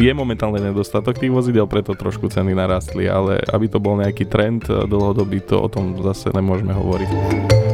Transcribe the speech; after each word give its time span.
Je 0.00 0.08
momentálne 0.16 0.64
nedostatok 0.64 1.20
tých 1.20 1.28
vozidel, 1.28 1.68
preto 1.68 1.92
trošku 1.92 2.32
ceny 2.32 2.56
narastli, 2.56 3.04
ale 3.04 3.36
aby 3.52 3.68
to 3.68 3.76
bol 3.76 4.00
nejaký 4.00 4.24
trend 4.24 4.64
dlhodobý, 4.64 5.44
to 5.44 5.60
o 5.60 5.68
tom 5.68 5.92
zase 6.00 6.32
nemôžeme 6.32 6.72
hovoriť 6.72 7.69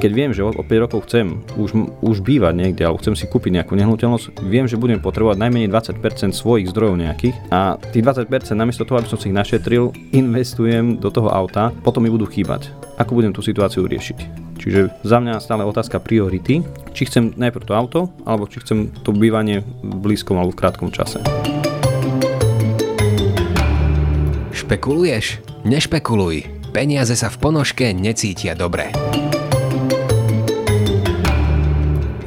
keď 0.00 0.12
viem, 0.16 0.32
že 0.32 0.40
o 0.40 0.64
5 0.64 0.84
rokov 0.88 1.04
chcem 1.04 1.44
už, 1.60 1.76
už 2.00 2.24
bývať 2.24 2.56
niekde 2.56 2.88
alebo 2.88 2.96
chcem 3.04 3.12
si 3.12 3.28
kúpiť 3.28 3.60
nejakú 3.60 3.76
nehnuteľnosť, 3.76 4.40
viem, 4.48 4.64
že 4.64 4.80
budem 4.80 4.96
potrebovať 4.96 5.36
najmenej 5.36 5.68
20% 5.68 6.32
svojich 6.32 6.72
zdrojov 6.72 6.96
nejakých 6.96 7.36
a 7.52 7.76
tých 7.76 8.00
20% 8.08 8.56
namiesto 8.56 8.88
toho, 8.88 9.04
aby 9.04 9.12
som 9.12 9.20
si 9.20 9.28
ich 9.28 9.36
našetril, 9.36 9.92
investujem 10.24 10.96
do 10.96 11.12
toho 11.12 11.28
auta, 11.28 11.68
potom 11.84 12.00
mi 12.00 12.10
budú 12.10 12.24
chýbať. 12.24 12.72
Ako 12.96 13.12
budem 13.12 13.36
tú 13.36 13.44
situáciu 13.44 13.84
riešiť? 13.84 14.48
Čiže 14.60 15.04
za 15.04 15.20
mňa 15.20 15.40
stále 15.40 15.64
otázka 15.68 16.00
priority, 16.00 16.64
či 16.96 17.02
chcem 17.04 17.36
najprv 17.36 17.64
to 17.68 17.72
auto, 17.76 18.00
alebo 18.24 18.48
či 18.48 18.60
chcem 18.64 18.92
to 19.04 19.12
bývanie 19.12 19.64
v 19.84 19.94
blízkom 20.00 20.36
alebo 20.40 20.52
v 20.52 20.60
krátkom 20.60 20.88
čase. 20.92 21.20
Špekuluješ? 24.52 25.40
Nešpekuluj. 25.64 26.60
Peniaze 26.70 27.16
sa 27.16 27.32
v 27.32 27.36
ponožke 27.40 27.90
necítia 27.96 28.52
dobre. 28.52 28.92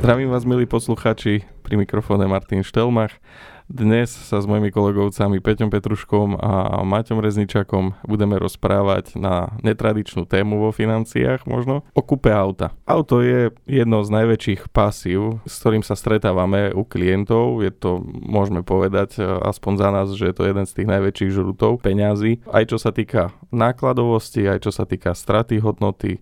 Zdravím 0.04 0.36
vás, 0.36 0.44
milí 0.44 0.68
posluchači, 0.68 1.48
pri 1.64 1.80
mikrofóne 1.80 2.28
Martin 2.28 2.60
Štelmach. 2.60 3.24
Dnes 3.72 4.12
sa 4.12 4.44
s 4.44 4.44
mojimi 4.44 4.68
kolegovcami 4.68 5.40
Peťom 5.40 5.72
Petruškom 5.72 6.36
a 6.44 6.84
Maťom 6.84 7.24
Rezničakom 7.24 8.04
budeme 8.04 8.36
rozprávať 8.36 9.16
na 9.16 9.56
netradičnú 9.64 10.28
tému 10.28 10.60
vo 10.60 10.76
financiách 10.76 11.48
možno 11.48 11.88
o 11.96 12.04
kúpe 12.04 12.36
auta. 12.36 12.76
Auto 12.84 13.24
je 13.24 13.56
jedno 13.64 14.04
z 14.04 14.12
najväčších 14.12 14.76
pasív, 14.76 15.40
s 15.48 15.64
ktorým 15.64 15.88
sa 15.88 15.96
stretávame 15.96 16.76
u 16.76 16.84
klientov. 16.84 17.64
Je 17.64 17.72
to, 17.72 18.04
môžeme 18.04 18.60
povedať, 18.60 19.24
aspoň 19.24 19.74
za 19.80 19.88
nás, 19.88 20.08
že 20.12 20.28
je 20.28 20.36
to 20.36 20.44
jeden 20.44 20.68
z 20.68 20.84
tých 20.84 20.92
najväčších 21.00 21.32
žrutov 21.32 21.80
peňazí. 21.80 22.44
Aj 22.52 22.68
čo 22.68 22.76
sa 22.76 22.92
týka 22.92 23.32
nákladovosti, 23.56 24.52
aj 24.52 24.68
čo 24.68 24.76
sa 24.76 24.84
týka 24.84 25.16
straty 25.16 25.64
hodnoty, 25.64 26.20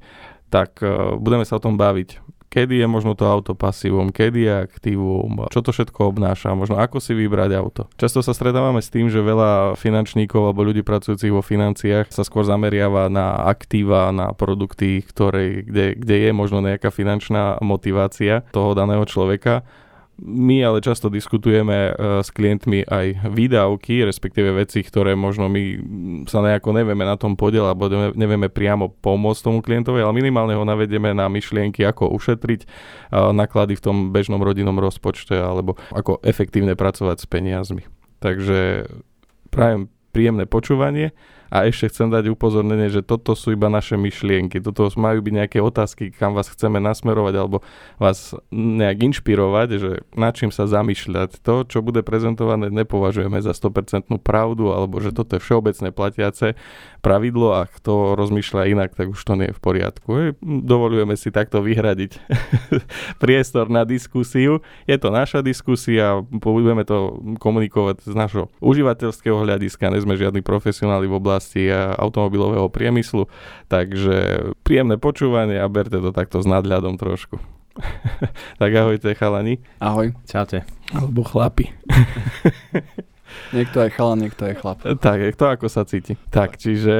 tak 0.53 0.85
uh, 0.85 1.17
budeme 1.17 1.49
sa 1.49 1.57
o 1.57 1.63
tom 1.63 1.81
baviť 1.81 2.29
kedy 2.51 2.83
je 2.83 2.87
možno 2.91 3.15
to 3.15 3.23
auto 3.23 3.55
pasívom, 3.55 4.11
kedy 4.11 4.39
je 4.43 4.53
aktívum, 4.67 5.47
čo 5.47 5.63
to 5.63 5.71
všetko 5.71 6.11
obnáša, 6.11 6.51
možno 6.51 6.75
ako 6.75 6.99
si 6.99 7.15
vybrať 7.15 7.51
auto. 7.55 7.87
Často 7.95 8.19
sa 8.19 8.35
stretávame 8.35 8.83
s 8.83 8.91
tým, 8.91 9.07
že 9.07 9.23
veľa 9.23 9.79
finančníkov 9.79 10.51
alebo 10.51 10.67
ľudí 10.67 10.83
pracujúcich 10.83 11.31
vo 11.31 11.39
financiách 11.39 12.11
sa 12.11 12.27
skôr 12.27 12.43
zameriava 12.43 13.07
na 13.07 13.39
aktíva, 13.47 14.11
na 14.11 14.35
produkty, 14.35 14.99
ktoré, 14.99 15.63
kde, 15.63 15.95
kde 15.95 16.15
je 16.27 16.31
možno 16.35 16.59
nejaká 16.59 16.91
finančná 16.91 17.63
motivácia 17.63 18.43
toho 18.51 18.75
daného 18.75 19.07
človeka 19.07 19.63
my 20.21 20.61
ale 20.61 20.85
často 20.85 21.09
diskutujeme 21.09 21.91
uh, 21.91 22.21
s 22.21 22.29
klientmi 22.29 22.85
aj 22.85 23.25
výdavky, 23.33 24.05
respektíve 24.05 24.53
veci, 24.53 24.85
ktoré 24.85 25.17
možno 25.17 25.49
my 25.49 25.61
sa 26.29 26.45
nejako 26.45 26.77
nevieme 26.77 27.01
na 27.01 27.17
tom 27.17 27.33
podiel 27.33 27.65
alebo 27.65 27.89
nevieme 28.13 28.47
priamo 28.47 28.93
pomôcť 29.01 29.41
tomu 29.41 29.59
klientovi, 29.65 29.97
ale 29.97 30.13
minimálne 30.13 30.53
ho 30.53 30.61
navedieme 30.61 31.17
na 31.17 31.25
myšlienky, 31.25 31.81
ako 31.81 32.13
ušetriť 32.13 32.61
uh, 32.63 33.33
náklady 33.33 33.73
v 33.73 33.83
tom 33.83 33.97
bežnom 34.13 34.39
rodinnom 34.39 34.77
rozpočte 34.77 35.33
alebo 35.33 35.75
ako 35.89 36.21
efektívne 36.21 36.77
pracovať 36.77 37.17
s 37.17 37.25
peniazmi. 37.25 37.83
Takže 38.21 38.85
prajem 39.49 39.89
príjemné 40.13 40.45
počúvanie 40.45 41.15
a 41.51 41.67
ešte 41.67 41.91
chcem 41.91 42.07
dať 42.07 42.31
upozornenie, 42.31 42.87
že 42.87 43.03
toto 43.03 43.35
sú 43.35 43.51
iba 43.51 43.67
naše 43.67 43.99
myšlienky. 43.99 44.63
Toto 44.63 44.87
majú 44.95 45.19
byť 45.19 45.33
nejaké 45.35 45.59
otázky, 45.59 46.07
kam 46.15 46.31
vás 46.31 46.47
chceme 46.47 46.79
nasmerovať 46.79 47.33
alebo 47.35 47.59
vás 47.99 48.31
nejak 48.55 49.11
inšpirovať, 49.11 49.67
že 49.75 49.91
nad 50.15 50.31
čím 50.31 50.55
sa 50.55 50.63
zamýšľať. 50.63 51.43
To, 51.43 51.67
čo 51.67 51.83
bude 51.83 52.07
prezentované, 52.07 52.71
nepovažujeme 52.71 53.43
za 53.43 53.51
100% 53.51 54.07
pravdu 54.23 54.71
alebo 54.71 55.03
že 55.03 55.11
toto 55.11 55.35
je 55.35 55.43
všeobecné 55.43 55.91
platiace 55.91 56.55
pravidlo 57.03 57.51
a 57.51 57.67
kto 57.67 58.15
rozmýšľa 58.15 58.71
inak, 58.71 58.95
tak 58.95 59.11
už 59.11 59.19
to 59.19 59.35
nie 59.35 59.51
je 59.51 59.57
v 59.57 59.61
poriadku. 59.61 60.09
Dovolujeme 60.39 61.19
si 61.19 61.35
takto 61.35 61.59
vyhradiť 61.59 62.15
priestor 63.23 63.67
na 63.67 63.83
diskusiu. 63.83 64.63
Je 64.87 64.95
to 64.95 65.11
naša 65.11 65.43
diskusia, 65.43 66.23
budeme 66.31 66.87
to 66.87 67.19
komunikovať 67.43 68.07
z 68.07 68.15
našho 68.15 68.47
užívateľského 68.63 69.35
hľadiska, 69.35 69.91
nie 69.91 69.99
sme 69.99 70.15
žiadni 70.15 70.39
profesionáli 70.39 71.11
v 71.11 71.19
oblasti 71.19 71.40
oblasti 71.41 71.73
automobilového 71.73 72.69
priemyslu, 72.69 73.25
takže 73.65 74.53
príjemné 74.61 75.01
počúvanie 75.01 75.57
a 75.57 75.65
berte 75.65 75.97
to 75.97 76.13
takto 76.13 76.37
s 76.37 76.45
nadľadom 76.45 77.01
trošku. 77.01 77.41
tak 78.61 78.71
ahojte 78.77 79.17
chalani. 79.17 79.57
Ahoj. 79.81 80.13
Čaute. 80.29 80.61
Alebo 80.93 81.25
chlapi. 81.25 81.73
Niekto 83.51 83.83
je 83.83 83.89
chalan, 83.91 84.19
niekto 84.23 84.47
je 84.47 84.55
chlap. 84.55 84.79
Tak, 84.81 85.17
kto 85.35 85.45
ako 85.57 85.67
sa 85.67 85.83
cíti. 85.83 86.15
Tak, 86.31 86.55
čiže 86.55 86.95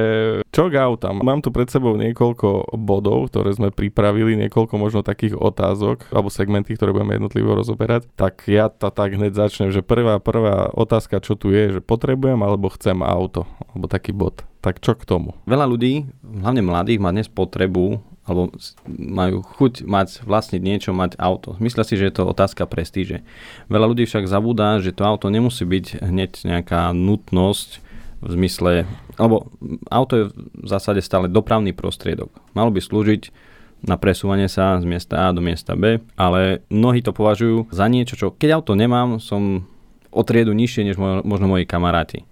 čo 0.52 0.68
k 0.68 0.76
autám? 0.76 1.24
Mám 1.24 1.40
tu 1.40 1.48
pred 1.48 1.68
sebou 1.68 1.96
niekoľko 1.96 2.76
bodov, 2.76 3.32
ktoré 3.32 3.56
sme 3.56 3.72
pripravili, 3.72 4.36
niekoľko 4.36 4.74
možno 4.76 5.00
takých 5.00 5.36
otázok, 5.36 6.12
alebo 6.12 6.28
segmenty, 6.28 6.76
ktoré 6.76 6.92
budeme 6.92 7.16
jednotlivo 7.16 7.56
rozoberať. 7.56 8.04
Tak 8.20 8.48
ja 8.52 8.68
to 8.68 8.92
tak 8.92 9.16
hneď 9.16 9.32
začnem, 9.32 9.72
že 9.72 9.80
prvá, 9.80 10.20
prvá 10.20 10.68
otázka, 10.76 11.24
čo 11.24 11.40
tu 11.40 11.56
je, 11.56 11.78
že 11.78 11.80
potrebujem 11.80 12.36
alebo 12.44 12.68
chcem 12.76 13.00
auto, 13.00 13.48
alebo 13.72 13.88
taký 13.88 14.12
bod. 14.12 14.44
Tak 14.62 14.78
čo 14.78 14.94
k 14.94 15.02
tomu? 15.08 15.34
Veľa 15.48 15.66
ľudí, 15.66 16.06
hlavne 16.22 16.62
mladých, 16.62 17.02
má 17.02 17.10
dnes 17.10 17.26
potrebu 17.26 18.11
alebo 18.22 18.54
majú 18.86 19.42
chuť 19.42 19.82
mať 19.82 20.22
vlastniť 20.22 20.62
niečo, 20.62 20.94
mať 20.94 21.18
auto. 21.18 21.58
Myslia 21.58 21.82
si, 21.82 21.98
že 21.98 22.06
je 22.06 22.14
to 22.14 22.30
otázka 22.30 22.70
prestíže. 22.70 23.26
Veľa 23.66 23.90
ľudí 23.90 24.06
však 24.06 24.30
zabúda, 24.30 24.78
že 24.78 24.94
to 24.94 25.02
auto 25.02 25.26
nemusí 25.26 25.66
byť 25.66 26.06
hneď 26.06 26.30
nejaká 26.46 26.94
nutnosť 26.94 27.82
v 28.22 28.28
zmysle, 28.38 28.72
alebo 29.18 29.50
auto 29.90 30.14
je 30.14 30.24
v 30.34 30.68
zásade 30.70 31.02
stále 31.02 31.26
dopravný 31.26 31.74
prostriedok. 31.74 32.30
Malo 32.54 32.70
by 32.70 32.78
slúžiť 32.78 33.34
na 33.82 33.98
presúvanie 33.98 34.46
sa 34.46 34.78
z 34.78 34.86
miesta 34.86 35.26
A 35.26 35.34
do 35.34 35.42
miesta 35.42 35.74
B, 35.74 35.98
ale 36.14 36.62
mnohí 36.70 37.02
to 37.02 37.10
považujú 37.10 37.74
za 37.74 37.90
niečo, 37.90 38.14
čo 38.14 38.30
keď 38.30 38.62
auto 38.62 38.78
nemám, 38.78 39.18
som 39.18 39.66
o 40.14 40.22
triedu 40.22 40.54
nižšie 40.54 40.86
než 40.86 40.96
možno 41.02 41.50
moji 41.50 41.66
kamaráti. 41.66 42.22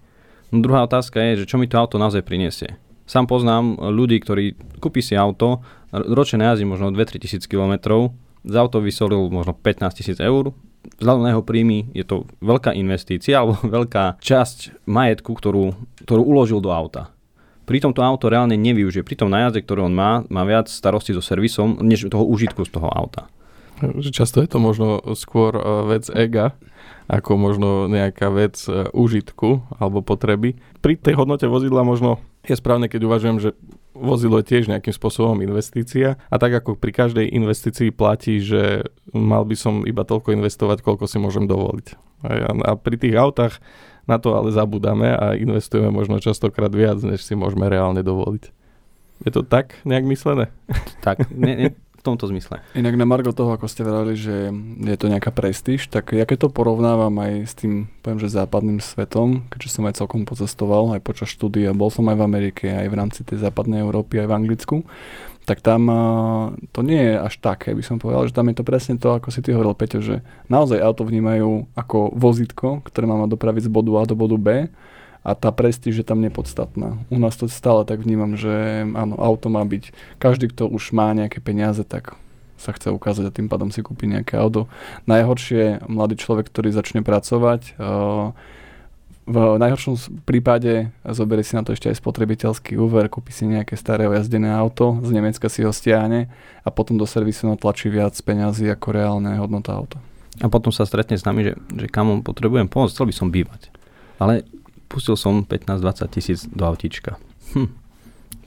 No 0.54 0.62
druhá 0.62 0.86
otázka 0.86 1.18
je, 1.18 1.42
že 1.42 1.48
čo 1.50 1.58
mi 1.58 1.66
to 1.66 1.74
auto 1.74 1.98
naozaj 1.98 2.22
prinesie. 2.22 2.78
Sám 3.10 3.26
poznám 3.26 3.74
ľudí, 3.90 4.22
ktorí 4.22 4.54
kúpi 4.78 5.02
si 5.02 5.18
auto, 5.18 5.66
ročne 5.90 6.46
jazdí 6.46 6.62
možno 6.62 6.94
2-3 6.94 7.18
tisíc 7.18 7.42
kilometrov, 7.50 8.14
z 8.46 8.54
auto 8.54 8.78
vysolil 8.78 9.26
možno 9.34 9.50
15 9.50 9.98
tisíc 9.98 10.22
eur, 10.22 10.54
vzhľadom 11.02 11.22
na 11.26 11.34
jeho 11.34 11.42
príjmy 11.42 11.90
je 11.90 12.06
to 12.06 12.30
veľká 12.38 12.70
investícia 12.78 13.34
alebo 13.42 13.58
veľká 13.66 14.22
časť 14.22 14.86
majetku, 14.86 15.34
ktorú, 15.34 15.74
ktorú 16.06 16.22
uložil 16.22 16.62
do 16.62 16.70
auta. 16.70 17.10
Pritom 17.66 17.90
to 17.90 18.06
auto 18.06 18.30
reálne 18.30 18.54
nevyužije. 18.54 19.02
Pri 19.02 19.18
tom 19.18 19.30
najazde, 19.30 19.66
ktorý 19.66 19.90
on 19.90 19.94
má, 19.94 20.22
má 20.30 20.46
viac 20.46 20.70
starosti 20.70 21.10
so 21.10 21.22
servisom, 21.22 21.82
než 21.82 22.06
toho 22.06 22.22
užitku 22.22 22.62
z 22.62 22.70
toho 22.78 22.90
auta. 22.94 23.26
Často 24.14 24.38
je 24.38 24.48
to 24.50 24.58
možno 24.62 25.02
skôr 25.18 25.56
e, 25.56 25.62
vec 25.88 26.06
ega, 26.10 26.52
ako 27.10 27.34
možno 27.38 27.68
nejaká 27.90 28.30
vec 28.30 28.58
e, 28.66 28.90
užitku 28.90 29.78
alebo 29.78 30.02
potreby. 30.02 30.58
Pri 30.78 30.98
tej 30.98 31.18
hodnote 31.18 31.46
vozidla 31.46 31.86
možno 31.86 32.18
je 32.44 32.56
správne, 32.56 32.88
keď 32.88 33.00
uvažujem, 33.04 33.38
že 33.38 33.50
vozidlo 33.92 34.40
je 34.40 34.48
tiež 34.48 34.72
nejakým 34.72 34.94
spôsobom 34.96 35.44
investícia 35.44 36.16
a 36.32 36.36
tak 36.40 36.56
ako 36.56 36.78
pri 36.78 36.92
každej 36.94 37.26
investícii 37.36 37.92
platí, 37.92 38.40
že 38.40 38.88
mal 39.12 39.44
by 39.44 39.56
som 39.58 39.84
iba 39.84 40.06
toľko 40.06 40.32
investovať, 40.38 40.80
koľko 40.80 41.04
si 41.04 41.20
môžem 41.20 41.44
dovoliť. 41.44 41.86
A, 42.24 42.76
pri 42.76 42.96
tých 42.96 43.16
autách 43.16 43.60
na 44.08 44.16
to 44.16 44.34
ale 44.34 44.50
zabudáme 44.50 45.12
a 45.12 45.36
investujeme 45.36 45.92
možno 45.92 46.18
častokrát 46.18 46.72
viac, 46.72 46.98
než 47.04 47.22
si 47.22 47.36
môžeme 47.36 47.68
reálne 47.68 48.00
dovoliť. 48.00 48.44
Je 49.28 49.30
to 49.30 49.44
tak 49.44 49.76
nejak 49.84 50.08
myslené? 50.08 50.48
Tak, 51.04 51.28
ne, 51.28 51.52
ne, 51.56 51.68
v 52.00 52.02
tomto 52.08 52.24
zmysle. 52.32 52.64
Inak 52.72 52.96
na 52.96 53.04
Margo 53.04 53.36
toho, 53.36 53.52
ako 53.52 53.68
ste 53.68 53.84
vrali, 53.84 54.16
že 54.16 54.48
je 54.80 54.96
to 54.96 55.12
nejaká 55.12 55.28
prestíž, 55.28 55.92
tak 55.92 56.16
ja 56.16 56.24
keď 56.24 56.48
to 56.48 56.56
porovnávam 56.56 57.12
aj 57.20 57.32
s 57.44 57.52
tým, 57.52 57.92
poviem, 58.00 58.16
že 58.24 58.32
západným 58.32 58.80
svetom, 58.80 59.44
keďže 59.52 59.68
som 59.68 59.84
aj 59.84 60.00
celkom 60.00 60.24
pocestoval 60.24 60.96
aj 60.96 61.04
počas 61.04 61.28
štúdia, 61.28 61.76
bol 61.76 61.92
som 61.92 62.08
aj 62.08 62.16
v 62.16 62.24
Amerike, 62.24 62.66
aj 62.72 62.88
v 62.88 62.96
rámci 62.96 63.20
tej 63.20 63.44
západnej 63.44 63.84
Európy, 63.84 64.16
aj 64.24 64.32
v 64.32 64.36
Anglicku, 64.40 64.76
tak 65.44 65.60
tam 65.60 65.88
to 66.72 66.80
nie 66.80 67.00
je 67.00 67.14
až 67.20 67.34
také, 67.42 67.76
by 67.76 67.84
som 67.84 68.00
povedal, 68.00 68.24
že 68.24 68.36
tam 68.36 68.48
je 68.48 68.56
to 68.56 68.64
presne 68.64 68.96
to, 68.96 69.12
ako 69.12 69.28
si 69.28 69.44
ty 69.44 69.52
hovoril, 69.52 69.76
Peťo, 69.76 70.00
že 70.00 70.24
naozaj 70.48 70.80
auto 70.80 71.04
vnímajú 71.04 71.68
ako 71.76 72.16
vozitko, 72.16 72.80
ktoré 72.86 73.04
má 73.04 73.20
dopraviť 73.28 73.68
z 73.68 73.70
bodu 73.72 73.90
A 73.98 74.08
do 74.08 74.16
bodu 74.16 74.40
B 74.40 74.48
a 75.20 75.36
tá 75.36 75.52
prestíž 75.52 76.00
je 76.00 76.06
tam 76.06 76.24
nepodstatná. 76.24 76.96
U 77.12 77.16
nás 77.20 77.36
to 77.36 77.48
stále 77.48 77.84
tak 77.84 78.00
vnímam, 78.00 78.40
že 78.40 78.84
áno, 78.96 79.20
auto 79.20 79.52
má 79.52 79.60
byť, 79.64 80.16
každý, 80.16 80.48
kto 80.48 80.68
už 80.68 80.96
má 80.96 81.12
nejaké 81.12 81.44
peniaze, 81.44 81.84
tak 81.84 82.16
sa 82.60 82.76
chce 82.76 82.92
ukázať 82.92 83.24
a 83.28 83.32
tým 83.32 83.48
pádom 83.48 83.72
si 83.72 83.80
kúpi 83.80 84.04
nejaké 84.04 84.36
auto. 84.36 84.68
Najhoršie 85.08 85.88
mladý 85.88 86.20
človek, 86.20 86.48
ktorý 86.48 86.72
začne 86.72 87.00
pracovať, 87.00 87.80
uh, 87.80 88.36
v 89.30 89.62
najhoršom 89.62 90.26
prípade 90.26 90.90
zoberie 91.06 91.46
si 91.46 91.54
na 91.54 91.62
to 91.62 91.70
ešte 91.70 91.86
aj 91.86 92.02
spotrebiteľský 92.02 92.74
úver, 92.74 93.06
kúpi 93.06 93.30
si 93.30 93.46
nejaké 93.46 93.78
staré 93.78 94.10
ojazdené 94.10 94.50
auto, 94.50 94.98
z 95.06 95.10
Nemecka 95.14 95.46
si 95.46 95.62
ho 95.62 95.70
stiahne 95.70 96.26
a 96.66 96.68
potom 96.74 96.98
do 96.98 97.06
servisu 97.06 97.46
natlačí 97.46 97.86
viac 97.86 98.18
peňazí 98.18 98.66
ako 98.66 98.88
reálne 98.90 99.38
hodnota 99.38 99.70
auta. 99.70 100.02
A 100.42 100.50
potom 100.50 100.74
sa 100.74 100.82
stretne 100.82 101.14
s 101.14 101.22
nami, 101.22 101.46
že, 101.46 101.54
že 101.78 101.86
kam 101.86 102.26
potrebujem 102.26 102.66
pomôcť, 102.66 102.90
chcel 102.90 103.06
by 103.06 103.14
som 103.14 103.28
bývať. 103.30 103.70
Ale 104.18 104.42
pustil 104.90 105.14
som 105.14 105.46
15-20 105.46 106.10
tisíc 106.10 106.38
do 106.50 106.66
autička. 106.66 107.14
Hm, 107.54 107.70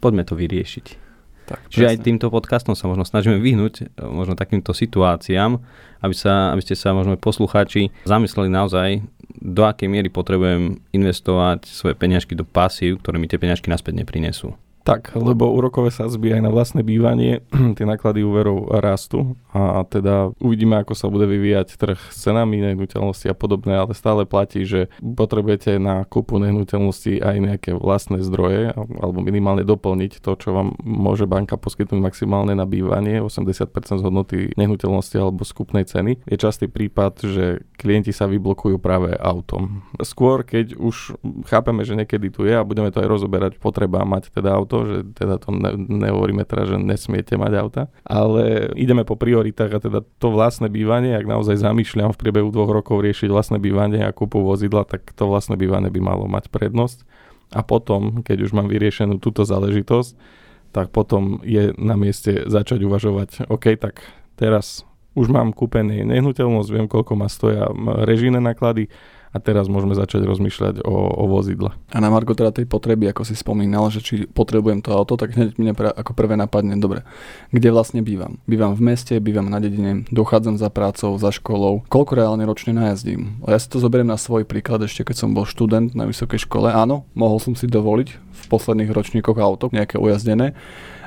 poďme 0.03 0.27
to 0.27 0.35
vyriešiť. 0.35 0.99
Tak, 1.43 1.59
Čiže 1.67 1.85
aj 1.91 1.97
týmto 2.07 2.31
podcastom 2.31 2.71
sa 2.71 2.87
možno 2.87 3.03
snažíme 3.03 3.35
vyhnúť 3.35 3.73
e, 3.83 3.83
možno 3.99 4.39
takýmto 4.39 4.71
situáciám, 4.71 5.59
aby, 5.99 6.15
sa, 6.15 6.55
aby 6.55 6.63
ste 6.63 6.75
sa 6.79 6.95
možno 6.95 7.19
poslucháči 7.19 7.91
zamysleli 8.07 8.47
naozaj, 8.47 9.03
do 9.43 9.67
akej 9.67 9.91
miery 9.91 10.07
potrebujem 10.07 10.79
investovať 10.95 11.67
svoje 11.67 11.99
peňažky 11.99 12.31
do 12.39 12.47
pasív, 12.47 13.03
ktoré 13.03 13.19
mi 13.19 13.27
tie 13.27 13.35
peňažky 13.35 13.67
naspäť 13.67 14.03
neprinesú. 14.03 14.55
Tak, 14.83 15.15
lebo 15.15 15.47
úrokové 15.47 15.95
sadzby 15.95 16.35
aj 16.35 16.41
na 16.43 16.51
vlastné 16.51 16.83
bývanie, 16.83 17.39
tie 17.79 17.87
náklady 17.87 18.19
úverov 18.19 18.67
rastú 18.83 19.39
a 19.55 19.87
teda 19.87 20.35
uvidíme, 20.43 20.75
ako 20.83 20.91
sa 20.91 21.07
bude 21.07 21.23
vyvíjať 21.23 21.79
trh 21.79 21.99
s 22.11 22.27
cenami 22.27 22.59
nehnuteľnosti 22.59 23.31
a 23.31 23.35
podobné, 23.35 23.79
ale 23.79 23.95
stále 23.95 24.27
platí, 24.27 24.67
že 24.67 24.91
potrebujete 24.99 25.79
na 25.79 26.03
kúpu 26.03 26.35
nehnuteľnosti 26.35 27.23
aj 27.23 27.35
nejaké 27.39 27.71
vlastné 27.79 28.19
zdroje 28.27 28.75
alebo 28.75 29.23
minimálne 29.23 29.63
doplniť 29.63 30.19
to, 30.19 30.35
čo 30.35 30.51
vám 30.51 30.75
môže 30.83 31.31
banka 31.31 31.55
poskytnúť 31.55 32.03
maximálne 32.03 32.51
na 32.51 32.67
bývanie, 32.67 33.23
80% 33.23 33.71
z 33.71 34.03
hodnoty 34.03 34.37
nehnuteľnosti 34.59 35.15
alebo 35.15 35.47
skupnej 35.47 35.87
ceny. 35.87 36.27
Je 36.27 36.35
častý 36.35 36.67
prípad, 36.67 37.23
že 37.23 37.45
klienti 37.79 38.11
sa 38.11 38.27
vyblokujú 38.27 38.81
práve 38.83 39.15
autom. 39.15 39.87
Skôr, 40.03 40.43
keď 40.43 40.75
už 40.75 41.15
chápeme, 41.47 41.87
že 41.87 41.95
niekedy 41.95 42.33
tu 42.33 42.43
je 42.43 42.57
a 42.57 42.67
budeme 42.67 42.91
to 42.91 42.99
aj 42.99 43.07
rozoberať, 43.07 43.51
potreba 43.61 44.03
mať 44.03 44.33
teda 44.33 44.51
auto, 44.55 44.72
auto, 44.73 44.89
že 44.89 44.97
teda 45.13 45.37
to 45.37 45.53
ne, 45.53 45.77
nehovoríme 45.77 46.41
teraz, 46.49 46.73
že 46.73 46.81
nesmiete 46.81 47.37
mať 47.37 47.53
auta, 47.61 47.83
ale 48.01 48.73
ideme 48.73 49.05
po 49.05 49.13
prioritách 49.13 49.71
a 49.77 49.79
teda 49.79 49.99
to 50.17 50.33
vlastné 50.33 50.73
bývanie, 50.73 51.13
ak 51.13 51.29
naozaj 51.29 51.61
zamýšľam 51.61 52.09
v 52.09 52.19
priebehu 52.19 52.49
dvoch 52.49 52.73
rokov 52.73 53.05
riešiť 53.05 53.29
vlastné 53.29 53.61
bývanie 53.61 54.01
a 54.01 54.09
kúpu 54.09 54.41
vozidla, 54.41 54.89
tak 54.89 55.13
to 55.13 55.29
vlastné 55.29 55.53
bývanie 55.53 55.93
by 55.93 56.01
malo 56.01 56.25
mať 56.25 56.49
prednosť. 56.49 57.05
A 57.53 57.61
potom, 57.61 58.25
keď 58.25 58.49
už 58.49 58.51
mám 58.57 58.65
vyriešenú 58.65 59.21
túto 59.21 59.45
záležitosť, 59.45 60.17
tak 60.73 60.89
potom 60.89 61.37
je 61.45 61.69
na 61.77 61.93
mieste 61.93 62.49
začať 62.49 62.81
uvažovať, 62.81 63.45
OK, 63.45 63.77
tak 63.77 64.01
teraz 64.33 64.81
už 65.13 65.29
mám 65.29 65.53
kúpený 65.53 66.01
nehnuteľnosť, 66.01 66.69
viem, 66.73 66.89
koľko 66.89 67.13
ma 67.13 67.29
stoja 67.29 67.69
režijné 68.09 68.41
náklady, 68.41 68.89
a 69.33 69.41
teraz 69.41 69.65
môžeme 69.65 69.97
začať 69.97 70.29
rozmýšľať 70.29 70.85
o, 70.85 70.93
o 70.93 71.25
vozidle. 71.25 71.73
A 71.89 71.97
na 71.97 72.13
Marko 72.13 72.37
teda 72.37 72.53
tej 72.53 72.69
potreby, 72.69 73.09
ako 73.09 73.25
si 73.25 73.33
spomínal, 73.33 73.89
že 73.89 74.05
či 74.05 74.29
potrebujem 74.29 74.85
to 74.85 74.93
auto, 74.93 75.17
tak 75.17 75.33
hneď 75.33 75.57
mne 75.57 75.73
ako 75.73 76.13
prvé 76.13 76.37
napadne, 76.37 76.77
dobre, 76.77 77.01
kde 77.49 77.73
vlastne 77.73 78.05
bývam? 78.05 78.37
Bývam 78.45 78.77
v 78.77 78.93
meste, 78.93 79.17
bývam 79.17 79.49
na 79.49 79.57
dedine, 79.57 80.05
dochádzam 80.13 80.61
za 80.61 80.69
prácou, 80.69 81.17
za 81.17 81.33
školou, 81.33 81.81
koľko 81.89 82.13
reálne 82.13 82.45
ročne 82.45 82.77
najazdím? 82.77 83.41
Ja 83.49 83.57
si 83.57 83.65
to 83.73 83.81
zoberiem 83.81 84.13
na 84.13 84.21
svoj 84.21 84.45
príklad 84.45 84.85
ešte, 84.85 85.01
keď 85.01 85.25
som 85.25 85.33
bol 85.33 85.49
študent 85.49 85.97
na 85.97 86.05
vysokej 86.05 86.45
škole. 86.45 86.69
Áno, 86.69 87.09
mohol 87.17 87.41
som 87.41 87.57
si 87.57 87.65
dovoliť 87.65 88.09
v 88.13 88.43
posledných 88.53 88.93
ročníkoch 88.93 89.41
auto, 89.41 89.73
nejaké 89.73 89.97
ujazdené, 89.97 90.53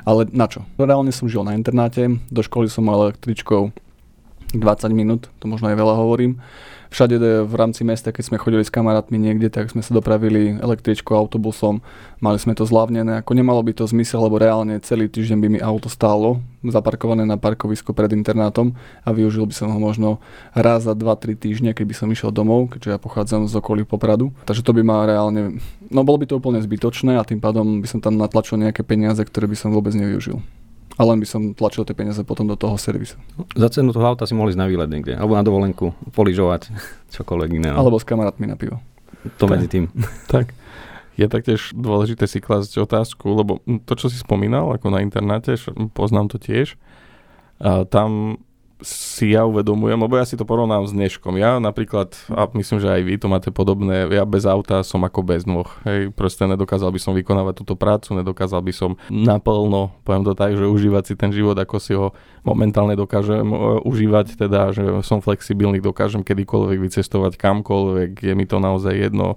ale 0.03 0.27
na 0.35 0.51
čo? 0.51 0.67
Reálne 0.75 1.15
som 1.15 1.31
žil 1.31 1.47
na 1.47 1.55
internáte, 1.55 2.11
do 2.27 2.43
školy 2.43 2.67
som 2.67 2.83
mal 2.83 3.07
električkou 3.07 3.71
20 4.51 4.59
minút, 4.91 5.31
to 5.39 5.47
možno 5.47 5.71
aj 5.71 5.79
veľa 5.79 5.95
hovorím 5.95 6.39
všade 6.89 7.19
v 7.45 7.53
rámci 7.53 7.83
mesta, 7.83 8.15
keď 8.15 8.23
sme 8.33 8.41
chodili 8.41 8.63
s 8.63 8.73
kamarátmi 8.73 9.19
niekde, 9.19 9.51
tak 9.51 9.71
sme 9.71 9.83
sa 9.83 9.95
dopravili 9.95 10.57
električkou, 10.59 11.13
autobusom, 11.13 11.83
mali 12.19 12.37
sme 12.41 12.57
to 12.57 12.65
zľavnené, 12.65 13.21
ako 13.21 13.31
nemalo 13.37 13.61
by 13.61 13.73
to 13.75 13.85
zmysel, 13.87 14.25
lebo 14.25 14.41
reálne 14.41 14.79
celý 14.81 15.07
týždeň 15.11 15.37
by 15.37 15.47
mi 15.47 15.59
auto 15.61 15.87
stálo, 15.87 16.41
zaparkované 16.65 17.23
na 17.23 17.37
parkovisku 17.37 17.93
pred 17.93 18.11
internátom 18.11 18.73
a 19.05 19.09
využil 19.13 19.45
by 19.47 19.53
som 19.55 19.67
ho 19.71 19.79
možno 19.79 20.19
raz 20.51 20.83
za 20.83 20.97
2-3 20.97 21.37
týždne, 21.37 21.71
keby 21.71 21.93
som 21.93 22.11
išiel 22.11 22.33
domov, 22.33 22.73
keďže 22.73 22.95
ja 22.95 22.99
pochádzam 22.99 23.45
z 23.47 23.53
okolí 23.59 23.87
Popradu. 23.87 24.33
Takže 24.43 24.65
to 24.65 24.75
by 24.75 24.81
ma 24.83 25.07
reálne, 25.07 25.61
no 25.87 26.01
bolo 26.03 26.19
by 26.19 26.25
to 26.27 26.39
úplne 26.39 26.59
zbytočné 26.59 27.15
a 27.15 27.27
tým 27.27 27.39
pádom 27.39 27.79
by 27.79 27.87
som 27.87 27.99
tam 28.03 28.17
natlačil 28.17 28.59
nejaké 28.59 28.81
peniaze, 28.83 29.21
ktoré 29.21 29.47
by 29.47 29.55
som 29.55 29.69
vôbec 29.71 29.93
nevyužil 29.95 30.41
a 30.97 31.01
len 31.05 31.21
by 31.21 31.27
som 31.29 31.41
tlačil 31.53 31.85
tie 31.85 31.93
peniaze 31.93 32.19
potom 32.25 32.49
do 32.49 32.57
toho 32.57 32.73
servisu. 32.75 33.21
Za 33.53 33.69
cenu 33.69 33.93
toho 33.93 34.03
auta 34.03 34.25
si 34.25 34.33
mohli 34.33 34.57
ísť 34.57 34.61
na 34.61 34.67
výlet 34.67 34.89
niekde, 34.89 35.13
alebo 35.13 35.37
na 35.37 35.45
dovolenku, 35.45 35.93
poližovať, 36.17 36.73
čokoľvek 37.15 37.49
iné. 37.53 37.69
Alebo 37.69 38.01
s 38.01 38.05
kamarátmi 38.05 38.49
na 38.49 38.57
pivo. 38.57 38.81
To 39.37 39.45
tak. 39.45 39.51
medzi 39.57 39.67
tým. 39.69 39.85
tak. 40.33 40.57
Je 41.17 41.25
taktiež 41.25 41.73
dôležité 41.73 42.29
si 42.29 42.37
klásť 42.37 42.77
otázku, 42.77 43.25
lebo 43.33 43.57
to, 43.89 43.93
čo 43.97 44.05
si 44.09 44.21
spomínal, 44.21 44.69
ako 44.69 44.93
na 44.93 45.01
internáte, 45.01 45.57
poznám 45.97 46.29
to 46.29 46.37
tiež, 46.37 46.77
a 47.57 47.89
tam 47.89 48.37
si 48.81 49.33
ja 49.33 49.41
uvedomujem, 49.49 49.97
lebo 49.97 50.13
ja 50.17 50.25
si 50.25 50.37
to 50.37 50.45
porovnám 50.45 50.85
s 50.85 50.93
dneškom. 50.93 51.33
Ja 51.41 51.57
napríklad, 51.57 52.13
a 52.29 52.45
myslím, 52.53 52.77
že 52.77 52.93
aj 52.93 53.01
vy 53.01 53.13
to 53.17 53.27
máte 53.27 53.49
podobné, 53.49 54.05
ja 54.09 54.21
bez 54.23 54.45
auta 54.45 54.85
som 54.85 55.01
ako 55.01 55.25
bez 55.25 55.49
nôh. 55.49 55.65
Hej, 55.81 56.13
proste 56.13 56.45
nedokázal 56.45 56.93
by 56.93 56.99
som 57.01 57.17
vykonávať 57.17 57.65
túto 57.65 57.73
prácu, 57.73 58.13
nedokázal 58.13 58.61
by 58.61 58.73
som 58.73 58.91
naplno, 59.09 59.97
poviem 60.05 60.23
to 60.25 60.37
tak, 60.37 60.53
že 60.53 60.69
užívať 60.69 61.03
si 61.09 61.13
ten 61.17 61.33
život, 61.33 61.57
ako 61.57 61.75
si 61.81 61.97
ho 61.97 62.13
momentálne 62.45 62.93
dokážem 62.93 63.49
uh, 63.49 63.81
užívať, 63.81 64.37
teda, 64.37 64.69
že 64.71 64.83
som 65.01 65.25
flexibilný, 65.25 65.81
dokážem 65.81 66.21
kedykoľvek 66.21 66.77
vycestovať 66.77 67.33
kamkoľvek, 67.41 68.21
je 68.21 68.33
mi 68.37 68.45
to 68.45 68.61
naozaj 68.61 68.93
jedno 68.93 69.35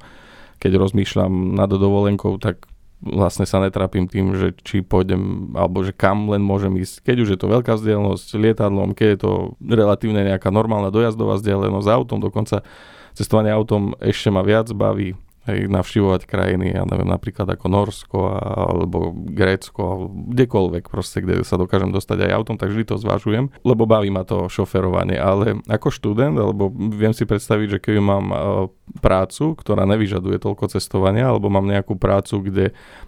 keď 0.60 0.76
rozmýšľam 0.76 1.56
nad 1.56 1.72
dovolenkou, 1.72 2.36
tak 2.36 2.68
vlastne 3.00 3.48
sa 3.48 3.64
netrapím 3.64 4.04
tým, 4.04 4.36
že 4.36 4.52
či 4.60 4.84
pôjdem, 4.84 5.52
alebo 5.56 5.80
že 5.80 5.96
kam 5.96 6.28
len 6.28 6.44
môžem 6.44 6.76
ísť. 6.76 7.00
Keď 7.00 7.16
už 7.24 7.28
je 7.34 7.38
to 7.40 7.48
veľká 7.48 7.72
vzdialenosť 7.80 8.28
lietadlom, 8.36 8.92
keď 8.92 9.08
je 9.16 9.20
to 9.24 9.32
relatívne 9.64 10.20
nejaká 10.20 10.52
normálna 10.52 10.92
dojazdová 10.92 11.40
vzdialenosť 11.40 11.88
autom, 11.88 12.20
dokonca 12.20 12.60
cestovanie 13.16 13.50
autom 13.50 13.96
ešte 13.98 14.28
ma 14.28 14.44
viac 14.44 14.68
baví, 14.76 15.16
hej, 15.50 15.66
navštívovať 15.66 16.22
krajiny, 16.30 16.78
ja 16.78 16.86
neviem, 16.86 17.10
napríklad 17.10 17.50
ako 17.50 17.66
Norsko 17.66 18.18
alebo 18.38 19.10
Grécko, 19.14 20.08
kdekoľvek 20.32 20.86
proste, 20.86 21.20
kde 21.20 21.42
sa 21.42 21.58
dokážem 21.58 21.90
dostať 21.90 22.30
aj 22.30 22.34
autom, 22.38 22.56
tak 22.56 22.70
vždy 22.70 22.94
to 22.94 22.96
zvažujem, 22.96 23.50
lebo 23.66 23.84
baví 23.84 24.08
ma 24.14 24.22
to 24.22 24.46
šoferovanie, 24.46 25.18
ale 25.18 25.58
ako 25.66 25.90
študent, 25.90 26.38
alebo 26.38 26.70
viem 26.72 27.10
si 27.10 27.26
predstaviť, 27.26 27.66
že 27.76 27.78
keď 27.82 27.94
mám 27.98 28.26
uh, 28.30 28.38
prácu, 29.02 29.54
ktorá 29.58 29.86
nevyžaduje 29.86 30.38
toľko 30.42 30.70
cestovania, 30.70 31.30
alebo 31.30 31.50
mám 31.50 31.66
nejakú 31.66 31.94
prácu, 31.94 32.42
kde 32.42 32.64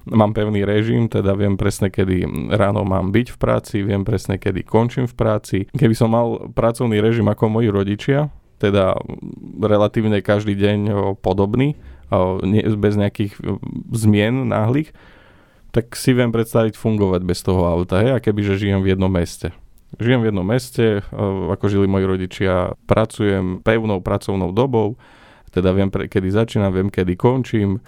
mám 0.06 0.34
pevný 0.34 0.62
režim, 0.62 1.06
teda 1.06 1.34
viem 1.34 1.58
presne, 1.58 1.90
kedy 1.90 2.26
ráno 2.54 2.82
mám 2.86 3.10
byť 3.10 3.34
v 3.34 3.38
práci, 3.38 3.76
viem 3.82 4.02
presne, 4.06 4.38
kedy 4.38 4.62
končím 4.62 5.06
v 5.10 5.14
práci. 5.14 5.58
Keby 5.74 5.94
som 5.94 6.14
mal 6.14 6.50
pracovný 6.54 7.02
režim 7.02 7.26
ako 7.26 7.50
moji 7.50 7.68
rodičia, 7.70 8.30
teda 8.62 8.94
relatívne 9.58 10.22
každý 10.22 10.54
deň 10.54 10.78
podobný, 11.18 11.74
bez 12.76 12.94
nejakých 12.94 13.40
zmien 13.92 14.52
náhlych, 14.52 14.92
tak 15.72 15.96
si 15.96 16.12
viem 16.12 16.28
predstaviť 16.28 16.76
fungovať 16.76 17.24
bez 17.24 17.40
toho 17.40 17.64
auta, 17.64 18.04
hej, 18.04 18.12
a 18.12 18.20
kebyže 18.20 18.60
žijem 18.60 18.84
v 18.84 18.92
jednom 18.92 19.08
meste. 19.08 19.56
Žijem 19.96 20.20
v 20.20 20.28
jednom 20.28 20.44
meste, 20.44 21.00
ako 21.48 21.64
žili 21.68 21.88
moji 21.88 22.04
rodičia, 22.04 22.76
pracujem 22.84 23.64
pevnou 23.64 24.00
pracovnou 24.04 24.52
dobou, 24.52 25.00
teda 25.52 25.72
viem, 25.72 25.92
kedy 25.92 26.28
začínam, 26.32 26.72
viem, 26.72 26.88
kedy 26.88 27.16
končím 27.16 27.84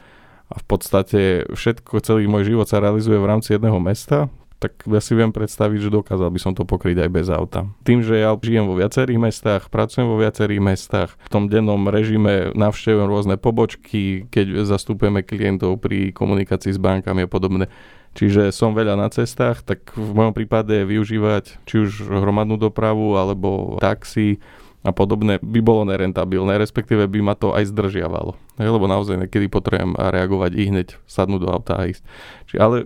a 0.53 0.61
v 0.61 0.65
podstate 0.69 1.49
všetko, 1.49 2.05
celý 2.05 2.29
môj 2.29 2.53
život 2.53 2.69
sa 2.69 2.81
realizuje 2.81 3.17
v 3.17 3.29
rámci 3.29 3.57
jedného 3.57 3.81
mesta, 3.81 4.29
tak 4.65 4.81
ja 4.89 4.97
si 5.05 5.13
viem 5.13 5.29
predstaviť, 5.29 5.77
že 5.77 5.93
dokázal 5.93 6.33
by 6.33 6.41
som 6.41 6.57
to 6.57 6.65
pokryť 6.65 7.05
aj 7.05 7.11
bez 7.13 7.29
auta. 7.29 7.69
Tým, 7.85 8.01
že 8.01 8.17
ja 8.17 8.33
žijem 8.33 8.65
vo 8.65 8.81
viacerých 8.81 9.21
mestách, 9.21 9.69
pracujem 9.69 10.09
vo 10.09 10.17
viacerých 10.17 10.65
mestách, 10.65 11.21
v 11.21 11.29
tom 11.29 11.53
dennom 11.53 11.85
režime 11.93 12.49
navštevujem 12.57 13.05
rôzne 13.05 13.37
pobočky, 13.37 14.25
keď 14.33 14.65
zastupujeme 14.65 15.21
klientov 15.21 15.85
pri 15.85 16.17
komunikácii 16.17 16.73
s 16.73 16.81
bankami 16.81 17.29
a 17.29 17.29
podobne. 17.29 17.69
Čiže 18.17 18.55
som 18.55 18.73
veľa 18.73 18.97
na 18.97 19.13
cestách, 19.13 19.61
tak 19.67 19.93
v 19.93 20.11
mojom 20.17 20.33
prípade 20.33 20.87
využívať 20.87 21.67
či 21.69 21.75
už 21.85 22.09
hromadnú 22.09 22.57
dopravu 22.57 23.21
alebo 23.21 23.77
taxi, 23.83 24.41
a 24.85 24.93
podobné 24.93 25.41
by 25.41 25.61
bolo 25.65 25.89
nerentabilné, 25.89 26.61
respektíve 26.61 27.09
by 27.09 27.21
ma 27.25 27.33
to 27.33 27.57
aj 27.57 27.73
zdržiavalo. 27.73 28.37
Hej, 28.61 28.69
lebo 28.69 28.85
naozaj 28.85 29.17
niekedy 29.17 29.49
potrebujem 29.49 29.97
reagovať 29.97 30.53
i 30.61 30.63
hneď 30.69 30.89
sadnúť 31.09 31.41
do 31.41 31.49
auta 31.49 31.81
a 31.81 31.89
ísť. 31.89 32.05
Či, 32.53 32.55
ale 32.61 32.85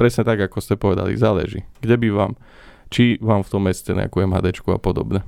presne 0.00 0.24
tak, 0.24 0.40
ako 0.40 0.58
ste 0.64 0.80
povedali, 0.80 1.20
záleží. 1.20 1.68
Kde 1.84 2.00
by 2.00 2.08
vám, 2.16 2.32
či 2.88 3.20
vám 3.20 3.44
v 3.44 3.50
tom 3.52 3.62
meste 3.68 3.92
nejakú 3.92 4.24
MHD 4.24 4.56
a 4.72 4.80
podobne. 4.80 5.20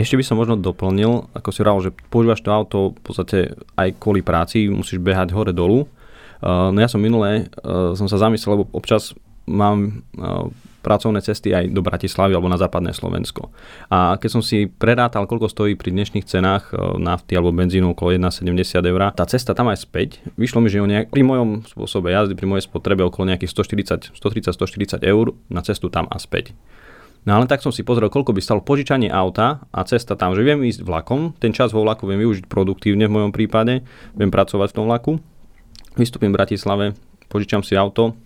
Ešte 0.00 0.16
by 0.18 0.24
som 0.26 0.40
možno 0.40 0.58
doplnil, 0.58 1.30
ako 1.30 1.48
si 1.52 1.60
hovoril, 1.62 1.92
že 1.92 1.96
používaš 2.08 2.40
to 2.42 2.50
auto 2.50 2.78
v 2.96 3.00
podstate 3.04 3.38
aj 3.78 4.00
kvôli 4.02 4.24
práci, 4.24 4.66
musíš 4.66 4.98
behať 4.98 5.30
hore-dolu. 5.30 5.86
Uh, 6.40 6.72
no 6.72 6.80
ja 6.80 6.88
som 6.88 6.98
minulé, 6.98 7.52
uh, 7.62 7.92
som 7.92 8.08
sa 8.08 8.16
zamyslel, 8.16 8.58
lebo 8.58 8.64
občas 8.72 9.12
mám 9.44 10.00
uh, 10.16 10.48
pracovné 10.80 11.20
cesty 11.20 11.52
aj 11.52 11.70
do 11.70 11.84
Bratislavy 11.84 12.32
alebo 12.34 12.48
na 12.48 12.56
západné 12.56 12.96
Slovensko. 12.96 13.52
A 13.92 14.16
keď 14.16 14.30
som 14.32 14.42
si 14.42 14.66
prerátal, 14.66 15.28
koľko 15.28 15.52
stojí 15.52 15.76
pri 15.76 15.92
dnešných 15.92 16.24
cenách 16.24 16.72
e, 16.72 17.00
nafty 17.00 17.36
alebo 17.36 17.52
benzínu 17.52 17.92
okolo 17.92 18.16
1,70 18.16 18.80
eur, 18.84 19.00
tá 19.12 19.24
cesta 19.28 19.52
tam 19.52 19.68
aj 19.68 19.84
späť, 19.84 20.24
vyšlo 20.40 20.64
mi, 20.64 20.72
že 20.72 20.80
nejak, 20.80 21.12
pri 21.12 21.22
mojom 21.22 21.68
spôsobe 21.68 22.10
jazdy, 22.10 22.34
pri 22.34 22.48
mojej 22.48 22.64
spotrebe 22.64 23.04
okolo 23.04 23.30
nejakých 23.32 23.52
140, 23.52 24.16
130-140 24.16 25.04
eur 25.04 25.36
na 25.52 25.60
cestu 25.60 25.92
tam 25.92 26.08
a 26.08 26.16
späť. 26.16 26.56
No 27.28 27.36
ale 27.36 27.44
tak 27.44 27.60
som 27.60 27.68
si 27.68 27.84
pozrel, 27.84 28.08
koľko 28.08 28.32
by 28.32 28.40
stalo 28.40 28.64
požičanie 28.64 29.12
auta 29.12 29.60
a 29.68 29.84
cesta 29.84 30.16
tam, 30.16 30.32
že 30.32 30.40
viem 30.40 30.64
ísť 30.64 30.80
vlakom, 30.80 31.36
ten 31.36 31.52
čas 31.52 31.68
vo 31.76 31.84
vlaku 31.84 32.08
viem 32.08 32.16
využiť 32.24 32.48
produktívne 32.48 33.04
v 33.04 33.12
mojom 33.20 33.32
prípade, 33.36 33.84
viem 34.16 34.32
pracovať 34.32 34.72
v 34.72 34.76
tom 34.80 34.88
vlaku, 34.88 35.12
vystúpim 36.00 36.32
v 36.32 36.40
Bratislave, 36.40 36.96
požičam 37.28 37.60
si 37.60 37.76
auto, 37.76 38.16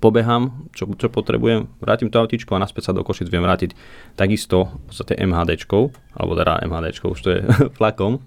pobehám, 0.00 0.72
čo, 0.72 0.88
čo 0.96 1.12
potrebujem, 1.12 1.68
vrátim 1.78 2.08
to 2.08 2.18
autičko 2.18 2.56
a 2.56 2.62
naspäť 2.64 2.90
sa 2.90 2.96
do 2.96 3.04
Košic 3.04 3.28
viem 3.28 3.44
vrátiť 3.44 3.76
takisto 4.16 4.72
v 4.72 4.82
podstate 4.88 5.20
MHDčkou, 5.20 5.82
alebo 6.16 6.32
teda 6.34 6.64
MHDčkou, 6.64 7.12
už 7.12 7.20
to 7.20 7.30
je 7.36 7.40
vlakom. 7.78 8.24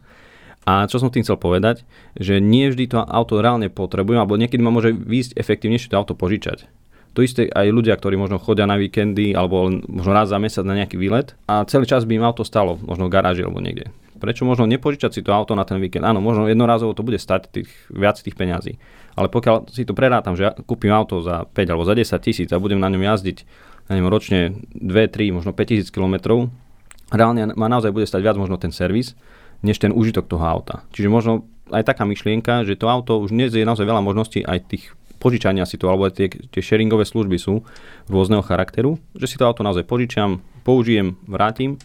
A 0.64 0.88
čo 0.88 0.96
som 0.96 1.12
tým 1.12 1.28
chcel 1.28 1.36
povedať, 1.36 1.84
že 2.16 2.40
nie 2.40 2.72
vždy 2.72 2.96
to 2.96 2.98
auto 3.04 3.44
reálne 3.44 3.68
potrebujem, 3.68 4.24
alebo 4.24 4.40
niekedy 4.40 4.64
ma 4.64 4.72
môže 4.72 4.96
výjsť 4.96 5.36
efektívnejšie 5.36 5.92
to 5.92 6.00
auto 6.00 6.16
požičať. 6.16 6.72
To 7.14 7.22
isté 7.22 7.46
aj 7.46 7.70
ľudia, 7.70 7.94
ktorí 7.94 8.18
možno 8.18 8.42
chodia 8.42 8.66
na 8.66 8.74
víkendy 8.74 9.38
alebo 9.38 9.70
možno 9.70 10.12
raz 10.18 10.34
za 10.34 10.42
mesiac 10.42 10.66
na 10.66 10.74
nejaký 10.74 10.98
výlet 10.98 11.38
a 11.46 11.62
celý 11.70 11.86
čas 11.86 12.10
by 12.10 12.18
im 12.18 12.26
auto 12.26 12.42
stalo, 12.42 12.82
možno 12.82 13.06
v 13.06 13.14
garáži 13.14 13.46
alebo 13.46 13.62
niekde. 13.62 13.94
Prečo 14.24 14.48
možno 14.48 14.64
nepožičať 14.72 15.20
si 15.20 15.20
to 15.20 15.36
auto 15.36 15.52
na 15.52 15.68
ten 15.68 15.84
víkend? 15.84 16.08
Áno, 16.08 16.24
možno 16.24 16.48
jednorazovo 16.48 16.96
to 16.96 17.04
bude 17.04 17.20
stať 17.20 17.52
tých, 17.52 17.68
viac 17.92 18.16
tých 18.16 18.40
peňazí. 18.40 18.80
Ale 19.20 19.28
pokiaľ 19.28 19.68
si 19.68 19.84
to 19.84 19.92
prerátam, 19.92 20.40
že 20.40 20.48
ja 20.48 20.56
kúpim 20.56 20.96
auto 20.96 21.20
za 21.20 21.44
5 21.44 21.52
alebo 21.68 21.84
za 21.84 21.92
10 21.92 22.08
tisíc 22.24 22.48
a 22.56 22.64
budem 22.64 22.80
na 22.80 22.88
ňom 22.88 23.04
jazdiť 23.04 23.44
na 23.92 24.00
ňom 24.00 24.08
ročne 24.08 24.64
2, 24.80 25.12
3, 25.12 25.36
možno 25.36 25.52
5 25.52 25.68
tisíc 25.68 25.92
km, 25.92 26.48
reálne 27.12 27.52
ma 27.52 27.68
naozaj 27.68 27.92
bude 27.92 28.08
stať 28.08 28.24
viac 28.24 28.40
možno 28.40 28.56
ten 28.56 28.72
servis, 28.72 29.12
než 29.60 29.76
ten 29.84 29.92
užitok 29.92 30.32
toho 30.32 30.48
auta. 30.48 30.88
Čiže 30.96 31.12
možno 31.12 31.44
aj 31.68 31.84
taká 31.84 32.08
myšlienka, 32.08 32.64
že 32.64 32.80
to 32.80 32.88
auto 32.88 33.20
už 33.20 33.36
dnes 33.36 33.52
je 33.52 33.68
naozaj 33.68 33.84
veľa 33.84 34.00
možností 34.00 34.40
aj 34.40 34.72
tých 34.72 34.96
požičania 35.20 35.68
si 35.68 35.76
to, 35.76 35.92
alebo 35.92 36.08
tie, 36.08 36.32
tie 36.32 36.64
sharingové 36.64 37.04
služby 37.04 37.36
sú 37.36 37.68
rôzneho 38.08 38.40
charakteru, 38.40 38.96
že 39.20 39.28
si 39.28 39.36
to 39.36 39.44
auto 39.44 39.68
naozaj 39.68 39.84
požičiam, 39.84 40.40
použijem, 40.64 41.20
vrátim 41.28 41.76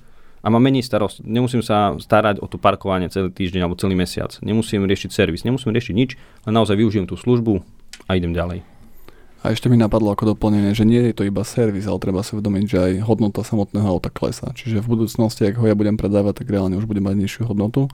a 0.48 0.50
mám 0.50 0.64
menej 0.64 0.80
starosť. 0.80 1.28
Nemusím 1.28 1.60
sa 1.60 1.92
starať 2.00 2.40
o 2.40 2.48
to 2.48 2.56
parkovanie 2.56 3.12
celý 3.12 3.28
týždeň 3.28 3.68
alebo 3.68 3.76
celý 3.76 3.92
mesiac. 3.92 4.32
Nemusím 4.40 4.88
riešiť 4.88 5.12
servis, 5.12 5.44
nemusím 5.44 5.76
riešiť 5.76 5.92
nič, 5.92 6.16
len 6.48 6.56
naozaj 6.56 6.80
využijem 6.80 7.04
tú 7.04 7.20
službu 7.20 7.60
a 8.08 8.16
idem 8.16 8.32
ďalej. 8.32 8.64
A 9.38 9.54
ešte 9.54 9.70
mi 9.70 9.78
napadlo 9.78 10.10
ako 10.10 10.34
doplnenie, 10.34 10.72
že 10.72 10.88
nie 10.88 10.98
je 10.98 11.14
to 11.14 11.22
iba 11.22 11.44
servis, 11.44 11.86
ale 11.86 12.02
treba 12.02 12.24
si 12.24 12.34
uvedomiť, 12.34 12.64
že 12.64 12.78
aj 12.80 12.92
hodnota 13.06 13.44
samotného 13.44 13.86
auta 13.86 14.10
klesá. 14.10 14.50
Čiže 14.50 14.82
v 14.82 14.98
budúcnosti, 14.98 15.46
ak 15.46 15.60
ho 15.62 15.68
ja 15.68 15.78
budem 15.78 15.94
predávať, 15.94 16.42
tak 16.42 16.50
reálne 16.50 16.74
už 16.74 16.90
bude 16.90 16.98
mať 16.98 17.22
nižšiu 17.22 17.52
hodnotu. 17.52 17.86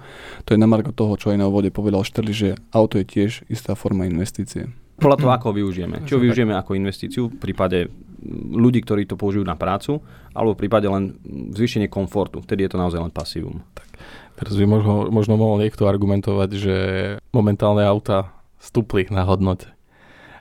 To 0.47 0.51
je 0.55 0.57
na 0.57 0.71
marko 0.71 0.95
toho, 0.95 1.21
čo 1.21 1.35
aj 1.35 1.43
na 1.43 1.51
úvode 1.51 1.69
povedal 1.69 2.01
Šterli, 2.01 2.33
že 2.33 2.49
auto 2.73 2.97
je 2.97 3.05
tiež 3.05 3.45
istá 3.53 3.77
forma 3.77 4.09
investície. 4.09 4.73
Podľa 4.97 5.19
toho, 5.21 5.31
ako 5.37 5.45
ho 5.51 5.55
využijeme. 5.59 6.07
Či 6.07 6.17
ho 6.17 6.23
využijeme 6.23 6.55
ako 6.57 6.79
investíciu 6.79 7.29
v 7.29 7.37
prípade 7.37 7.93
ľudí, 8.51 8.81
ktorí 8.83 9.05
to 9.05 9.21
použijú 9.21 9.45
na 9.45 9.55
prácu, 9.55 10.01
alebo 10.33 10.57
v 10.57 10.61
prípade 10.67 10.89
len 10.89 11.21
zvýšenie 11.53 11.93
komfortu. 11.93 12.41
Vtedy 12.41 12.67
je 12.67 12.71
to 12.73 12.81
naozaj 12.81 13.01
len 13.01 13.13
pasívum. 13.13 13.61
Tak. 13.77 13.89
Teraz 14.35 14.55
by 14.59 14.67
možno, 14.67 14.95
možno 15.15 15.39
mohol 15.39 15.63
niekto 15.63 15.87
argumentovať, 15.87 16.51
že 16.59 16.77
momentálne 17.31 17.87
auta 17.87 18.35
stúpli 18.59 19.07
na 19.13 19.23
hodnote. 19.23 19.71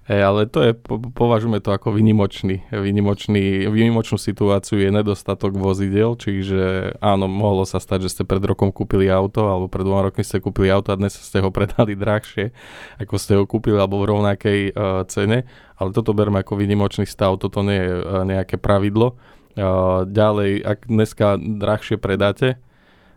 Hey, 0.03 0.19
ale 0.19 0.51
to 0.51 0.59
je, 0.59 0.75
považujeme 1.15 1.63
to 1.63 1.71
ako 1.71 1.95
vynimočný, 1.95 2.67
vynimočný, 2.75 3.71
vynimočnú 3.71 4.19
situáciu 4.19 4.75
je 4.75 4.91
nedostatok 4.91 5.55
vozidel, 5.55 6.19
čiže 6.19 6.91
áno, 6.99 7.31
mohlo 7.31 7.63
sa 7.63 7.79
stať, 7.79 8.11
že 8.11 8.11
ste 8.11 8.23
pred 8.27 8.43
rokom 8.43 8.75
kúpili 8.75 9.07
auto, 9.07 9.47
alebo 9.47 9.71
pred 9.71 9.87
dvoma 9.87 10.11
rokmi 10.11 10.27
ste 10.27 10.43
kúpili 10.43 10.67
auto 10.67 10.91
a 10.91 10.99
dnes 10.99 11.15
ste 11.15 11.39
ho 11.39 11.47
predali 11.55 11.95
drahšie, 11.95 12.51
ako 12.99 13.15
ste 13.15 13.39
ho 13.39 13.47
kúpili, 13.47 13.79
alebo 13.79 14.03
v 14.03 14.11
rovnakej 14.11 14.59
uh, 14.75 15.07
cene, 15.07 15.47
ale 15.79 15.95
toto 15.95 16.11
berme 16.11 16.43
ako 16.43 16.59
vynimočný 16.59 17.07
stav, 17.07 17.39
toto 17.39 17.63
nie 17.63 17.79
je 17.79 17.95
uh, 17.95 18.27
nejaké 18.27 18.59
pravidlo. 18.59 19.15
Uh, 19.55 20.03
ďalej, 20.03 20.67
ak 20.67 20.79
dneska 20.83 21.39
drahšie 21.39 21.95
predáte, 21.95 22.59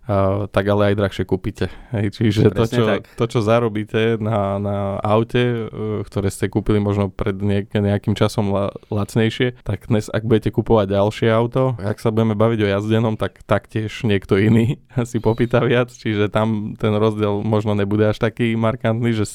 Tak 0.07 0.65
ale 0.71 0.93
aj 0.93 0.95
drahšie 0.95 1.25
kúpite. 1.27 1.67
Hej, 1.91 2.15
čiže 2.15 2.55
to 2.55 2.65
čo, 2.71 2.85
to, 3.03 3.25
čo 3.27 3.41
zarobíte 3.43 4.23
na, 4.23 4.63
na 4.63 4.77
aute, 5.03 5.67
uh, 5.67 6.07
ktoré 6.07 6.31
ste 6.31 6.47
kúpili 6.47 6.79
možno 6.79 7.11
pred 7.11 7.35
niek- 7.35 7.75
nejakým 7.75 8.15
časom 8.15 8.55
la- 8.55 8.71
lacnejšie, 8.87 9.59
tak 9.67 9.91
dnes, 9.91 10.07
ak 10.07 10.23
budete 10.23 10.55
kupovať 10.55 10.95
ďalšie 10.95 11.29
auto, 11.35 11.75
ak 11.83 11.99
sa 11.99 12.15
budeme 12.15 12.39
baviť 12.39 12.59
o 12.63 12.71
jazdenom, 12.71 13.19
tak 13.19 13.43
taktiež 13.51 14.07
niekto 14.07 14.39
iný 14.39 14.79
si 15.11 15.19
popýta 15.19 15.59
viac, 15.67 15.91
čiže 15.91 16.31
tam 16.31 16.79
ten 16.79 16.95
rozdiel 16.95 17.43
možno 17.43 17.75
nebude 17.75 18.07
až 18.07 18.23
taký 18.23 18.55
markantný, 18.55 19.11
že 19.11 19.27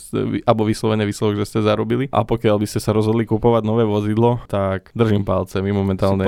alebo 0.48 0.64
vyslovene 0.64 1.04
vyslovok, 1.04 1.44
že 1.44 1.52
ste 1.52 1.60
zarobili. 1.68 2.08
A 2.16 2.24
pokiaľ 2.24 2.64
by 2.64 2.68
ste 2.72 2.80
sa 2.80 2.96
rozhodli 2.96 3.28
kupovať 3.28 3.68
nové 3.68 3.84
vozidlo, 3.84 4.40
tak 4.48 4.96
držím 4.96 5.28
palce. 5.28 5.60
My 5.60 5.76
momentálne, 5.76 6.24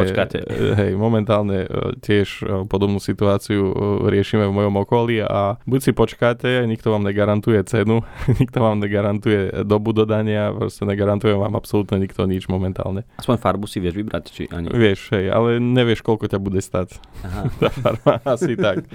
hej, 0.75 0.91
momentálne 1.00 1.63
uh, 1.63 1.95
tiež 2.03 2.43
podobnú 2.67 3.00
situáciu 3.00 3.71
riešime 4.09 4.33
riešime 4.34 4.50
v 4.50 4.58
mojom 4.66 4.75
okolí 4.82 5.22
a 5.22 5.62
buď 5.70 5.80
si 5.86 5.92
počkáte, 5.94 6.66
nikto 6.66 6.90
vám 6.90 7.06
negarantuje 7.06 7.62
cenu, 7.70 8.02
nikto 8.42 8.58
vám 8.66 8.82
negarantuje 8.82 9.62
dobu 9.62 9.94
dodania, 9.94 10.50
proste 10.50 10.90
negarantuje 10.90 11.38
vám 11.38 11.54
absolútne 11.54 12.02
nikto 12.02 12.25
nič 12.25 12.50
momentálne. 12.50 13.06
Aspoň 13.22 13.38
farbu 13.38 13.70
si 13.70 13.78
vieš 13.78 14.02
vybrať, 14.02 14.24
či 14.34 14.50
ani? 14.50 14.74
Vieš, 14.74 15.13
hej, 15.13 15.30
ale 15.30 15.62
nevieš, 15.62 16.02
koľko 16.02 16.34
ťa 16.34 16.40
bude 16.42 16.66
stať. 16.66 16.98
Aha. 17.22 17.46
Tá 17.63 17.70
farba, 17.70 18.18
asi 18.25 18.58
tak. 18.58 18.90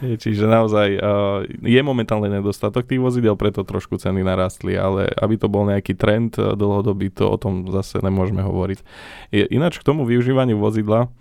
Čiže 0.00 0.48
naozaj 0.48 0.88
uh, 0.96 1.44
je 1.60 1.80
momentálne 1.84 2.32
nedostatok 2.32 2.88
tých 2.88 3.04
vozidel, 3.04 3.36
preto 3.36 3.68
trošku 3.68 4.00
ceny 4.00 4.24
narastli, 4.24 4.74
ale 4.74 5.12
aby 5.20 5.36
to 5.36 5.52
bol 5.52 5.68
nejaký 5.68 5.92
trend 5.92 6.40
uh, 6.40 6.56
dlhodobý, 6.56 7.12
to 7.12 7.28
o 7.28 7.36
tom 7.36 7.68
zase 7.68 8.00
nemôžeme 8.00 8.40
hovoriť. 8.40 8.78
Je, 9.36 9.44
ináč 9.52 9.76
k 9.76 9.86
tomu 9.86 10.08
využívaniu 10.08 10.56
vozidla, 10.56 11.12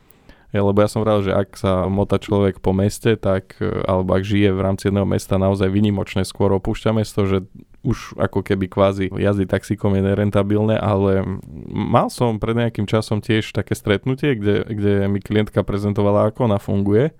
lebo 0.55 0.79
ja 0.79 0.87
som 0.87 1.03
vral, 1.03 1.19
že 1.19 1.35
ak 1.35 1.59
sa 1.59 1.91
mota 1.91 2.15
človek 2.15 2.63
po 2.63 2.71
meste, 2.71 3.19
tak, 3.19 3.59
e, 3.59 3.67
alebo 3.83 4.15
ak 4.15 4.23
žije 4.23 4.55
v 4.55 4.63
rámci 4.63 4.87
jedného 4.87 5.03
mesta, 5.03 5.35
naozaj 5.35 5.67
vynimočne 5.67 6.23
skôr 6.23 6.55
opúšťa 6.55 6.91
mesto, 6.95 7.27
že 7.27 7.43
už 7.83 8.15
ako 8.15 8.43
keby 8.43 8.71
kvázi 8.71 9.11
jazdy 9.11 9.47
taxíkom 9.47 9.95
je 9.95 10.03
nerentabilné, 10.07 10.79
ale 10.79 11.23
mal 11.67 12.07
som 12.07 12.39
pred 12.39 12.55
nejakým 12.55 12.87
časom 12.87 13.19
tiež 13.19 13.51
také 13.51 13.75
stretnutie, 13.75 14.39
kde, 14.39 14.63
kde 14.67 14.93
mi 15.11 15.19
klientka 15.19 15.63
prezentovala, 15.67 16.31
ako 16.31 16.51
ona 16.51 16.59
funguje. 16.59 17.11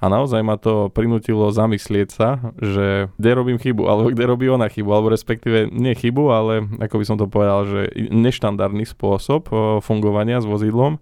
A 0.00 0.08
naozaj 0.08 0.40
ma 0.40 0.56
to 0.56 0.88
prinútilo 0.88 1.52
zamyslieť 1.52 2.08
sa, 2.08 2.40
že 2.56 3.12
kde 3.20 3.30
robím 3.36 3.60
chybu, 3.60 3.84
alebo 3.84 4.08
kde 4.08 4.24
robí 4.24 4.48
ona 4.48 4.72
chybu, 4.72 4.88
alebo 4.88 5.12
respektíve 5.12 5.68
nie 5.68 5.92
chybu, 5.92 6.24
ale 6.32 6.64
ako 6.80 6.96
by 6.96 7.04
som 7.04 7.20
to 7.20 7.28
povedal, 7.28 7.68
že 7.68 7.92
neštandardný 8.08 8.88
spôsob 8.88 9.52
e, 9.52 9.54
fungovania 9.84 10.40
s 10.40 10.48
vozidlom 10.48 10.96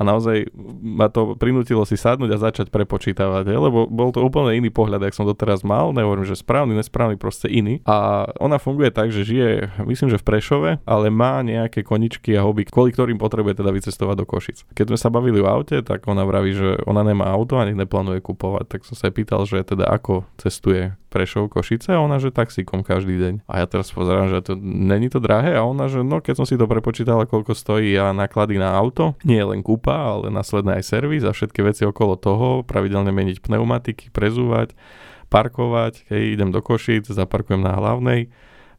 a 0.00 0.02
naozaj 0.02 0.48
ma 0.80 1.12
to 1.12 1.36
prinútilo 1.36 1.84
si 1.84 2.00
sadnúť 2.00 2.32
a 2.32 2.40
začať 2.40 2.72
prepočítavať, 2.72 3.44
je? 3.44 3.56
lebo 3.60 3.84
bol 3.84 4.08
to 4.16 4.24
úplne 4.24 4.56
iný 4.56 4.72
pohľad, 4.72 5.04
ak 5.04 5.12
som 5.12 5.28
doteraz 5.28 5.60
mal, 5.60 5.92
nehovorím, 5.92 6.24
že 6.24 6.40
správny, 6.40 6.72
nesprávny, 6.80 7.20
proste 7.20 7.52
iný. 7.52 7.84
A 7.84 8.24
ona 8.40 8.56
funguje 8.56 8.88
tak, 8.88 9.12
že 9.12 9.28
žije, 9.28 9.84
myslím, 9.84 10.08
že 10.08 10.16
v 10.16 10.24
Prešove, 10.24 10.70
ale 10.88 11.06
má 11.12 11.44
nejaké 11.44 11.84
koničky 11.84 12.32
a 12.32 12.48
hobby, 12.48 12.64
kvôli 12.64 12.96
ktorým 12.96 13.20
potrebuje 13.20 13.60
teda 13.60 13.68
vycestovať 13.76 14.16
do 14.16 14.24
Košic. 14.24 14.58
Keď 14.72 14.96
sme 14.96 14.98
sa 14.98 15.12
bavili 15.12 15.44
o 15.44 15.46
aute, 15.46 15.84
tak 15.84 16.08
ona 16.08 16.24
vraví, 16.24 16.56
že 16.56 16.80
ona 16.88 17.04
nemá 17.04 17.28
auto 17.28 17.60
ani 17.60 17.76
neplánuje 17.76 18.24
kupovať, 18.24 18.64
tak 18.72 18.80
som 18.88 18.96
sa 18.96 19.12
pýtal, 19.12 19.44
že 19.44 19.60
teda 19.60 19.84
ako 19.84 20.24
cestuje 20.40 20.96
Prešov, 21.10 21.50
Košice 21.50 21.98
a 21.98 21.98
ona, 21.98 22.22
že 22.22 22.30
taxíkom 22.30 22.86
každý 22.86 23.18
deň. 23.18 23.34
A 23.50 23.60
ja 23.60 23.66
teraz 23.66 23.90
pozerám, 23.90 24.30
že 24.30 24.46
to 24.46 24.54
není 24.62 25.10
to 25.10 25.18
drahé 25.18 25.58
a 25.58 25.66
ona, 25.66 25.90
že 25.90 26.06
no 26.06 26.22
keď 26.22 26.38
som 26.38 26.46
si 26.46 26.54
to 26.54 26.70
prepočítala, 26.70 27.26
koľko 27.26 27.52
stojí 27.58 27.98
a 27.98 28.14
náklady 28.14 28.62
na 28.62 28.70
auto, 28.78 29.18
nie 29.26 29.42
len 29.42 29.66
kúpa, 29.66 29.90
ale 29.90 30.30
následne 30.30 30.78
aj 30.78 30.86
servis 30.86 31.26
a 31.26 31.34
všetky 31.34 31.66
veci 31.66 31.82
okolo 31.82 32.14
toho, 32.14 32.62
pravidelne 32.62 33.10
meniť 33.10 33.42
pneumatiky, 33.42 34.14
prezúvať, 34.14 34.78
parkovať, 35.26 36.06
keď 36.06 36.20
idem 36.22 36.50
do 36.54 36.62
Košic, 36.62 37.10
zaparkujem 37.10 37.58
na 37.58 37.74
hlavnej, 37.74 38.30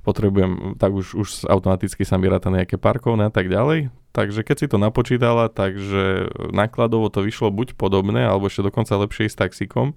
potrebujem, 0.08 0.80
tak 0.80 0.96
už, 0.96 1.14
už 1.20 1.30
automaticky 1.52 2.08
sa 2.08 2.16
mi 2.16 2.32
ráta 2.32 2.48
nejaké 2.48 2.80
parkovné 2.80 3.28
a 3.28 3.34
tak 3.34 3.52
ďalej. 3.52 4.01
Takže 4.12 4.44
keď 4.44 4.56
si 4.60 4.68
to 4.68 4.76
napočítala, 4.76 5.48
takže 5.48 6.28
nákladovo 6.52 7.08
to 7.08 7.24
vyšlo 7.24 7.48
buď 7.48 7.80
podobné, 7.80 8.28
alebo 8.28 8.52
ešte 8.52 8.68
dokonca 8.68 9.00
lepšie 9.00 9.32
s 9.32 9.40
taxikom. 9.40 9.96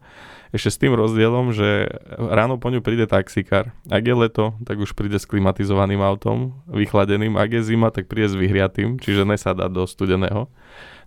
Ešte 0.54 0.70
s 0.70 0.78
tým 0.78 0.94
rozdielom, 0.94 1.50
že 1.50 1.90
ráno 2.14 2.62
po 2.62 2.70
ňu 2.70 2.78
príde 2.78 3.10
taxikár. 3.10 3.74
Ak 3.90 4.06
je 4.06 4.14
leto, 4.14 4.54
tak 4.62 4.78
už 4.78 4.94
príde 4.94 5.18
s 5.18 5.26
klimatizovaným 5.26 5.98
autom, 5.98 6.54
vychladeným. 6.70 7.34
Ak 7.34 7.50
je 7.58 7.66
zima, 7.66 7.90
tak 7.90 8.06
príde 8.06 8.30
s 8.30 8.38
vyhriatým, 8.38 9.02
čiže 9.02 9.26
nesadá 9.26 9.66
do 9.66 9.82
studeného. 9.82 10.46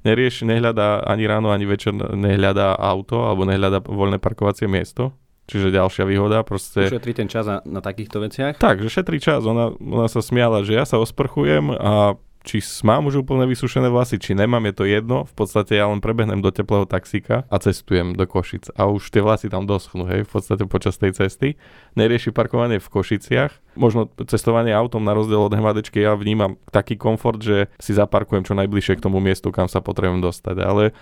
Nerieš, 0.03 0.43
nehľadá 0.43 1.07
ani 1.07 1.31
ráno, 1.31 1.55
ani 1.55 1.63
večer 1.63 1.95
nehľadá 1.95 2.75
auto 2.75 3.23
alebo 3.23 3.47
nehľadá 3.47 3.87
voľné 3.87 4.19
parkovacie 4.19 4.67
miesto. 4.67 5.15
Čiže 5.47 5.71
ďalšia 5.71 6.03
výhoda. 6.03 6.43
Proste... 6.43 6.91
Šetrí 6.91 7.15
ten 7.15 7.31
čas 7.31 7.47
na, 7.47 7.63
na 7.63 7.79
takýchto 7.79 8.19
veciach? 8.19 8.59
Tak, 8.59 8.83
že 8.83 8.91
šetrí 8.91 9.23
čas. 9.23 9.47
Ona, 9.47 9.71
ona 9.79 10.11
sa 10.11 10.19
smiala, 10.19 10.67
že 10.67 10.75
ja 10.75 10.83
sa 10.83 10.99
osprchujem 10.99 11.71
a 11.71 12.19
či 12.48 12.63
mám 12.88 13.12
už 13.12 13.27
úplne 13.27 13.44
vysušené 13.44 13.92
vlasy, 13.92 14.16
či 14.16 14.32
nemám, 14.32 14.63
je 14.72 14.74
to 14.80 14.86
jedno. 14.88 15.27
V 15.27 15.34
podstate 15.36 15.75
ja 15.75 15.92
len 15.92 16.00
prebehnem 16.00 16.39
do 16.39 16.48
teplého 16.48 16.88
taxíka 16.88 17.44
a 17.51 17.56
cestujem 17.60 18.16
do 18.16 18.24
Košic. 18.24 18.72
A 18.80 18.88
už 18.88 19.12
tie 19.12 19.20
vlasy 19.20 19.51
tam 19.51 19.68
doschnú, 19.68 20.08
hej, 20.08 20.24
v 20.24 20.32
podstate 20.32 20.63
počas 20.63 20.96
tej 20.96 21.12
cesty. 21.12 21.60
Nerieši 22.00 22.32
parkovanie 22.32 22.80
v 22.80 22.88
Košiciach. 22.88 23.75
Možno 23.75 24.08
cestovanie 24.32 24.72
autom 24.72 25.04
na 25.04 25.12
rozdiel 25.12 25.44
od 25.44 25.51
hmadačky 25.51 26.00
ja 26.00 26.16
vnímam 26.16 26.56
taký 26.72 26.96
komfort, 26.96 27.44
že 27.44 27.68
si 27.84 27.92
zaparkujem 27.92 28.48
čo 28.48 28.56
najbližšie 28.56 28.96
k 28.96 29.04
tomu 29.04 29.20
miestu, 29.20 29.51
kam 29.51 29.68
sa 29.68 29.84
potrebujem 29.84 30.24
dostať. 30.24 30.56
Ale 30.63 30.96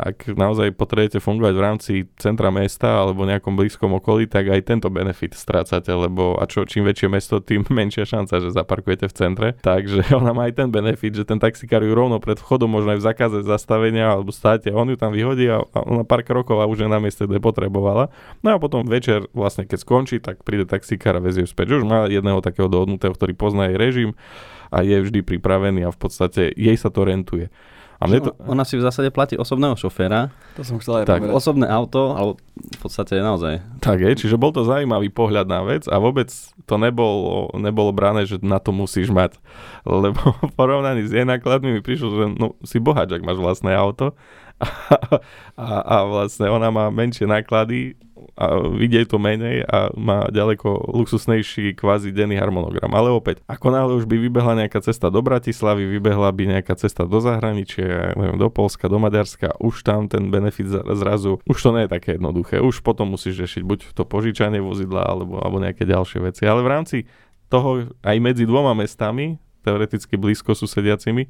ak 0.00 0.32
naozaj 0.32 0.72
potrebujete 0.72 1.20
fungovať 1.20 1.54
v 1.54 1.62
rámci 1.62 1.92
centra 2.16 2.48
mesta 2.48 3.04
alebo 3.04 3.28
nejakom 3.28 3.52
blízkom 3.52 3.92
okolí, 4.00 4.24
tak 4.24 4.48
aj 4.48 4.64
tento 4.64 4.88
benefit 4.88 5.36
strácate, 5.36 5.92
lebo 5.92 6.40
a 6.40 6.48
čo, 6.48 6.64
čím 6.64 6.88
väčšie 6.88 7.08
mesto, 7.12 7.38
tým 7.44 7.68
menšia 7.78 8.08
šanca, 8.08 8.40
že 8.40 8.54
zaparkujete 8.56 9.06
v 9.08 9.14
centre. 9.14 9.48
Takže 9.60 10.10
ona 10.20 10.32
má 10.32 10.48
aj 10.48 10.64
ten 10.64 10.68
benefit, 10.72 11.12
že 11.12 11.24
ten 11.28 11.36
taxikár 11.36 11.84
ju 11.84 11.92
rovno 11.92 12.18
pred 12.18 12.40
vchodom 12.40 12.72
možno 12.72 12.96
aj 12.96 12.98
v 13.00 13.06
zákaze 13.12 13.38
zastavenia 13.44 14.12
alebo 14.12 14.32
státe, 14.32 14.72
on 14.72 14.88
ju 14.88 14.96
tam 14.96 15.12
vyhodí 15.12 15.48
a 15.52 15.60
ona 15.74 16.08
pár 16.08 16.24
krokov 16.24 16.58
a 16.60 16.68
už 16.68 16.84
je 16.84 16.88
na 16.88 16.98
mieste, 16.98 17.28
kde 17.28 17.38
potrebovala. 17.38 18.08
No 18.40 18.56
a 18.56 18.56
potom 18.56 18.84
večer 18.88 19.28
vlastne 19.36 19.68
keď 19.68 19.78
skončí, 19.84 20.16
tak 20.18 20.42
príde 20.42 20.64
taxikár 20.64 21.18
a 21.18 21.24
vezie 21.24 21.44
späť. 21.44 21.78
Už 21.78 21.84
má 21.84 22.08
jedného 22.08 22.40
takého 22.40 22.66
dohodnutého, 22.66 23.12
ktorý 23.12 23.32
pozná 23.36 23.68
jej 23.70 23.76
režim 23.76 24.10
a 24.72 24.80
je 24.80 24.96
vždy 25.04 25.20
pripravený 25.20 25.84
a 25.84 25.90
v 25.92 25.98
podstate 26.00 26.48
jej 26.56 26.76
sa 26.80 26.88
to 26.88 27.04
rentuje. 27.04 27.52
A 28.02 28.10
mne 28.10 28.18
to... 28.18 28.30
Ona 28.50 28.66
si 28.66 28.74
v 28.74 28.82
zásade 28.82 29.14
platí 29.14 29.38
osobného 29.38 29.78
šoféra. 29.78 30.34
To 30.58 30.66
som 30.66 30.82
chcel 30.82 31.02
aj 31.02 31.04
tak, 31.06 31.22
povedať. 31.22 31.38
Osobné 31.38 31.66
auto, 31.70 32.18
ale 32.18 32.30
v 32.58 32.78
podstate 32.82 33.22
naozaj. 33.22 33.62
Tak 33.78 34.02
je, 34.02 34.26
čiže 34.26 34.34
bol 34.34 34.50
to 34.50 34.66
zaujímavý 34.66 35.06
pohľad 35.14 35.46
na 35.46 35.62
vec 35.62 35.86
a 35.86 36.02
vôbec 36.02 36.26
to 36.66 36.74
nebolo, 36.82 37.54
nebolo 37.54 37.94
brané, 37.94 38.26
že 38.26 38.42
na 38.42 38.58
to 38.58 38.74
musíš 38.74 39.14
mať. 39.14 39.38
Lebo 39.86 40.18
v 40.50 40.52
porovnaní 40.58 41.06
s 41.06 41.14
jej 41.14 41.22
nákladmi 41.22 41.78
mi 41.78 41.80
prišlo, 41.80 42.08
že 42.10 42.24
no, 42.34 42.58
si 42.66 42.82
bohač, 42.82 43.14
ak 43.14 43.22
máš 43.22 43.38
vlastné 43.38 43.70
auto 43.78 44.18
a, 45.58 45.76
a, 45.82 45.96
vlastne 46.06 46.46
ona 46.46 46.70
má 46.70 46.88
menšie 46.88 47.26
náklady 47.26 47.98
a 48.38 48.62
vidie 48.72 49.02
to 49.04 49.18
menej 49.18 49.66
a 49.66 49.90
má 49.92 50.30
ďaleko 50.30 50.94
luxusnejší 50.94 51.74
kvázi 51.76 52.14
denný 52.14 52.38
harmonogram. 52.38 52.94
Ale 52.94 53.12
opäť, 53.12 53.42
ako 53.50 53.66
náhle 53.74 53.92
už 53.98 54.06
by 54.08 54.16
vybehla 54.16 54.54
nejaká 54.64 54.80
cesta 54.80 55.10
do 55.12 55.20
Bratislavy, 55.20 55.84
vybehla 55.98 56.30
by 56.32 56.58
nejaká 56.58 56.78
cesta 56.78 57.04
do 57.04 57.18
zahraničia, 57.18 58.14
neviem, 58.16 58.38
do 58.40 58.48
Polska, 58.48 58.88
do 58.88 58.96
Maďarska, 59.02 59.58
už 59.58 59.84
tam 59.84 60.06
ten 60.06 60.30
benefit 60.30 60.70
zrazu, 60.70 61.42
už 61.44 61.58
to 61.58 61.70
nie 61.74 61.84
je 61.84 61.90
také 61.92 62.16
jednoduché. 62.16 62.62
Už 62.62 62.80
potom 62.80 63.12
musíš 63.12 63.42
riešiť 63.42 63.62
buď 63.66 63.78
to 63.92 64.06
požičanie 64.06 64.62
vozidla 64.62 65.02
alebo, 65.04 65.42
alebo 65.42 65.60
nejaké 65.60 65.84
ďalšie 65.84 66.22
veci. 66.22 66.46
Ale 66.46 66.64
v 66.64 66.72
rámci 66.72 66.96
toho 67.52 67.90
aj 68.00 68.16
medzi 68.16 68.48
dvoma 68.48 68.72
mestami, 68.72 69.36
teoreticky 69.60 70.16
blízko 70.16 70.56
susediacimi, 70.56 71.28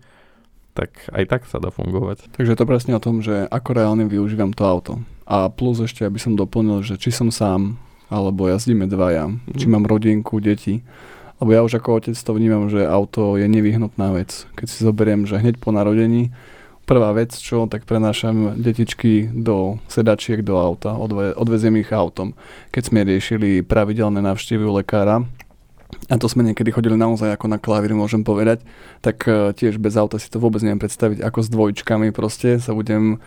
tak 0.72 1.08
aj 1.12 1.24
tak 1.28 1.42
sa 1.48 1.60
dá 1.60 1.68
fungovať. 1.68 2.32
Takže 2.36 2.52
je 2.52 2.58
to 2.58 2.68
presne 2.68 2.92
o 2.96 3.04
tom, 3.04 3.20
že 3.20 3.44
ako 3.48 3.70
reálne 3.76 4.04
využívam 4.08 4.56
to 4.56 4.64
auto. 4.64 4.92
A 5.28 5.48
plus 5.52 5.80
ešte, 5.80 6.04
aby 6.04 6.18
som 6.18 6.36
doplnil, 6.36 6.84
že 6.84 6.96
či 6.96 7.12
som 7.12 7.28
sám, 7.28 7.76
alebo 8.12 8.48
jazdíme 8.48 8.88
dvaja, 8.88 9.32
mm. 9.32 9.56
či 9.56 9.66
mám 9.68 9.88
rodinku, 9.88 10.40
deti. 10.40 10.84
Lebo 11.40 11.50
ja 11.56 11.64
už 11.64 11.80
ako 11.80 11.98
otec 11.98 12.16
to 12.16 12.32
vnímam, 12.36 12.70
že 12.70 12.86
auto 12.86 13.34
je 13.40 13.48
nevyhnutná 13.48 14.14
vec. 14.14 14.46
Keď 14.54 14.66
si 14.68 14.84
zoberiem, 14.84 15.26
že 15.26 15.40
hneď 15.40 15.58
po 15.58 15.74
narodení, 15.74 16.30
prvá 16.86 17.10
vec, 17.16 17.34
čo, 17.34 17.66
tak 17.66 17.88
prenášam 17.88 18.58
detičky 18.60 19.30
do 19.32 19.80
sedačiek 19.88 20.44
do 20.44 20.58
auta, 20.58 20.94
odve, 20.94 21.34
odveziem 21.34 21.80
ich 21.80 21.90
autom. 21.90 22.36
Keď 22.70 22.82
sme 22.92 23.06
riešili 23.06 23.64
pravidelné 23.66 24.22
návštevy 24.22 24.66
lekára, 24.82 25.26
a 26.12 26.20
to 26.20 26.26
sme 26.28 26.44
niekedy 26.44 26.68
chodili 26.72 26.98
naozaj 26.98 27.36
ako 27.36 27.46
na 27.48 27.58
klavír, 27.60 27.96
môžem 27.96 28.20
povedať, 28.26 28.64
tak 29.00 29.24
uh, 29.24 29.54
tiež 29.56 29.80
bez 29.80 29.96
auta 29.96 30.20
si 30.20 30.28
to 30.28 30.42
vôbec 30.42 30.60
neviem 30.60 30.80
predstaviť, 30.82 31.24
ako 31.24 31.38
s 31.40 31.48
dvojčkami 31.48 32.12
proste 32.12 32.60
sa 32.60 32.76
budem, 32.76 33.22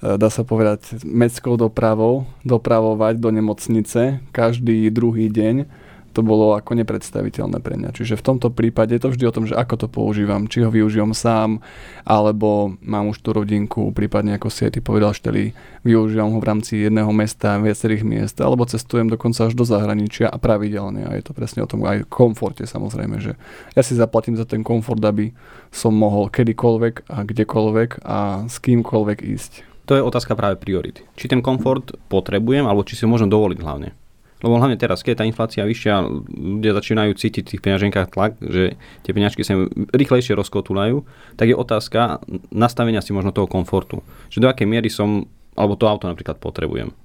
uh, 0.00 0.16
dá 0.16 0.32
sa 0.32 0.46
povedať, 0.46 1.04
meckou 1.04 1.60
dopravou 1.60 2.24
dopravovať 2.46 3.20
do 3.20 3.28
nemocnice 3.34 4.24
každý 4.32 4.88
druhý 4.88 5.28
deň 5.28 5.68
to 6.10 6.26
bolo 6.26 6.58
ako 6.58 6.74
nepredstaviteľné 6.74 7.62
pre 7.62 7.78
mňa. 7.78 7.94
Čiže 7.94 8.18
v 8.18 8.26
tomto 8.26 8.50
prípade 8.50 8.94
je 8.98 9.02
to 9.02 9.12
vždy 9.14 9.24
o 9.30 9.34
tom, 9.34 9.44
že 9.46 9.54
ako 9.54 9.74
to 9.80 9.86
používam, 9.86 10.50
či 10.50 10.66
ho 10.66 10.70
využívam 10.70 11.14
sám, 11.14 11.62
alebo 12.02 12.74
mám 12.82 13.10
už 13.14 13.22
tú 13.22 13.30
rodinku, 13.30 13.94
prípadne 13.94 14.34
ako 14.34 14.50
si 14.50 14.66
aj 14.66 14.78
ty 14.78 14.80
povedal, 14.82 15.14
šteli, 15.14 15.54
využívam 15.86 16.34
ho 16.34 16.38
v 16.42 16.48
rámci 16.50 16.82
jedného 16.82 17.10
mesta, 17.14 17.62
viacerých 17.62 18.02
miest, 18.02 18.36
alebo 18.42 18.66
cestujem 18.66 19.06
dokonca 19.06 19.46
až 19.46 19.54
do 19.54 19.62
zahraničia 19.62 20.26
a 20.26 20.36
pravidelne. 20.36 21.06
A 21.06 21.14
je 21.14 21.24
to 21.24 21.32
presne 21.32 21.62
o 21.62 21.70
tom 21.70 21.86
aj 21.86 22.10
komforte 22.10 22.66
samozrejme, 22.66 23.22
že 23.22 23.38
ja 23.78 23.82
si 23.86 23.94
zaplatím 23.94 24.34
za 24.34 24.44
ten 24.44 24.66
komfort, 24.66 25.00
aby 25.06 25.30
som 25.70 25.94
mohol 25.94 26.26
kedykoľvek 26.26 27.06
a 27.06 27.22
kdekoľvek 27.22 27.90
a 28.02 28.50
s 28.50 28.56
kýmkoľvek 28.58 29.18
ísť. 29.22 29.52
To 29.90 29.98
je 29.98 30.06
otázka 30.06 30.38
práve 30.38 30.54
priority. 30.54 31.02
Či 31.18 31.34
ten 31.34 31.42
komfort 31.42 31.98
potrebujem, 32.06 32.62
alebo 32.62 32.86
či 32.86 32.94
si 32.94 33.02
ho 33.02 33.10
môžem 33.10 33.26
dovoliť 33.26 33.58
hlavne. 33.58 33.99
Lebo 34.40 34.56
hlavne 34.56 34.80
teraz, 34.80 35.04
keď 35.04 35.10
je 35.12 35.20
tá 35.20 35.26
inflácia 35.28 35.62
vyššia, 35.68 35.94
ľudia 36.32 36.72
začínajú 36.72 37.12
cítiť 37.12 37.44
v 37.44 37.50
tých 37.56 37.64
peňaženkách 37.64 38.08
tlak, 38.08 38.40
že 38.40 38.80
tie 39.04 39.12
peňažky 39.12 39.44
sa 39.44 39.68
rýchlejšie 39.92 40.32
rozkotulajú, 40.32 41.04
tak 41.36 41.52
je 41.52 41.56
otázka 41.56 42.24
nastavenia 42.48 43.04
si 43.04 43.12
možno 43.12 43.36
toho 43.36 43.44
komfortu. 43.44 44.00
Že 44.32 44.48
do 44.48 44.48
akej 44.48 44.68
miery 44.68 44.88
som, 44.88 45.28
alebo 45.60 45.76
to 45.76 45.84
auto 45.84 46.08
napríklad 46.08 46.40
potrebujem. 46.40 46.96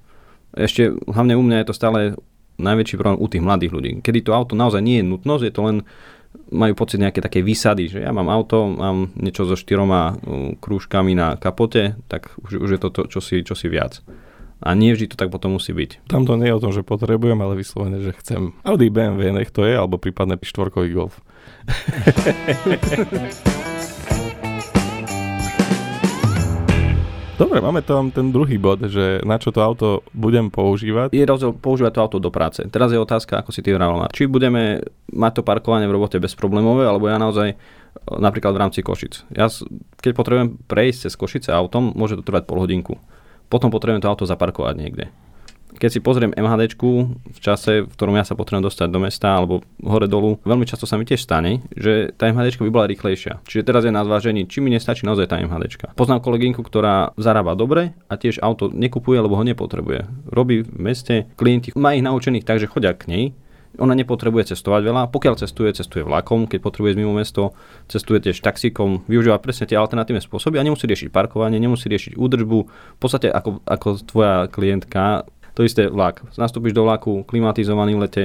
Ešte 0.56 0.96
hlavne 1.12 1.36
u 1.36 1.44
mňa 1.44 1.60
je 1.60 1.68
to 1.68 1.76
stále 1.76 1.98
najväčší 2.56 2.96
problém 2.96 3.20
u 3.20 3.28
tých 3.28 3.44
mladých 3.44 3.72
ľudí. 3.76 3.90
Kedy 4.00 4.24
to 4.24 4.32
auto 4.32 4.56
naozaj 4.56 4.80
nie 4.80 5.04
je 5.04 5.08
nutnosť, 5.12 5.44
je 5.44 5.52
to 5.52 5.62
len 5.68 5.76
majú 6.52 6.72
pocit 6.76 7.00
nejaké 7.00 7.20
také 7.24 7.40
výsady, 7.40 7.88
že 7.88 7.98
ja 8.04 8.12
mám 8.12 8.28
auto, 8.28 8.68
mám 8.68 9.12
niečo 9.16 9.48
so 9.48 9.56
štyroma 9.56 10.20
krúžkami 10.60 11.16
na 11.16 11.36
kapote, 11.36 11.96
tak 12.08 12.32
už, 12.40 12.60
už 12.60 12.70
je 12.76 12.80
to, 12.80 12.88
to 12.92 13.02
čosi, 13.08 13.44
čosi 13.44 13.66
viac. 13.68 14.00
A 14.56 14.72
nie 14.72 14.96
vždy 14.96 15.12
to 15.12 15.20
tak 15.20 15.28
potom 15.28 15.60
musí 15.60 15.76
byť. 15.76 16.08
Tam 16.08 16.24
to 16.24 16.40
nie 16.40 16.48
je 16.48 16.56
o 16.56 16.62
tom, 16.64 16.72
že 16.72 16.80
potrebujem, 16.80 17.36
ale 17.36 17.60
vyslovene, 17.60 18.00
že 18.00 18.16
chcem. 18.16 18.56
Audi 18.64 18.88
BMW, 18.88 19.28
nech 19.28 19.52
to 19.52 19.68
je, 19.68 19.76
alebo 19.76 20.00
prípadne 20.00 20.40
štvorkový 20.40 20.96
Golf. 20.96 21.20
Dobre, 27.36 27.60
máme 27.60 27.84
tam 27.84 28.08
ten 28.08 28.32
druhý 28.32 28.56
bod, 28.56 28.80
že 28.88 29.20
na 29.20 29.36
čo 29.36 29.52
to 29.52 29.60
auto 29.60 30.00
budem 30.16 30.48
používať. 30.48 31.12
Je 31.12 31.20
rozdiel 31.28 31.52
používať 31.52 31.92
to 31.92 32.00
auto 32.00 32.16
do 32.16 32.32
práce. 32.32 32.64
Teraz 32.72 32.88
je 32.88 32.96
otázka, 32.96 33.44
ako 33.44 33.52
si 33.52 33.60
ty 33.60 33.76
vravel, 33.76 34.08
či 34.08 34.24
budeme 34.24 34.80
mať 35.12 35.32
to 35.36 35.42
parkovanie 35.44 35.84
v 35.84 36.00
robote 36.00 36.16
bezproblémové, 36.16 36.88
alebo 36.88 37.12
ja 37.12 37.20
naozaj 37.20 37.52
napríklad 38.08 38.56
v 38.56 38.60
rámci 38.64 38.80
Košic. 38.80 39.28
Ja 39.36 39.52
keď 40.00 40.12
potrebujem 40.16 40.56
prejsť 40.64 40.98
cez 41.04 41.12
Košice 41.12 41.52
autom, 41.52 41.92
môže 41.92 42.16
to 42.16 42.24
trvať 42.24 42.48
pol 42.48 42.64
hodinku 42.64 42.96
potom 43.46 43.70
potrebujem 43.70 44.02
to 44.02 44.10
auto 44.10 44.24
zaparkovať 44.28 44.74
niekde. 44.76 45.06
Keď 45.76 45.90
si 45.92 46.00
pozriem 46.00 46.32
MHD 46.32 46.72
v 46.80 47.40
čase, 47.42 47.84
v 47.84 47.92
ktorom 47.92 48.16
ja 48.16 48.24
sa 48.24 48.32
potrebujem 48.32 48.64
dostať 48.64 48.88
do 48.88 48.96
mesta 48.96 49.36
alebo 49.36 49.60
hore 49.84 50.08
dolu, 50.08 50.40
veľmi 50.40 50.64
často 50.64 50.88
sa 50.88 50.96
mi 50.96 51.04
tiež 51.04 51.20
stane, 51.20 51.60
že 51.76 52.16
tá 52.16 52.32
MHD 52.32 52.56
by 52.56 52.72
bola 52.72 52.88
rýchlejšia. 52.88 53.44
Čiže 53.44 53.66
teraz 53.66 53.84
je 53.84 53.92
na 53.92 54.00
zvážení, 54.00 54.48
či 54.48 54.64
mi 54.64 54.72
nestačí 54.72 55.04
naozaj 55.04 55.28
tá 55.28 55.36
MHD. 55.36 55.92
Poznám 55.92 56.24
kolegynku, 56.24 56.64
ktorá 56.64 57.12
zarába 57.20 57.52
dobre 57.52 57.92
a 58.08 58.16
tiež 58.16 58.40
auto 58.40 58.72
nekupuje, 58.72 59.20
lebo 59.20 59.36
ho 59.36 59.44
nepotrebuje. 59.44 60.32
Robí 60.32 60.64
v 60.64 60.70
meste, 60.80 61.28
klienti 61.36 61.76
má 61.76 61.92
ich 61.92 62.06
naučených 62.06 62.48
tak, 62.48 62.56
že 62.56 62.72
chodia 62.72 62.96
k 62.96 63.12
nej, 63.12 63.24
ona 63.76 63.94
nepotrebuje 63.96 64.56
cestovať 64.56 64.82
veľa. 64.84 65.02
Pokiaľ 65.12 65.34
cestuje, 65.40 65.72
cestuje 65.72 66.02
vlakom, 66.02 66.48
keď 66.48 66.58
potrebuje 66.60 66.96
mimo 66.96 67.12
mesto, 67.12 67.52
cestuje 67.86 68.20
tiež 68.24 68.40
taxíkom, 68.40 69.04
využíva 69.06 69.40
presne 69.40 69.68
tie 69.68 69.76
alternatívne 69.76 70.20
spôsoby 70.20 70.56
a 70.60 70.66
nemusí 70.66 70.88
riešiť 70.88 71.08
parkovanie, 71.12 71.60
nemusí 71.60 71.86
riešiť 71.86 72.16
údržbu. 72.16 72.58
V 72.68 73.00
podstate 73.00 73.28
ako, 73.28 73.62
ako 73.64 73.88
tvoja 74.04 74.48
klientka, 74.48 75.28
to 75.56 75.64
isté 75.64 75.88
vlak. 75.88 76.24
Nastúpiš 76.36 76.76
do 76.76 76.84
vlaku, 76.84 77.24
klimatizovaný 77.24 77.96
v 77.96 78.02
lete, 78.04 78.24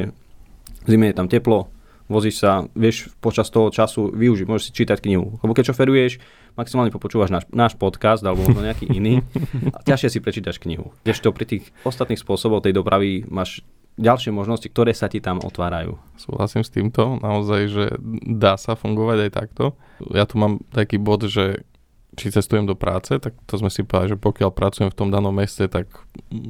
zime 0.84 1.12
je 1.12 1.16
tam 1.16 1.32
teplo, 1.32 1.72
vozíš 2.12 2.44
sa, 2.44 2.68
vieš 2.76 3.08
počas 3.24 3.48
toho 3.48 3.72
času 3.72 4.12
využiť, 4.12 4.44
môžeš 4.44 4.66
si 4.68 4.78
čítať 4.84 5.00
knihu. 5.00 5.40
Lebo 5.40 5.56
keď 5.56 5.72
šoferuješ, 5.72 6.20
maximálne 6.60 6.92
popočúvaš 6.92 7.32
náš, 7.32 7.46
náš 7.56 7.74
podcast 7.80 8.20
alebo 8.28 8.44
možno 8.44 8.68
nejaký 8.68 8.92
iný 8.92 9.24
a 9.76 9.80
ťažšie 9.88 10.10
si 10.12 10.20
prečítaš 10.20 10.60
knihu. 10.60 10.92
to 11.08 11.30
pri 11.32 11.46
tých 11.48 11.64
ostatných 11.88 12.20
spôsoboch 12.20 12.60
tej 12.60 12.76
dopravy 12.76 13.24
máš 13.32 13.64
ďalšie 14.02 14.34
možnosti, 14.34 14.66
ktoré 14.66 14.92
sa 14.98 15.06
ti 15.06 15.22
tam 15.22 15.38
otvárajú. 15.40 16.02
Súhlasím 16.18 16.66
s 16.66 16.74
týmto, 16.74 17.22
naozaj, 17.22 17.62
že 17.70 17.86
dá 18.26 18.58
sa 18.58 18.74
fungovať 18.74 19.30
aj 19.30 19.32
takto. 19.32 19.78
Ja 20.10 20.26
tu 20.26 20.42
mám 20.42 20.66
taký 20.74 20.98
bod, 20.98 21.30
že 21.30 21.64
či 22.12 22.28
cestujem 22.28 22.68
do 22.68 22.76
práce, 22.76 23.16
tak 23.24 23.32
to 23.48 23.56
sme 23.56 23.72
si 23.72 23.88
povedali, 23.88 24.18
že 24.18 24.18
pokiaľ 24.20 24.50
pracujem 24.52 24.90
v 24.92 24.98
tom 24.98 25.16
danom 25.16 25.32
meste, 25.32 25.64
tak 25.72 25.88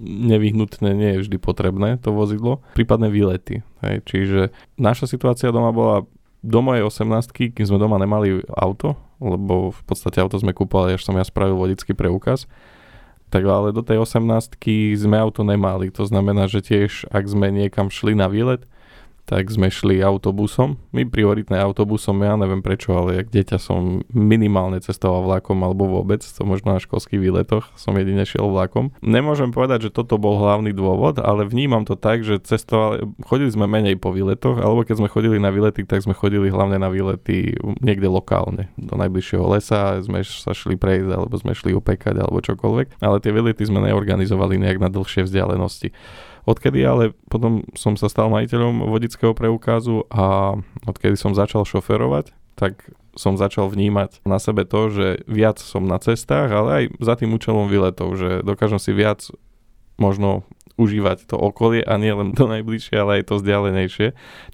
nevyhnutne 0.02 0.90
nie 0.98 1.10
je 1.18 1.22
vždy 1.28 1.38
potrebné 1.38 2.02
to 2.02 2.10
vozidlo. 2.10 2.66
Prípadne 2.74 3.14
výlety. 3.14 3.62
Hej. 3.86 4.02
Čiže 4.10 4.40
naša 4.82 5.06
situácia 5.06 5.54
doma 5.54 5.70
bola 5.70 6.10
do 6.42 6.60
mojej 6.66 6.82
18 6.82 7.54
kým 7.54 7.66
sme 7.70 7.78
doma 7.78 8.02
nemali 8.02 8.42
auto, 8.50 8.98
lebo 9.22 9.70
v 9.70 9.82
podstate 9.86 10.18
auto 10.18 10.42
sme 10.42 10.58
kúpali, 10.58 10.98
až 10.98 11.06
som 11.06 11.14
ja 11.14 11.22
spravil 11.22 11.54
vodický 11.54 11.94
preukaz, 11.94 12.50
tak 13.32 13.48
ale 13.48 13.72
do 13.72 13.80
tej 13.80 14.04
18 14.04 14.60
sme 15.00 15.16
auto 15.16 15.48
nemali. 15.48 15.88
To 15.96 16.04
znamená, 16.04 16.52
že 16.52 16.60
tiež 16.60 17.08
ak 17.08 17.24
sme 17.26 17.48
niekam 17.48 17.88
šli 17.88 18.12
na 18.12 18.28
výlet, 18.28 18.68
tak 19.32 19.48
sme 19.48 19.72
šli 19.72 20.04
autobusom. 20.04 20.76
My 20.92 21.08
prioritné 21.08 21.56
autobusom, 21.56 22.20
ja 22.20 22.36
neviem 22.36 22.60
prečo, 22.60 22.92
ale 22.92 23.24
jak 23.24 23.32
dieťa 23.32 23.64
som 23.64 24.04
minimálne 24.12 24.84
cestoval 24.84 25.24
vlakom 25.24 25.56
alebo 25.64 25.88
vôbec, 25.88 26.20
to 26.20 26.44
možno 26.44 26.76
na 26.76 26.84
školských 26.84 27.16
výletoch 27.16 27.72
som 27.80 27.96
jedine 27.96 28.28
šiel 28.28 28.52
vlakom. 28.52 28.92
Nemôžem 29.00 29.56
povedať, 29.56 29.88
že 29.88 29.96
toto 29.96 30.20
bol 30.20 30.36
hlavný 30.36 30.76
dôvod, 30.76 31.24
ale 31.24 31.48
vnímam 31.48 31.88
to 31.88 31.96
tak, 31.96 32.28
že 32.28 32.44
cestovali, 32.44 33.08
chodili 33.24 33.56
sme 33.56 33.72
menej 33.72 33.96
po 33.96 34.12
výletoch, 34.12 34.60
alebo 34.60 34.84
keď 34.84 35.00
sme 35.00 35.08
chodili 35.08 35.40
na 35.40 35.48
výlety, 35.48 35.88
tak 35.88 36.04
sme 36.04 36.12
chodili 36.12 36.52
hlavne 36.52 36.76
na 36.76 36.92
výlety 36.92 37.56
niekde 37.80 38.12
lokálne, 38.12 38.68
do 38.76 39.00
najbližšieho 39.00 39.48
lesa, 39.48 40.04
sme 40.04 40.28
sa 40.28 40.52
šli 40.52 40.76
prejsť, 40.76 41.08
alebo 41.08 41.40
sme 41.40 41.56
šli 41.56 41.72
upekať, 41.72 42.20
alebo 42.20 42.44
čokoľvek, 42.44 43.00
ale 43.00 43.24
tie 43.24 43.32
výlety 43.32 43.64
sme 43.64 43.80
neorganizovali 43.88 44.60
nejak 44.60 44.84
na 44.84 44.92
dlhšie 44.92 45.24
vzdialenosti. 45.24 45.96
Odkedy 46.46 46.82
ale 46.82 47.14
potom 47.30 47.66
som 47.78 47.94
sa 47.94 48.10
stal 48.10 48.34
majiteľom 48.34 48.90
vodického 48.90 49.38
preukazu 49.38 50.10
a 50.10 50.58
odkedy 50.90 51.14
som 51.14 51.38
začal 51.38 51.68
šoferovať, 51.68 52.34
tak 52.58 52.90
som 53.14 53.36
začal 53.36 53.68
vnímať 53.68 54.24
na 54.24 54.40
sebe 54.40 54.64
to, 54.64 54.88
že 54.90 55.08
viac 55.28 55.60
som 55.60 55.84
na 55.84 56.00
cestách, 56.00 56.50
ale 56.50 56.70
aj 56.72 56.84
za 57.04 57.14
tým 57.20 57.36
účelom 57.36 57.68
výletov, 57.68 58.16
že 58.16 58.42
dokážem 58.42 58.80
si 58.80 58.96
viac 58.96 59.28
možno 60.00 60.48
užívať 60.82 61.30
to 61.30 61.38
okolie 61.38 61.86
a 61.86 61.94
nie 62.02 62.10
len 62.10 62.34
to 62.34 62.50
najbližšie, 62.50 62.98
ale 62.98 63.22
aj 63.22 63.30
to 63.30 63.34
vzdialenejšie. 63.38 64.08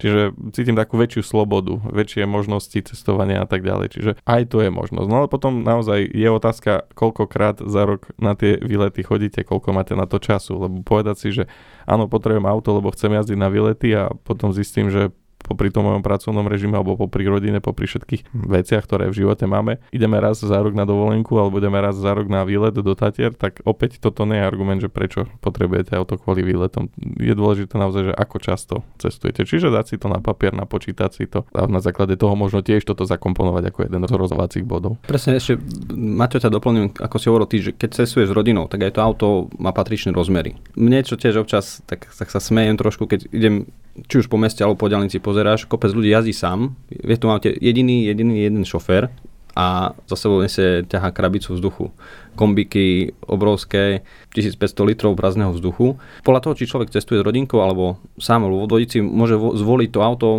Čiže 0.03 0.35
cítim 0.51 0.75
takú 0.75 0.99
väčšiu 0.99 1.23
slobodu, 1.23 1.79
väčšie 1.87 2.27
možnosti 2.27 2.75
cestovania 2.83 3.39
a 3.43 3.47
tak 3.47 3.63
ďalej. 3.63 3.87
Čiže 3.95 4.11
aj 4.27 4.41
to 4.51 4.59
je 4.59 4.69
možnosť. 4.69 5.07
No 5.07 5.23
ale 5.23 5.27
potom 5.31 5.63
naozaj 5.63 6.03
je 6.11 6.27
otázka, 6.27 6.91
koľkokrát 6.91 7.63
za 7.63 7.87
rok 7.87 8.11
na 8.19 8.35
tie 8.35 8.59
výlety 8.59 9.07
chodíte, 9.07 9.47
koľko 9.47 9.71
máte 9.71 9.95
na 9.95 10.03
to 10.03 10.19
času, 10.19 10.59
lebo 10.59 10.83
povedať 10.83 11.15
si, 11.15 11.29
že 11.31 11.43
áno, 11.87 12.11
potrebujem 12.11 12.43
auto, 12.43 12.75
lebo 12.75 12.91
chcem 12.91 13.15
jazdiť 13.15 13.37
na 13.39 13.47
výlety 13.47 13.95
a 13.95 14.11
potom 14.11 14.51
zistím, 14.51 14.91
že 14.91 15.15
popri 15.43 15.69
tom 15.69 15.87
mojom 15.87 16.03
pracovnom 16.03 16.45
režime 16.45 16.75
alebo 16.75 16.97
popri 16.97 17.25
rodine, 17.29 17.61
popri 17.63 17.85
všetkých 17.87 18.33
veciach, 18.33 18.83
ktoré 18.83 19.07
v 19.09 19.23
živote 19.23 19.45
máme, 19.45 19.79
ideme 19.93 20.17
raz 20.19 20.41
za 20.41 20.57
rok 20.59 20.73
na 20.75 20.83
dovolenku 20.83 21.37
alebo 21.37 21.61
ideme 21.61 21.79
raz 21.79 21.95
za 21.95 22.11
rok 22.11 22.27
na 22.27 22.43
výlet 22.43 22.75
do 22.75 22.93
Tatier, 22.93 23.31
tak 23.33 23.63
opäť 23.63 24.01
toto 24.01 24.27
nie 24.27 24.37
je 24.41 24.47
argument, 24.47 24.79
že 24.83 24.91
prečo 24.91 25.29
potrebujete 25.39 25.95
auto 25.95 26.19
kvôli 26.19 26.43
výletom. 26.43 26.91
Je 27.17 27.33
dôležité 27.33 27.79
naozaj, 27.79 28.11
že 28.11 28.13
ako 28.13 28.37
často 28.41 28.75
cestujete. 28.99 29.47
Čiže 29.47 29.71
dať 29.71 29.85
si 29.85 29.95
to 29.95 30.11
na 30.11 30.19
papier, 30.19 30.51
napočítať 30.51 31.11
si 31.13 31.25
to 31.29 31.47
a 31.55 31.65
na 31.69 31.79
základe 31.79 32.19
toho 32.19 32.35
možno 32.35 32.59
tiež 32.65 32.83
toto 32.83 33.07
zakomponovať 33.07 33.63
ako 33.71 33.79
jeden 33.87 34.01
z 34.03 34.13
rozhovacích 34.13 34.65
bodov. 34.67 34.99
Presne 35.07 35.39
ešte, 35.39 35.59
Maťo 35.93 36.41
ťa 36.41 36.51
doplním, 36.51 36.93
ako 36.97 37.15
si 37.17 37.29
hovoril 37.31 37.47
ty, 37.47 37.57
že 37.63 37.71
keď 37.73 38.03
cestuješ 38.03 38.29
s 38.31 38.35
rodinou, 38.35 38.67
tak 38.67 38.83
aj 38.83 38.97
to 38.97 39.01
auto 39.01 39.27
má 39.57 39.71
patričné 39.71 40.11
rozmery. 40.11 40.59
Mne 40.75 41.05
čo 41.05 41.15
tiež 41.15 41.39
občas, 41.39 41.81
tak, 41.85 42.09
tak 42.09 42.27
sa 42.27 42.41
smejem 42.41 42.75
trošku, 42.75 43.07
keď 43.07 43.29
idem 43.31 43.69
či 44.05 44.21
už 44.21 44.29
po 44.29 44.37
meste 44.37 44.61
alebo 44.61 44.77
po 44.77 44.91
diálnici 44.91 45.17
pozeráš, 45.17 45.65
kopec 45.65 45.89
ľudí 45.89 46.13
jazdí 46.13 46.37
sám, 46.37 46.77
vie 46.93 47.17
tu 47.17 47.25
máte 47.25 47.49
jediný, 47.49 48.05
jediný 48.05 48.45
jeden 48.45 48.61
šofér 48.61 49.09
a 49.57 49.97
za 50.05 50.15
sebou 50.15 50.45
nese 50.45 50.85
ťahá 50.85 51.09
krabicu 51.09 51.57
vzduchu. 51.57 51.89
Kombiky 52.37 53.17
obrovské, 53.25 54.05
1500 54.37 54.85
litrov 54.85 55.17
prázdneho 55.17 55.49
vzduchu. 55.49 55.97
Podľa 56.21 56.41
toho, 56.45 56.53
či 56.53 56.69
človek 56.69 56.93
cestuje 56.93 57.17
s 57.17 57.25
rodinkou 57.25 57.57
alebo 57.65 57.97
sám 58.21 58.45
alebo 58.45 58.69
vodici, 58.69 59.01
môže 59.01 59.33
vo- 59.33 59.57
zvoliť 59.57 59.89
to 59.89 59.99
auto, 60.05 60.29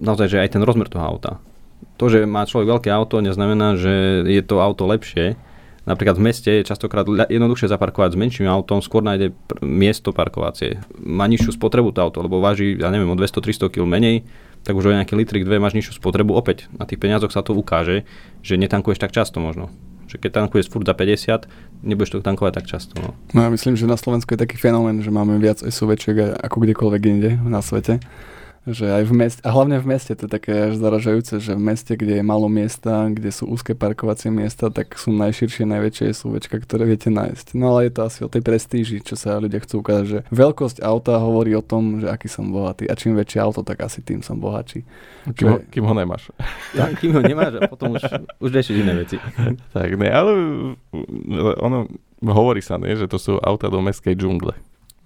naozaj, 0.00 0.32
že 0.32 0.40
aj 0.40 0.56
ten 0.56 0.64
rozmer 0.64 0.88
toho 0.88 1.04
auta. 1.04 1.36
To, 2.00 2.08
že 2.08 2.24
má 2.24 2.48
človek 2.48 2.80
veľké 2.80 2.88
auto, 2.88 3.20
neznamená, 3.20 3.76
že 3.76 4.24
je 4.24 4.40
to 4.40 4.64
auto 4.64 4.88
lepšie, 4.88 5.36
Napríklad 5.82 6.14
v 6.14 6.24
meste 6.30 6.50
je 6.50 6.62
častokrát 6.62 7.02
jednoduchšie 7.26 7.66
zaparkovať 7.66 8.14
s 8.14 8.18
menším 8.18 8.46
autom, 8.46 8.78
skôr 8.78 9.02
nájde 9.02 9.34
pr- 9.34 9.66
miesto 9.66 10.14
parkovacie. 10.14 10.78
Má 11.02 11.26
nižšiu 11.26 11.58
spotrebu 11.58 11.90
to 11.90 12.06
auto, 12.06 12.22
lebo 12.22 12.38
váži, 12.38 12.78
ja 12.78 12.94
neviem, 12.94 13.10
o 13.10 13.18
200-300 13.18 13.66
kg 13.66 13.82
menej, 13.90 14.22
tak 14.62 14.78
už 14.78 14.90
o 14.90 14.94
nejaký 14.94 15.18
litrik, 15.18 15.42
dve 15.42 15.58
máš 15.58 15.74
nižšiu 15.74 15.98
spotrebu. 15.98 16.38
Opäť 16.38 16.70
na 16.70 16.86
tých 16.86 17.02
peniazoch 17.02 17.34
sa 17.34 17.42
to 17.42 17.50
ukáže, 17.50 18.06
že 18.46 18.54
netankuješ 18.54 19.02
tak 19.02 19.10
často 19.10 19.42
možno. 19.42 19.74
Že 20.06 20.22
keď 20.22 20.30
tankuješ 20.46 20.70
furt 20.70 20.86
za 20.86 20.94
50, 20.94 21.50
nebudeš 21.82 22.14
to 22.14 22.22
tankovať 22.22 22.62
tak 22.62 22.66
často. 22.70 22.94
No. 23.02 23.18
No 23.34 23.38
ja 23.42 23.50
myslím, 23.50 23.74
že 23.74 23.90
na 23.90 23.98
Slovensku 23.98 24.38
je 24.38 24.38
taký 24.38 24.54
fenomén, 24.54 25.02
že 25.02 25.10
máme 25.10 25.34
viac 25.42 25.58
SUVčiek 25.58 26.38
ako 26.38 26.62
kdekoľvek 26.62 27.02
inde 27.10 27.30
na 27.42 27.58
svete 27.58 27.98
že 28.62 28.86
aj 28.86 29.04
v 29.10 29.12
meste, 29.18 29.40
a 29.42 29.50
hlavne 29.50 29.82
v 29.82 29.86
meste, 29.90 30.14
to 30.14 30.30
je 30.30 30.30
také 30.30 30.70
až 30.70 30.78
zaražajúce, 30.78 31.42
že 31.42 31.58
v 31.58 31.62
meste, 31.66 31.98
kde 31.98 32.22
je 32.22 32.24
malo 32.24 32.46
miesta, 32.46 33.10
kde 33.10 33.34
sú 33.34 33.50
úzke 33.50 33.74
parkovacie 33.74 34.30
miesta, 34.30 34.70
tak 34.70 34.94
sú 34.94 35.10
najširšie, 35.10 35.66
najväčšie 35.66 36.14
SUVčka, 36.14 36.62
ktoré 36.62 36.86
viete 36.86 37.10
nájsť. 37.10 37.58
No 37.58 37.74
ale 37.74 37.90
je 37.90 37.92
to 37.98 38.00
asi 38.06 38.20
o 38.22 38.30
tej 38.30 38.46
prestíži, 38.46 39.02
čo 39.02 39.18
sa 39.18 39.42
ľudia 39.42 39.58
chcú 39.66 39.82
ukázať, 39.82 40.06
že 40.06 40.18
veľkosť 40.30 40.78
auta 40.78 41.18
hovorí 41.18 41.58
o 41.58 41.62
tom, 41.64 41.98
že 41.98 42.06
aký 42.06 42.30
som 42.30 42.54
bohatý 42.54 42.86
a 42.86 42.94
čím 42.94 43.18
väčšie 43.18 43.42
auto, 43.42 43.66
tak 43.66 43.82
asi 43.82 43.98
tým 43.98 44.22
som 44.22 44.38
bohatší. 44.38 44.86
Kým, 45.34 45.46
ho, 45.50 45.56
kým 45.66 45.82
ho 45.82 45.94
nemáš. 45.98 46.30
Tak, 46.72 47.04
kým 47.04 47.12
ho 47.18 47.20
nemáš 47.20 47.60
a 47.60 47.68
potom 47.68 47.98
už, 47.98 48.02
už 48.40 48.50
riešiš 48.54 48.80
iné 48.80 48.94
veci. 48.96 49.20
tak 49.76 49.90
ne, 49.98 50.08
ale 50.08 50.30
ono, 51.60 51.90
hovorí 52.24 52.62
sa, 52.62 52.78
nie, 52.78 52.94
že 52.94 53.10
to 53.10 53.18
sú 53.18 53.36
auta 53.42 53.66
do 53.66 53.82
mestskej 53.82 54.14
džungle. 54.14 54.54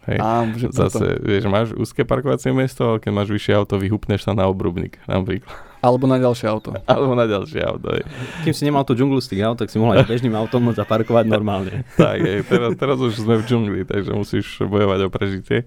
Hej. 0.07 0.19
Á, 0.23 0.47
že 0.55 0.67
Zase, 0.71 1.03
preto. 1.03 1.27
vieš, 1.27 1.45
máš 1.51 1.69
úzke 1.75 2.07
parkovacie 2.07 2.55
miesto, 2.55 2.95
ale 2.95 2.99
keď 3.03 3.11
máš 3.11 3.29
vyššie 3.35 3.53
auto, 3.59 3.75
vyhupneš 3.75 4.23
sa 4.23 4.39
na 4.39 4.47
obrubník, 4.47 5.03
napríklad. 5.11 5.51
Alebo 5.83 6.07
na 6.07 6.19
ďalšie 6.19 6.47
auto. 6.47 6.75
Alebo 6.91 7.19
na 7.19 7.27
ďalšie 7.27 7.61
auto. 7.67 7.91
Hej. 7.91 8.07
Kým 8.47 8.55
si 8.55 8.63
nemal 8.63 8.87
tú 8.87 8.95
džunglu 8.95 9.19
z 9.19 9.35
tých 9.35 9.43
aut, 9.43 9.59
tak 9.59 9.71
si 9.71 9.83
mohol 9.83 9.99
aj 9.99 10.07
bežným 10.07 10.35
autom 10.39 10.63
môcť 10.63 10.79
zaparkovať 10.87 11.27
normálne. 11.27 11.83
tak, 11.99 12.23
hej, 12.23 12.47
teraz, 12.47 12.79
teraz 12.79 12.99
už 13.03 13.19
sme 13.19 13.39
v 13.39 13.45
džungli, 13.47 13.81
takže 13.83 14.11
musíš 14.15 14.63
bojovať 14.63 14.99
o 15.07 15.09
prežitie. 15.11 15.67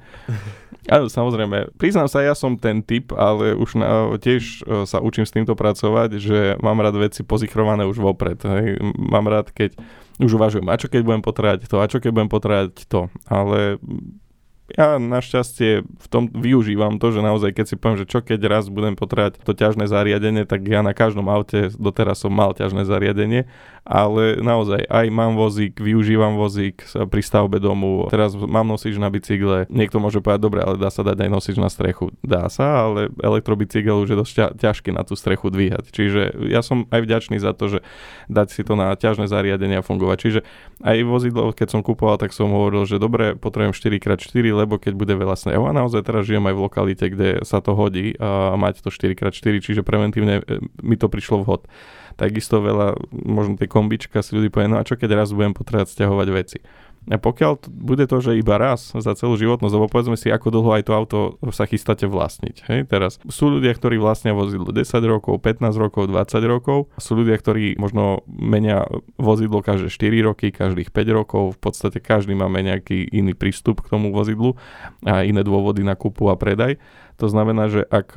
Áno, 0.90 1.12
samozrejme. 1.12 1.76
Priznám 1.76 2.08
sa, 2.08 2.24
ja 2.24 2.34
som 2.34 2.56
ten 2.56 2.82
typ, 2.82 3.12
ale 3.14 3.54
už 3.54 3.78
na, 3.78 4.16
tiež 4.18 4.64
e, 4.66 4.90
sa 4.90 5.04
učím 5.04 5.28
s 5.28 5.36
týmto 5.36 5.54
pracovať, 5.54 6.18
že 6.18 6.40
mám 6.64 6.80
rád 6.82 6.98
veci 6.98 7.22
pozichrované 7.22 7.86
už 7.86 8.02
vopred. 8.02 8.40
Hej. 8.42 8.82
Mám 8.98 9.30
rád, 9.30 9.54
keď 9.54 9.78
už 10.20 10.36
uvažujem, 10.36 10.68
a 10.68 10.76
čo 10.76 10.92
keď 10.92 11.02
budem 11.06 11.24
potrebať 11.24 11.70
to, 11.70 11.80
a 11.80 11.88
čo 11.88 12.04
keď 12.04 12.12
budem 12.12 12.32
potrebať 12.32 12.90
to. 12.92 13.08
Ale 13.30 13.80
ja 14.76 15.02
našťastie 15.02 15.84
v 15.86 16.08
tom 16.10 16.30
využívam 16.30 16.98
to, 17.02 17.14
že 17.14 17.26
naozaj 17.26 17.56
keď 17.56 17.66
si 17.66 17.76
poviem, 17.76 17.98
že 18.02 18.10
čo 18.10 18.20
keď 18.22 18.40
raz 18.46 18.66
budem 18.68 18.94
potrebať 18.94 19.42
to 19.42 19.54
ťažné 19.54 19.90
zariadenie, 19.90 20.46
tak 20.46 20.66
ja 20.68 20.86
na 20.86 20.94
každom 20.94 21.30
aute 21.30 21.72
doteraz 21.78 22.22
som 22.22 22.34
mal 22.34 22.54
ťažné 22.54 22.86
zariadenie, 22.86 23.50
ale 23.90 24.38
naozaj 24.38 24.86
aj 24.86 25.06
mám 25.10 25.34
vozík, 25.34 25.82
využívam 25.82 26.38
vozík 26.38 26.86
pri 26.86 27.22
stavbe 27.26 27.58
domu, 27.58 28.06
teraz 28.14 28.38
mám 28.38 28.70
nosič 28.70 29.02
na 29.02 29.10
bicykle, 29.10 29.66
niekto 29.72 29.98
môže 29.98 30.22
povedať, 30.22 30.42
dobre, 30.46 30.60
ale 30.62 30.78
dá 30.78 30.94
sa 30.94 31.02
dať 31.02 31.26
aj 31.26 31.30
nosič 31.30 31.56
na 31.58 31.74
strechu. 31.74 32.14
Dá 32.22 32.46
sa, 32.54 32.86
ale 32.86 33.10
elektrobicykel 33.18 33.98
už 33.98 34.14
je 34.14 34.18
dosť 34.20 34.62
ťažký 34.62 34.94
na 34.94 35.02
tú 35.02 35.18
strechu 35.18 35.50
dvíhať. 35.50 35.90
Čiže 35.90 36.50
ja 36.54 36.62
som 36.62 36.86
aj 36.94 37.02
vďačný 37.02 37.42
za 37.42 37.58
to, 37.58 37.78
že 37.78 37.80
dať 38.30 38.48
si 38.54 38.62
to 38.62 38.78
na 38.78 38.94
ťažné 38.94 39.26
zariadenia 39.26 39.82
fungovať. 39.82 40.18
Čiže 40.22 40.40
aj 40.86 40.98
vozidlo, 41.08 41.50
keď 41.56 41.68
som 41.74 41.82
kupoval, 41.82 42.22
tak 42.22 42.36
som 42.36 42.54
hovoril, 42.54 42.86
že 42.86 43.02
dobre, 43.02 43.34
potrebujem 43.34 43.74
4x4, 43.74 44.54
lebo 44.60 44.76
keď 44.76 44.94
bude 45.00 45.16
veľa 45.16 45.40
snehu. 45.40 45.64
A 45.66 45.72
naozaj 45.72 46.04
teraz 46.04 46.28
žijem 46.28 46.44
aj 46.44 46.56
v 46.56 46.64
lokalite, 46.68 47.06
kde 47.08 47.30
sa 47.48 47.64
to 47.64 47.72
hodí 47.74 48.16
a 48.20 48.60
mať 48.60 48.84
to 48.84 48.92
4x4, 48.92 49.64
čiže 49.64 49.82
preventívne 49.88 50.44
e, 50.44 50.60
mi 50.84 51.00
to 51.00 51.08
prišlo 51.08 51.48
vhod. 51.48 51.66
Takisto 52.20 52.60
veľa, 52.60 53.00
možno 53.12 53.56
tie 53.56 53.72
kombička 53.72 54.20
si 54.20 54.36
ľudí 54.36 54.52
povie, 54.52 54.68
no 54.68 54.76
a 54.76 54.84
čo 54.84 55.00
keď 55.00 55.24
raz 55.24 55.32
budem 55.32 55.56
potrebovať 55.56 55.88
stiahovať 55.88 56.28
veci. 56.36 56.60
A 57.10 57.18
pokiaľ 57.18 57.54
t- 57.58 57.74
bude 57.74 58.06
to, 58.06 58.22
že 58.22 58.38
iba 58.38 58.62
raz 58.62 58.94
za 58.94 59.14
celú 59.18 59.34
životnosť, 59.34 59.74
lebo 59.74 59.90
povedzme 59.90 60.14
si, 60.14 60.30
ako 60.30 60.54
dlho 60.54 60.78
aj 60.78 60.84
to 60.86 60.92
auto 60.94 61.20
sa 61.50 61.66
chystáte 61.66 62.06
vlastniť. 62.06 62.56
Hej? 62.70 62.80
Teraz 62.86 63.18
sú 63.26 63.50
ľudia, 63.50 63.74
ktorí 63.74 63.98
vlastnia 63.98 64.38
vozidlo 64.38 64.70
10 64.70 64.86
rokov, 65.10 65.42
15 65.42 65.74
rokov, 65.82 66.06
20 66.06 66.46
rokov. 66.46 66.94
Sú 67.02 67.18
ľudia, 67.18 67.34
ktorí 67.42 67.82
možno 67.82 68.22
menia 68.30 68.86
vozidlo 69.18 69.66
každé 69.66 69.90
4 69.90 70.30
roky, 70.30 70.54
každých 70.54 70.94
5 70.94 71.18
rokov. 71.18 71.58
V 71.58 71.60
podstate 71.60 71.98
každý 71.98 72.38
máme 72.38 72.62
nejaký 72.62 73.10
iný 73.10 73.34
prístup 73.34 73.82
k 73.82 73.90
tomu 73.90 74.14
vozidlu 74.14 74.54
a 75.02 75.26
iné 75.26 75.42
dôvody 75.42 75.82
na 75.82 75.98
kúpu 75.98 76.30
a 76.30 76.38
predaj. 76.38 76.78
To 77.18 77.26
znamená, 77.26 77.74
že 77.74 77.84
ak 77.90 78.16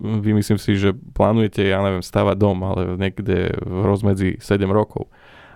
vymyslím 0.00 0.58
si, 0.58 0.74
že 0.74 0.90
plánujete, 0.92 1.62
ja 1.62 1.78
neviem, 1.84 2.02
stavať 2.02 2.36
dom, 2.36 2.58
ale 2.66 2.98
niekde 2.98 3.54
v 3.62 3.80
rozmedzi 3.84 4.30
7 4.42 4.64
rokov 4.72 5.06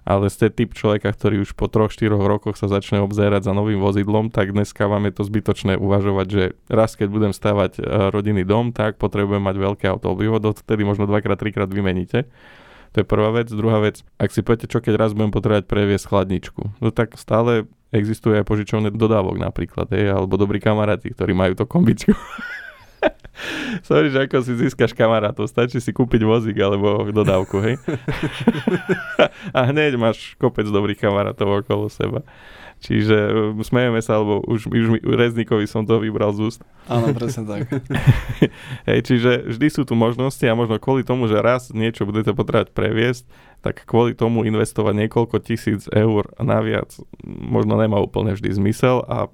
ale 0.04 0.28
ste 0.28 0.52
typ 0.52 0.74
človeka, 0.74 1.10
ktorý 1.10 1.42
už 1.42 1.56
po 1.58 1.66
3-4 1.66 2.14
rokoch 2.14 2.54
sa 2.58 2.70
začne 2.70 3.02
obzerať 3.02 3.48
za 3.48 3.52
novým 3.54 3.80
vozidlom, 3.82 4.30
tak 4.30 4.52
dneska 4.52 4.86
vám 4.86 5.08
je 5.10 5.12
to 5.18 5.22
zbytočné 5.26 5.74
uvažovať, 5.78 6.26
že 6.26 6.42
raz 6.68 6.94
keď 6.94 7.08
budem 7.10 7.32
stavať 7.34 7.78
e, 7.78 7.80
rodinný 8.12 8.42
dom, 8.42 8.70
tak 8.70 9.00
potrebujem 9.00 9.42
mať 9.42 9.56
veľké 9.58 9.84
auto, 9.90 10.14
lebo 10.14 10.54
vtedy 10.54 10.82
možno 10.84 11.08
dvakrát, 11.08 11.38
trikrát 11.38 11.70
vymeníte. 11.70 12.28
To 12.96 13.04
je 13.04 13.06
prvá 13.06 13.28
vec. 13.36 13.52
Druhá 13.52 13.84
vec, 13.84 14.00
ak 14.16 14.32
si 14.32 14.40
poviete, 14.40 14.64
čo 14.64 14.80
keď 14.80 14.96
raz 14.96 15.12
budem 15.12 15.28
potrebovať 15.28 15.68
previesť 15.68 16.08
chladničku, 16.08 16.62
no 16.80 16.88
tak 16.88 17.20
stále 17.20 17.68
existuje 17.92 18.40
aj 18.40 18.48
požičovné 18.48 18.88
dodávok 18.92 19.36
napríklad, 19.40 19.92
hej, 19.92 20.12
alebo 20.12 20.40
dobrí 20.40 20.60
kamaráti, 20.60 21.12
ktorí 21.12 21.32
majú 21.36 21.52
to 21.56 21.64
kombičku. 21.64 22.12
Sorry, 23.86 24.10
že 24.10 24.26
ako 24.26 24.42
si 24.42 24.52
získaš 24.58 24.92
kamarátov, 24.94 25.46
stačí 25.46 25.78
si 25.78 25.94
kúpiť 25.94 26.22
vozík 26.26 26.58
alebo 26.58 27.06
dodávku, 27.10 27.62
hej? 27.62 27.78
a 29.56 29.60
hneď 29.70 29.94
máš 29.94 30.34
kopec 30.36 30.66
dobrých 30.66 30.98
kamarátov 30.98 31.62
okolo 31.62 31.86
seba. 31.86 32.26
Čiže 32.78 33.16
uh, 33.54 33.58
smejeme 33.58 33.98
sa, 33.98 34.22
lebo 34.22 34.38
už, 34.46 34.70
už 34.70 34.86
mi, 34.94 34.98
Reznikovi 35.02 35.66
som 35.66 35.82
to 35.82 35.98
vybral 35.98 36.30
z 36.30 36.46
úst. 36.46 36.60
Áno, 36.86 37.10
presne 37.10 37.42
tak. 37.42 37.60
Hej, 38.88 39.00
čiže 39.02 39.50
vždy 39.50 39.66
sú 39.66 39.82
tu 39.82 39.98
možnosti 39.98 40.42
a 40.46 40.54
možno 40.54 40.78
kvôli 40.78 41.02
tomu, 41.02 41.26
že 41.26 41.42
raz 41.42 41.74
niečo 41.74 42.06
budete 42.06 42.30
potrebovať 42.38 42.70
previesť, 42.70 43.26
tak 43.66 43.82
kvôli 43.82 44.14
tomu 44.14 44.46
investovať 44.46 44.94
niekoľko 44.94 45.36
tisíc 45.42 45.90
eur 45.90 46.30
naviac 46.38 46.94
možno 47.26 47.74
nemá 47.74 47.98
úplne 47.98 48.38
vždy 48.38 48.54
zmysel 48.54 49.02
a 49.10 49.26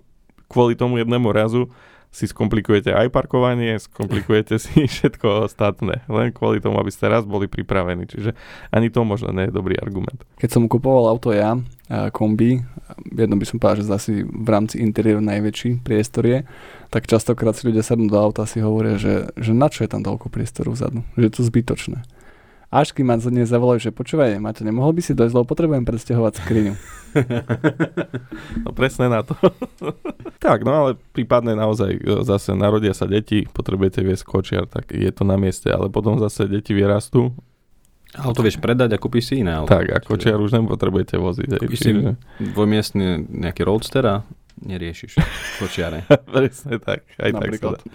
kvôli 0.49 0.73
tomu 0.73 0.97
jednému 0.97 1.29
razu 1.29 1.69
si 2.15 2.31
skomplikujete 2.31 2.95
aj 2.95 3.11
parkovanie, 3.11 3.75
skomplikujete 3.83 4.63
si 4.63 4.87
všetko 4.95 5.51
ostatné, 5.51 6.07
len 6.07 6.31
kvôli 6.31 6.63
tomu, 6.63 6.79
aby 6.79 6.95
ste 6.95 7.11
raz 7.11 7.27
boli 7.27 7.51
pripravení. 7.51 8.07
Čiže 8.07 8.39
ani 8.71 8.95
to 8.95 9.03
možno 9.03 9.35
nie 9.35 9.51
je 9.51 9.57
dobrý 9.59 9.75
argument. 9.83 10.23
Keď 10.39 10.51
som 10.55 10.71
kupoval 10.71 11.11
auto 11.11 11.35
ja, 11.35 11.59
kombi, 12.15 12.63
jedno 13.11 13.35
by 13.35 13.45
som 13.45 13.59
povedal, 13.59 13.83
že 13.83 13.91
zase 13.91 14.09
v 14.23 14.49
rámci 14.49 14.79
interiéru 14.79 15.19
najväčší 15.19 15.83
priestor 15.83 16.23
je, 16.23 16.39
tak 16.95 17.11
častokrát 17.11 17.59
si 17.59 17.67
ľudia 17.67 17.83
sadnú 17.83 18.07
do 18.07 18.17
auta 18.23 18.47
a 18.47 18.51
si 18.51 18.63
hovoria, 18.63 18.95
že, 18.95 19.35
že 19.35 19.51
na 19.51 19.67
čo 19.67 19.83
je 19.83 19.91
tam 19.91 20.07
toľko 20.07 20.31
priestoru 20.31 20.71
vzadu, 20.71 21.03
že 21.19 21.25
je 21.27 21.33
to 21.35 21.43
zbytočné. 21.43 21.99
Až 22.75 22.91
kým 22.91 23.07
ma 23.07 23.15
dnes 23.15 23.47
zavolajú, 23.47 23.87
že 23.87 23.95
počúvaj, 23.95 24.35
Maťo, 24.43 24.67
nemohol 24.67 24.99
by 24.99 25.03
si 25.07 25.15
dojsť, 25.15 25.31
lebo 25.31 25.47
potrebujem 25.47 25.87
presťahovať 25.87 26.33
skriňu. 26.43 26.75
no 28.67 28.75
presne 28.75 29.07
na 29.07 29.23
to. 29.23 29.39
tak, 30.43 30.67
no 30.67 30.75
ale 30.75 30.91
prípadne 31.15 31.55
naozaj 31.55 32.03
e, 32.03 32.27
zase 32.27 32.59
narodia 32.59 32.91
sa 32.91 33.07
deti, 33.07 33.47
potrebujete 33.47 34.03
viesť 34.03 34.27
kočiar, 34.27 34.67
tak 34.67 34.91
je 34.91 35.07
to 35.15 35.23
na 35.23 35.39
mieste, 35.39 35.71
ale 35.71 35.87
potom 35.87 36.19
zase 36.19 36.51
deti 36.51 36.75
vyrastú. 36.75 37.31
Auto 38.19 38.43
vieš 38.43 38.59
predať 38.59 38.91
a 38.91 38.99
kúpiš 38.99 39.31
si 39.31 39.47
iné 39.47 39.55
auto. 39.55 39.71
Tak, 39.71 39.95
a 39.95 40.03
kočiar 40.03 40.43
už 40.43 40.59
nepotrebujete 40.59 41.15
voziť. 41.15 41.55
Kúpiš 41.63 41.79
si 41.79 41.95
dvojmiestný 42.43 43.31
nejaký 43.31 43.63
roadster 43.63 44.03
a 44.03 44.27
neriešiš 44.67 45.23
kočiare. 45.63 46.11
presne 46.27 46.83
tak, 46.83 47.07
aj 47.23 47.31
Napríklad. 47.39 47.79
tak 47.79 47.87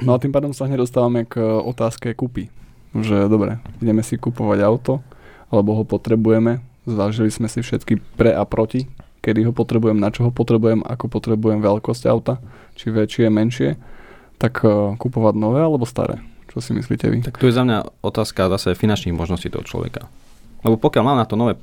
No 0.00 0.16
a 0.16 0.20
tým 0.20 0.32
pádom 0.32 0.56
sa 0.56 0.64
hneď 0.64 0.80
dostávame 0.80 1.28
k 1.28 1.44
otázke 1.44 2.16
kúpy 2.16 2.48
že 2.94 3.26
dobre, 3.26 3.58
ideme 3.82 4.06
si 4.06 4.14
kupovať 4.14 4.58
auto, 4.62 5.02
alebo 5.50 5.74
ho 5.74 5.84
potrebujeme, 5.86 6.62
zvážili 6.86 7.30
sme 7.30 7.50
si 7.50 7.64
všetky 7.64 7.98
pre 8.14 8.30
a 8.30 8.46
proti, 8.46 8.86
kedy 9.24 9.48
ho 9.48 9.52
potrebujem, 9.56 9.96
na 9.96 10.12
čo 10.12 10.28
ho 10.28 10.30
potrebujem, 10.30 10.84
ako 10.84 11.08
potrebujem 11.08 11.64
veľkosť 11.64 12.02
auta, 12.06 12.38
či 12.76 12.92
väčšie, 12.92 13.32
menšie, 13.32 13.80
tak 14.36 14.60
uh, 14.62 14.94
kupovať 15.00 15.34
nové 15.34 15.64
alebo 15.64 15.88
staré. 15.88 16.20
Čo 16.52 16.60
si 16.60 16.70
myslíte 16.76 17.08
vy? 17.08 17.18
Tak 17.24 17.40
tu 17.40 17.48
je 17.48 17.56
za 17.56 17.64
mňa 17.64 18.04
otázka 18.04 18.52
zase 18.52 18.78
finančných 18.78 19.16
možností 19.16 19.50
toho 19.50 19.66
človeka. 19.66 20.06
Lebo 20.62 20.78
pokiaľ 20.78 21.02
mám 21.02 21.18
na 21.18 21.26
to 21.26 21.34
nové, 21.34 21.58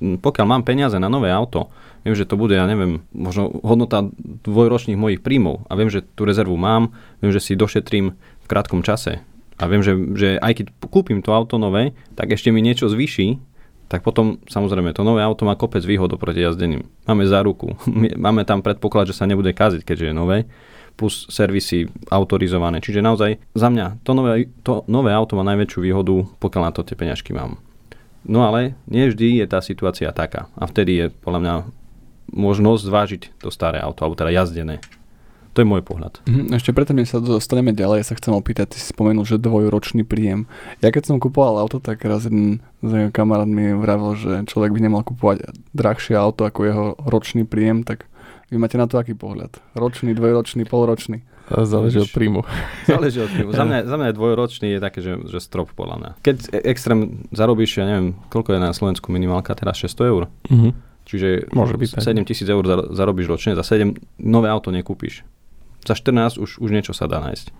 pokiaľ 0.00 0.46
mám 0.46 0.62
peniaze 0.62 0.96
na 0.96 1.10
nové 1.10 1.28
auto, 1.28 1.68
viem, 2.06 2.16
že 2.16 2.24
to 2.24 2.40
bude, 2.40 2.56
ja 2.56 2.64
neviem, 2.64 3.04
možno 3.12 3.52
hodnota 3.60 4.06
dvojročných 4.46 4.96
mojich 4.96 5.20
príjmov 5.20 5.68
a 5.68 5.76
viem, 5.76 5.92
že 5.92 6.06
tú 6.14 6.24
rezervu 6.24 6.56
mám, 6.56 6.94
viem, 7.20 7.32
že 7.34 7.42
si 7.42 7.58
došetrím 7.58 8.16
v 8.16 8.46
krátkom 8.46 8.80
čase 8.80 9.20
a 9.60 9.68
viem, 9.68 9.84
že, 9.84 9.92
že 10.16 10.28
aj 10.40 10.52
keď 10.56 10.66
kúpim 10.88 11.20
to 11.20 11.36
auto 11.36 11.60
nové, 11.60 11.92
tak 12.16 12.32
ešte 12.32 12.48
mi 12.48 12.64
niečo 12.64 12.88
zvýši, 12.88 13.36
tak 13.92 14.00
potom 14.00 14.40
samozrejme 14.48 14.96
to 14.96 15.04
nové 15.04 15.20
auto 15.20 15.44
má 15.44 15.58
kopec 15.58 15.84
výhod 15.84 16.16
oproti 16.16 16.40
jazdeným. 16.40 16.88
Máme 17.04 17.28
záruku, 17.28 17.76
máme 18.24 18.48
tam 18.48 18.64
predpoklad, 18.64 19.12
že 19.12 19.18
sa 19.20 19.28
nebude 19.28 19.52
kaziť, 19.52 19.84
keďže 19.84 20.08
je 20.08 20.14
nové, 20.16 20.38
plus 20.96 21.28
servisy 21.28 21.92
autorizované. 22.08 22.80
Čiže 22.80 23.04
naozaj 23.04 23.36
za 23.52 23.68
mňa 23.68 24.00
to 24.00 24.12
nové, 24.16 24.48
to 24.64 24.86
nové 24.88 25.12
auto 25.12 25.36
má 25.36 25.44
najväčšiu 25.44 25.80
výhodu, 25.84 26.24
pokiaľ 26.40 26.62
na 26.64 26.72
to 26.72 26.86
tie 26.86 26.96
peňažky 26.96 27.36
mám. 27.36 27.60
No 28.24 28.44
ale 28.44 28.76
nie 28.84 29.08
vždy 29.08 29.44
je 29.44 29.46
tá 29.48 29.64
situácia 29.64 30.12
taká. 30.12 30.52
A 30.56 30.68
vtedy 30.68 30.92
je 31.00 31.06
podľa 31.08 31.40
mňa 31.40 31.54
možnosť 32.30 32.82
zvážiť 32.84 33.22
to 33.42 33.48
staré 33.50 33.80
auto, 33.80 34.04
alebo 34.06 34.16
teda 34.16 34.30
jazdené. 34.30 34.78
To 35.50 35.58
je 35.58 35.66
môj 35.66 35.82
pohľad. 35.82 36.22
Mhm, 36.30 36.54
ešte 36.54 36.70
predtým, 36.70 37.02
než 37.02 37.10
sa 37.10 37.18
dostaneme 37.18 37.74
ďalej, 37.74 38.06
ja 38.06 38.06
sa 38.06 38.14
chcem 38.14 38.30
opýtať, 38.30 38.70
ty 38.70 38.78
si 38.78 38.94
spomenul, 38.94 39.26
že 39.26 39.42
dvojročný 39.42 40.06
príjem. 40.06 40.46
Ja 40.78 40.94
keď 40.94 41.10
som 41.10 41.16
kupoval 41.18 41.58
auto, 41.58 41.82
tak 41.82 42.06
raz 42.06 42.30
jeden 42.30 42.62
z 42.86 43.10
kamarát 43.10 43.50
mi 43.50 43.74
vravil, 43.74 44.14
že 44.14 44.32
človek 44.46 44.70
by 44.70 44.80
nemal 44.86 45.02
kupovať 45.02 45.50
drahšie 45.74 46.14
auto 46.14 46.46
ako 46.46 46.60
jeho 46.62 46.84
ročný 47.02 47.42
príjem, 47.42 47.82
tak 47.82 48.06
vy 48.50 48.62
máte 48.62 48.78
na 48.78 48.86
to 48.86 48.98
aký 48.98 49.18
pohľad? 49.18 49.58
Ročný, 49.74 50.14
dvojročný, 50.14 50.66
polročný? 50.66 51.26
Záleží 51.50 51.98
od 51.98 52.10
príjmu. 52.14 52.46
Záleží 52.90 53.18
od 53.18 53.30
príjmu. 53.34 53.50
za, 53.50 53.66
mňa, 53.66 53.78
za 53.90 53.96
mňa 53.98 54.10
dvojročný 54.14 54.78
je 54.78 54.78
také, 54.78 55.02
že, 55.02 55.18
že 55.26 55.42
strop 55.42 55.74
podľa 55.74 55.96
mňa. 55.98 56.10
Keď 56.22 56.36
e- 56.54 56.62
extrém 56.70 57.26
zarobíš, 57.34 57.82
ja 57.82 57.90
neviem, 57.90 58.14
koľko 58.30 58.54
je 58.54 58.60
na 58.62 58.70
Slovensku 58.70 59.10
minimálka, 59.10 59.50
teraz 59.58 59.82
600 59.82 60.14
eur. 60.14 60.22
Uh-huh. 60.46 60.70
Čiže 61.10 61.50
Môže 61.50 61.74
byť 61.74 61.98
7 61.98 62.22
tisíc 62.22 62.46
eur 62.46 62.62
zarobíš 62.94 63.26
ročne, 63.26 63.58
za 63.58 63.66
7 63.66 63.98
nové 64.22 64.46
auto 64.46 64.70
nekúpiš 64.70 65.26
za 65.84 65.94
14 65.94 66.40
už, 66.40 66.60
už 66.60 66.70
niečo 66.70 66.92
sa 66.92 67.08
dá 67.10 67.20
nájsť. 67.20 67.52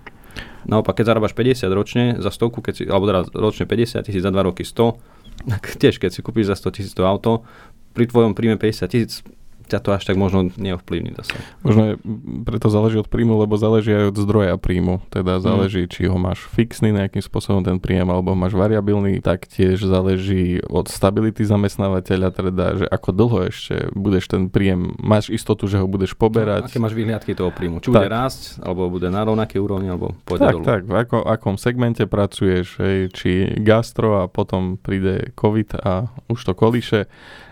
Naopak, 0.69 1.01
keď 1.01 1.17
zarábaš 1.17 1.33
50 1.35 1.73
ročne 1.73 2.05
za 2.21 2.31
stovku, 2.31 2.61
keď 2.61 2.75
si, 2.77 2.85
alebo 2.87 3.09
teda 3.09 3.21
ročne 3.35 3.65
50 3.65 4.07
tisíc, 4.07 4.23
za 4.23 4.31
2 4.31 4.49
roky 4.49 4.63
100, 4.63 5.51
tak 5.57 5.63
tiež 5.81 5.97
keď 5.97 6.11
si 6.13 6.21
kúpiš 6.21 6.53
za 6.53 6.57
100 6.57 6.77
tisíc 6.77 6.93
to 6.93 7.09
auto, 7.09 7.43
pri 7.97 8.07
tvojom 8.07 8.37
príjme 8.37 8.61
50 8.61 8.93
tisíc 8.93 9.25
ťa 9.71 9.79
to 9.79 9.91
až 9.95 10.03
tak 10.11 10.19
možno 10.19 10.51
neovplyvní 10.59 11.15
zase. 11.15 11.39
Možno 11.63 11.83
je, 11.87 11.95
preto 12.43 12.67
záleží 12.67 12.99
od 12.99 13.07
príjmu, 13.07 13.39
lebo 13.39 13.55
záleží 13.55 13.95
aj 13.95 14.11
od 14.11 14.17
zdroja 14.19 14.55
príjmu. 14.59 14.99
Teda 15.15 15.39
mhm. 15.39 15.43
záleží, 15.43 15.83
mm. 15.87 15.91
či 15.91 16.01
ho 16.11 16.19
máš 16.19 16.43
fixný 16.51 16.91
nejakým 16.91 17.23
spôsobom 17.23 17.63
ten 17.63 17.79
príjem, 17.79 18.11
alebo 18.11 18.35
máš 18.35 18.59
variabilný, 18.59 19.23
tak 19.23 19.47
tiež 19.47 19.87
záleží 19.87 20.59
od 20.67 20.91
stability 20.91 21.47
zamestnávateľa, 21.47 22.29
teda, 22.35 22.67
že 22.83 22.87
ako 22.91 23.09
dlho 23.15 23.39
ešte 23.47 23.95
budeš 23.95 24.27
ten 24.27 24.51
príjem, 24.51 24.99
máš 24.99 25.31
istotu, 25.31 25.71
že 25.71 25.79
ho 25.79 25.87
budeš 25.87 26.19
poberať. 26.19 26.67
Aké 26.67 26.83
máš 26.83 26.99
výhľadky 26.99 27.39
toho 27.39 27.55
príjmu? 27.55 27.79
Či 27.79 27.95
tak. 27.95 28.05
bude 28.05 28.11
rásť, 28.11 28.59
alebo 28.61 28.91
bude 28.91 29.07
na 29.09 29.23
rovnaké 29.23 29.63
úrovni, 29.63 29.93
alebo 29.93 30.19
pôjde 30.27 30.43
tak, 30.43 30.55
dolu? 30.59 30.65
Tak, 30.67 30.83
v 30.89 30.95
ako, 30.97 31.17
akom 31.23 31.55
segmente 31.55 32.03
pracuješ, 32.11 32.81
hej, 32.83 32.99
či 33.15 33.31
gastro 33.63 34.25
a 34.25 34.25
potom 34.27 34.81
príde 34.81 35.31
COVID 35.39 35.71
a 35.85 36.11
už 36.27 36.41
to 36.41 36.53
kolíše 36.57 37.07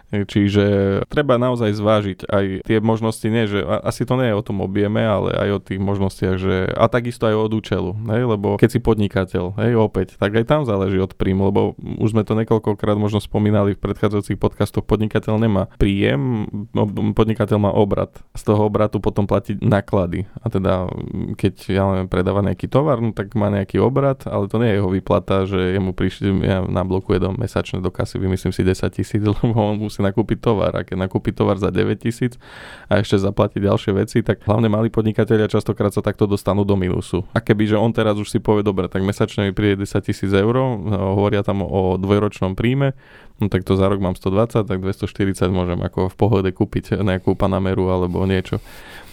Čiže 0.08 0.64
treba 1.12 1.36
naozaj 1.36 1.76
zvážiť 1.76 2.18
aj 2.32 2.44
tie 2.64 2.78
možnosti, 2.80 3.26
nie, 3.28 3.44
že 3.44 3.60
asi 3.60 4.08
to 4.08 4.16
nie 4.16 4.32
je 4.32 4.38
o 4.40 4.44
tom 4.44 4.64
objeme, 4.64 5.04
ale 5.04 5.36
aj 5.36 5.48
o 5.52 5.60
tých 5.60 5.80
možnostiach, 5.80 6.36
že 6.40 6.54
a 6.72 6.88
takisto 6.88 7.28
aj 7.28 7.36
od 7.36 7.52
účelu, 7.52 7.92
hej, 8.08 8.22
lebo 8.24 8.56
keď 8.56 8.70
si 8.72 8.80
podnikateľ, 8.80 9.60
hej, 9.60 9.72
opäť, 9.76 10.16
tak 10.16 10.32
aj 10.32 10.44
tam 10.48 10.60
záleží 10.64 10.96
od 10.96 11.12
príjmu, 11.12 11.52
lebo 11.52 11.60
už 12.00 12.16
sme 12.16 12.24
to 12.24 12.32
niekoľkokrát 12.40 12.96
možno 12.96 13.20
spomínali 13.20 13.76
v 13.76 13.82
predchádzajúcich 13.84 14.40
podcastoch, 14.40 14.88
podnikateľ 14.88 15.34
nemá 15.36 15.68
príjem, 15.76 16.48
no, 16.72 16.88
podnikateľ 17.12 17.58
má 17.60 17.70
obrad. 17.76 18.16
Z 18.32 18.48
toho 18.48 18.64
obratu 18.64 19.04
potom 19.04 19.28
platí 19.28 19.60
náklady. 19.60 20.24
A 20.40 20.48
teda, 20.48 20.88
keď 21.36 21.54
ja 21.68 21.84
neviem, 21.84 22.08
predáva 22.08 22.40
nejaký 22.40 22.64
tovar, 22.70 23.04
no, 23.04 23.12
tak 23.12 23.36
má 23.36 23.52
nejaký 23.52 23.76
obrad, 23.76 24.24
ale 24.24 24.48
to 24.48 24.56
nie 24.56 24.72
je 24.72 24.76
jeho 24.80 24.88
výplata, 24.88 25.44
že 25.44 25.76
jemu 25.76 25.92
prišli, 25.92 26.32
ja 26.40 26.64
nablokuje 26.64 27.20
do 27.20 27.36
mesačne 27.36 27.84
do 27.84 27.92
kasy, 27.92 28.16
vymyslím 28.16 28.56
si 28.56 28.64
10 28.64 28.88
tisíc, 28.96 29.20
lebo 29.28 29.52
on 29.52 29.76
musí 29.76 29.97
musí 29.98 30.06
nakúpiť 30.06 30.38
tovar. 30.38 30.72
A 30.78 30.86
keď 30.86 31.10
nakúpi 31.10 31.34
tovar 31.34 31.58
za 31.58 31.74
9 31.74 31.98
tisíc 31.98 32.38
a 32.86 33.02
ešte 33.02 33.18
zaplatí 33.18 33.58
ďalšie 33.58 33.92
veci, 33.98 34.22
tak 34.22 34.46
hlavne 34.46 34.70
malí 34.70 34.94
podnikatelia 34.94 35.50
častokrát 35.50 35.90
sa 35.90 35.98
takto 35.98 36.30
dostanú 36.30 36.62
do 36.62 36.78
minusu. 36.78 37.26
A 37.34 37.42
keby, 37.42 37.74
že 37.74 37.76
on 37.76 37.90
teraz 37.90 38.14
už 38.14 38.30
si 38.30 38.38
povie, 38.38 38.62
dobre, 38.62 38.86
tak 38.86 39.02
mesačne 39.02 39.50
mi 39.50 39.52
príde 39.52 39.82
10 39.82 40.06
tisíc 40.06 40.30
eur, 40.30 40.54
no, 40.54 41.18
hovoria 41.18 41.42
tam 41.42 41.66
o 41.66 41.98
dvojročnom 41.98 42.54
príjme, 42.54 42.94
no 43.42 43.50
tak 43.50 43.66
to 43.66 43.74
za 43.74 43.90
rok 43.90 43.98
mám 43.98 44.14
120, 44.14 44.70
tak 44.70 44.78
240 44.78 45.50
môžem 45.50 45.78
ako 45.82 46.14
v 46.14 46.16
pohode 46.16 46.50
kúpiť 46.54 47.02
nejakú 47.02 47.34
Panameru 47.34 47.90
alebo 47.90 48.22
niečo. 48.22 48.62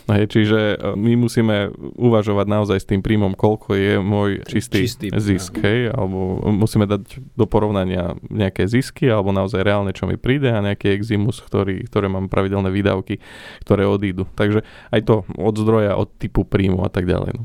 Hej, 0.05 0.37
čiže 0.37 0.77
e, 0.77 0.93
my 0.93 1.17
musíme 1.17 1.73
uvažovať 1.97 2.45
naozaj 2.45 2.77
s 2.77 2.85
tým 2.85 3.01
príjmom, 3.01 3.33
koľko 3.33 3.73
je 3.73 3.97
môj 3.97 4.45
čistý, 4.45 4.85
čistý 4.85 5.07
zisk, 5.09 5.57
hej, 5.65 5.89
alebo 5.89 6.45
musíme 6.53 6.85
dať 6.85 7.33
do 7.33 7.45
porovnania 7.49 8.13
nejaké 8.29 8.69
zisky, 8.69 9.09
alebo 9.09 9.33
naozaj 9.33 9.65
reálne, 9.65 9.97
čo 9.97 10.05
mi 10.05 10.21
príde 10.21 10.53
a 10.53 10.61
nejaký 10.61 10.93
eximus, 10.93 11.41
ktorý, 11.41 11.89
ktoré 11.89 12.05
mám 12.05 12.29
pravidelné 12.29 12.69
výdavky, 12.69 13.17
ktoré 13.65 13.89
odídu. 13.89 14.29
Takže 14.37 14.61
aj 14.93 15.01
to 15.09 15.25
od 15.41 15.55
zdroja, 15.57 15.97
od 15.97 16.13
typu 16.21 16.45
príjmu 16.45 16.85
a 16.85 16.89
tak 16.93 17.09
ďalej. 17.09 17.41
No. 17.41 17.43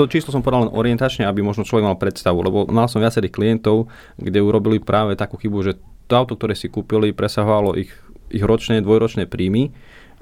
to 0.00 0.08
číslo 0.08 0.32
som 0.32 0.40
povedal 0.40 0.64
len 0.64 0.72
orientačne, 0.72 1.28
aby 1.28 1.44
možno 1.44 1.60
človek 1.60 1.84
mal 1.84 2.00
predstavu, 2.00 2.40
lebo 2.40 2.64
mal 2.72 2.88
som 2.88 3.04
viacerých 3.04 3.36
klientov, 3.36 3.92
kde 4.16 4.40
urobili 4.40 4.80
práve 4.80 5.12
takú 5.12 5.36
chybu, 5.36 5.60
že 5.60 5.76
to 6.08 6.16
auto, 6.16 6.40
ktoré 6.40 6.56
si 6.56 6.72
kúpili, 6.72 7.12
presahovalo 7.12 7.76
ich 7.76 7.92
ich 8.30 8.42
ročné, 8.42 8.80
dvojročné 8.80 9.26
príjmy 9.26 9.74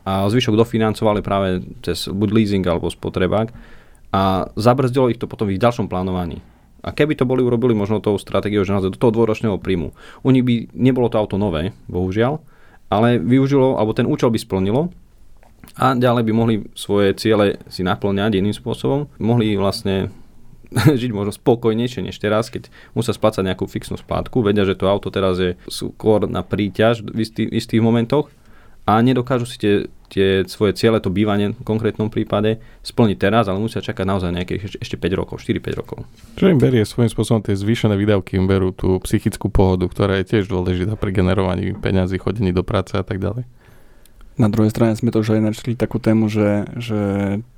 a 0.09 0.27
zvyšok 0.27 0.57
dofinancovali 0.57 1.21
práve 1.21 1.63
cez 1.85 2.09
buď 2.09 2.29
leasing 2.33 2.65
alebo 2.65 2.89
spotrebák 2.89 3.53
a 4.13 4.49
zabrzdilo 4.57 5.13
ich 5.13 5.21
to 5.21 5.29
potom 5.29 5.49
v 5.49 5.57
ich 5.57 5.63
ďalšom 5.63 5.87
plánovaní. 5.93 6.41
A 6.81 6.95
keby 6.95 7.19
to 7.19 7.27
boli 7.27 7.43
urobili 7.43 7.75
možno 7.75 7.99
tou 7.99 8.17
stratégiou, 8.17 8.63
že 8.63 8.73
naozaj 8.73 8.95
do 8.95 9.01
toho 9.03 9.13
dvojročného 9.13 9.59
príjmu, 9.59 9.93
u 10.25 10.29
nich 10.31 10.47
by 10.47 10.71
nebolo 10.73 11.11
to 11.11 11.19
auto 11.19 11.37
nové, 11.37 11.75
bohužiaľ, 11.91 12.41
ale 12.89 13.21
využilo, 13.21 13.77
alebo 13.77 13.93
ten 13.93 14.09
účel 14.09 14.33
by 14.33 14.39
splnilo 14.41 14.89
a 15.77 15.93
ďalej 15.93 16.23
by 16.25 16.33
mohli 16.33 16.55
svoje 16.73 17.13
ciele 17.19 17.61
si 17.69 17.85
naplňať 17.85 18.41
iným 18.41 18.57
spôsobom, 18.57 19.11
mohli 19.21 19.59
vlastne 19.59 20.09
žiť 21.01 21.11
možno 21.13 21.33
spokojnejšie 21.33 22.05
než 22.05 22.17
teraz, 22.21 22.53
keď 22.53 22.69
musia 22.93 23.17
splácať 23.17 23.45
nejakú 23.45 23.65
fixnú 23.65 23.97
splátku, 23.97 24.45
vedia, 24.45 24.69
že 24.69 24.77
to 24.77 24.89
auto 24.89 25.09
teraz 25.09 25.41
je 25.41 25.57
skôr 25.69 26.29
na 26.29 26.45
príťaž 26.45 27.05
v, 27.05 27.25
istý, 27.25 27.43
istých 27.49 27.81
momentoch 27.81 28.29
a 28.89 29.05
nedokážu 29.05 29.45
si 29.45 29.61
tie, 29.61 29.75
tie 30.09 30.49
svoje 30.49 30.73
ciele, 30.73 30.97
to 30.97 31.13
bývanie 31.13 31.53
v 31.53 31.61
konkrétnom 31.61 32.09
prípade 32.09 32.57
splniť 32.81 33.17
teraz, 33.21 33.45
ale 33.45 33.61
musia 33.61 33.85
čakať 33.85 34.05
naozaj 34.09 34.33
nejakých 34.33 34.81
ešte 34.81 34.97
5 34.97 35.21
rokov, 35.21 35.45
4-5 35.45 35.77
rokov. 35.77 35.99
Čo 36.41 36.49
im 36.49 36.57
berie 36.57 36.89
svojím 36.89 37.13
spôsobom 37.13 37.45
tie 37.45 37.53
zvýšené 37.53 38.01
výdavky, 38.01 38.41
im 38.41 38.49
berú 38.49 38.73
tú 38.73 38.97
psychickú 39.05 39.53
pohodu, 39.53 39.85
ktorá 39.93 40.17
je 40.25 40.33
tiež 40.33 40.49
dôležitá 40.49 40.97
pri 40.97 41.13
generovaní 41.13 41.77
peňazí, 41.77 42.17
chodení 42.17 42.57
do 42.57 42.65
práce 42.65 42.97
a 42.97 43.05
tak 43.05 43.21
ďalej. 43.21 43.45
Na 44.41 44.49
druhej 44.49 44.73
strane 44.73 44.97
sme 44.97 45.13
to 45.13 45.21
už 45.21 45.37
aj 45.37 45.43
načali 45.53 45.75
takú 45.77 46.01
tému, 46.01 46.31
že, 46.33 46.65
že 46.79 47.01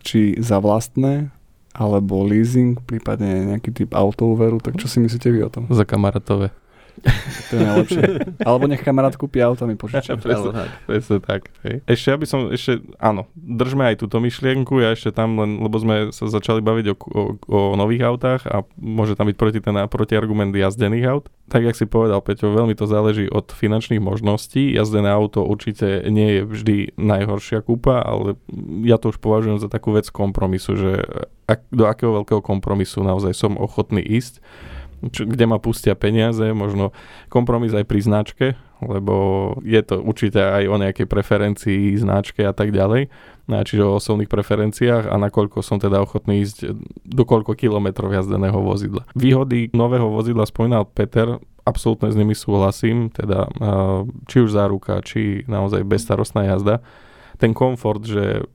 či 0.03 0.35
za 0.41 0.59
vlastné 0.59 1.31
alebo 1.75 2.27
leasing, 2.27 2.79
prípadne 2.83 3.55
nejaký 3.55 3.71
typ 3.71 3.91
autoúveru, 3.95 4.59
tak 4.59 4.79
čo 4.79 4.91
si 4.91 4.99
myslíte 4.99 5.31
vy 5.31 5.47
o 5.47 5.51
tom? 5.51 5.65
Za 5.71 5.87
kamarátové. 5.87 6.51
To 7.51 7.53
je 7.57 7.61
najlepšie. 7.65 8.03
Alebo 8.45 8.65
nech 8.69 8.85
kamarát 8.85 9.17
kúpi 9.17 9.41
auto, 9.41 9.65
mi 9.65 9.75
požičia. 9.75 10.15
presne, 10.23 10.51
tak. 10.53 10.69
presne 10.85 11.17
tak. 11.19 11.41
Hej. 11.65 11.77
Ešte, 11.89 12.09
aby 12.13 12.27
som, 12.29 12.41
ešte, 12.53 12.85
áno, 13.01 13.27
držme 13.35 13.89
aj 13.91 14.05
túto 14.05 14.21
myšlienku, 14.21 14.79
ja 14.79 14.93
ešte 14.93 15.11
tam 15.15 15.41
len, 15.41 15.61
lebo 15.65 15.77
sme 15.81 16.13
sa 16.13 16.29
začali 16.29 16.61
baviť 16.61 16.87
o, 16.93 16.95
o, 16.95 17.23
o 17.49 17.61
nových 17.75 18.05
autách 18.07 18.45
a 18.47 18.63
môže 18.77 19.17
tam 19.17 19.29
byť 19.29 19.37
proti 19.37 19.61
ten 19.65 19.77
protiargument 19.89 20.53
jazdených 20.53 21.07
aut. 21.09 21.27
Tak, 21.51 21.67
jak 21.67 21.75
si 21.75 21.91
povedal, 21.91 22.23
Peťo, 22.23 22.55
veľmi 22.55 22.79
to 22.79 22.87
záleží 22.87 23.27
od 23.27 23.51
finančných 23.51 23.99
možností. 23.99 24.71
Jazdené 24.71 25.11
auto 25.11 25.43
určite 25.43 26.07
nie 26.07 26.39
je 26.39 26.43
vždy 26.47 26.77
najhoršia 26.95 27.67
kúpa, 27.67 27.99
ale 28.07 28.39
ja 28.87 29.03
to 29.03 29.11
už 29.11 29.19
považujem 29.19 29.59
za 29.59 29.67
takú 29.67 29.91
vec 29.99 30.07
kompromisu, 30.15 30.79
že 30.79 30.93
ak, 31.51 31.67
do 31.75 31.91
akého 31.91 32.23
veľkého 32.23 32.39
kompromisu 32.39 33.03
naozaj 33.03 33.35
som 33.35 33.59
ochotný 33.59 33.99
ísť 33.99 34.39
čo, 35.09 35.25
kde 35.25 35.45
ma 35.49 35.57
pustia 35.57 35.97
peniaze, 35.97 36.53
možno 36.53 36.93
kompromis 37.33 37.73
aj 37.73 37.89
pri 37.89 38.01
značke, 38.05 38.47
lebo 38.85 39.57
je 39.65 39.81
to 39.81 40.01
určite 40.05 40.41
aj 40.41 40.65
o 40.69 40.77
nejakej 40.77 41.09
preferencii 41.09 41.97
značke 41.97 42.45
a 42.45 42.53
tak 42.53 42.73
ďalej, 42.73 43.09
čiže 43.49 43.83
o 43.85 43.97
osobných 43.97 44.29
preferenciách 44.29 45.09
a 45.09 45.17
nakoľko 45.17 45.65
som 45.65 45.81
teda 45.81 46.01
ochotný 46.01 46.45
ísť 46.45 46.77
do 47.05 47.25
koľko 47.25 47.57
kilometrov 47.57 48.13
jazdeného 48.13 48.61
vozidla. 48.61 49.09
Výhody 49.17 49.73
nového 49.73 50.09
vozidla 50.09 50.49
spomínal 50.49 50.89
Peter, 50.89 51.41
absolútne 51.65 52.09
s 52.09 52.17
nimi 52.17 52.33
súhlasím, 52.33 53.13
teda 53.13 53.53
či 54.29 54.37
už 54.41 54.53
záruka, 54.53 55.05
či 55.05 55.45
naozaj 55.45 55.85
bezstarostná 55.85 56.49
jazda. 56.49 56.81
Ten 57.37 57.53
komfort, 57.53 58.05
že 58.05 58.49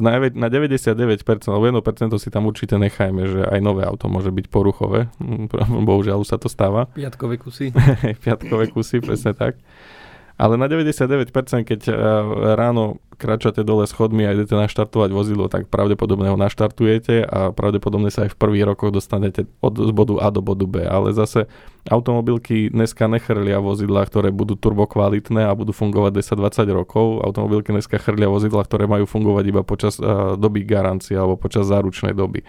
na 0.00 0.48
99% 0.48 1.48
alebo 1.50 1.64
1% 1.82 2.18
si 2.18 2.28
tam 2.28 2.46
určite 2.46 2.78
nechajme, 2.78 3.22
že 3.26 3.40
aj 3.46 3.60
nové 3.62 3.82
auto 3.84 4.06
môže 4.06 4.32
byť 4.32 4.46
poruchové. 4.48 5.10
Bohužiaľ 5.88 6.22
už 6.22 6.28
sa 6.34 6.38
to 6.38 6.50
stáva. 6.50 6.90
Piatkové 6.92 7.36
kusy. 7.36 7.74
Piatkové 8.24 8.70
kusy, 8.72 9.02
presne 9.04 9.34
tak. 9.34 9.58
Ale 10.38 10.54
na 10.54 10.70
99%, 10.70 11.26
keď 11.66 11.80
eh, 11.90 11.94
ráno 12.54 13.02
kračate 13.18 13.66
dole 13.66 13.90
schodmi 13.90 14.22
a 14.22 14.30
idete 14.30 14.54
naštartovať 14.54 15.10
vozidlo, 15.10 15.50
tak 15.50 15.66
pravdepodobne 15.66 16.30
ho 16.30 16.38
naštartujete 16.38 17.26
a 17.26 17.50
pravdepodobne 17.50 18.14
sa 18.14 18.30
aj 18.30 18.38
v 18.38 18.38
prvých 18.38 18.64
rokoch 18.70 18.94
dostanete 18.94 19.50
od 19.58 19.74
bodu 19.90 20.22
A 20.22 20.30
do 20.30 20.38
bodu 20.38 20.64
B. 20.70 20.86
Ale 20.86 21.10
zase 21.10 21.50
automobilky 21.86 22.68
dneska 22.68 23.06
nechrlia 23.06 23.62
vozidla, 23.62 24.02
ktoré 24.02 24.34
budú 24.34 24.58
turbokvalitné 24.58 25.46
a 25.46 25.54
budú 25.54 25.70
fungovať 25.70 26.34
10-20 26.34 26.74
rokov. 26.74 27.22
Automobilky 27.22 27.70
dneska 27.70 28.02
chrlia 28.02 28.26
vozidla, 28.26 28.66
ktoré 28.66 28.90
majú 28.90 29.06
fungovať 29.06 29.44
iba 29.46 29.62
počas 29.62 30.02
uh, 30.02 30.34
doby 30.34 30.66
garancie 30.66 31.14
alebo 31.14 31.38
počas 31.38 31.70
záručnej 31.70 32.12
doby. 32.12 32.42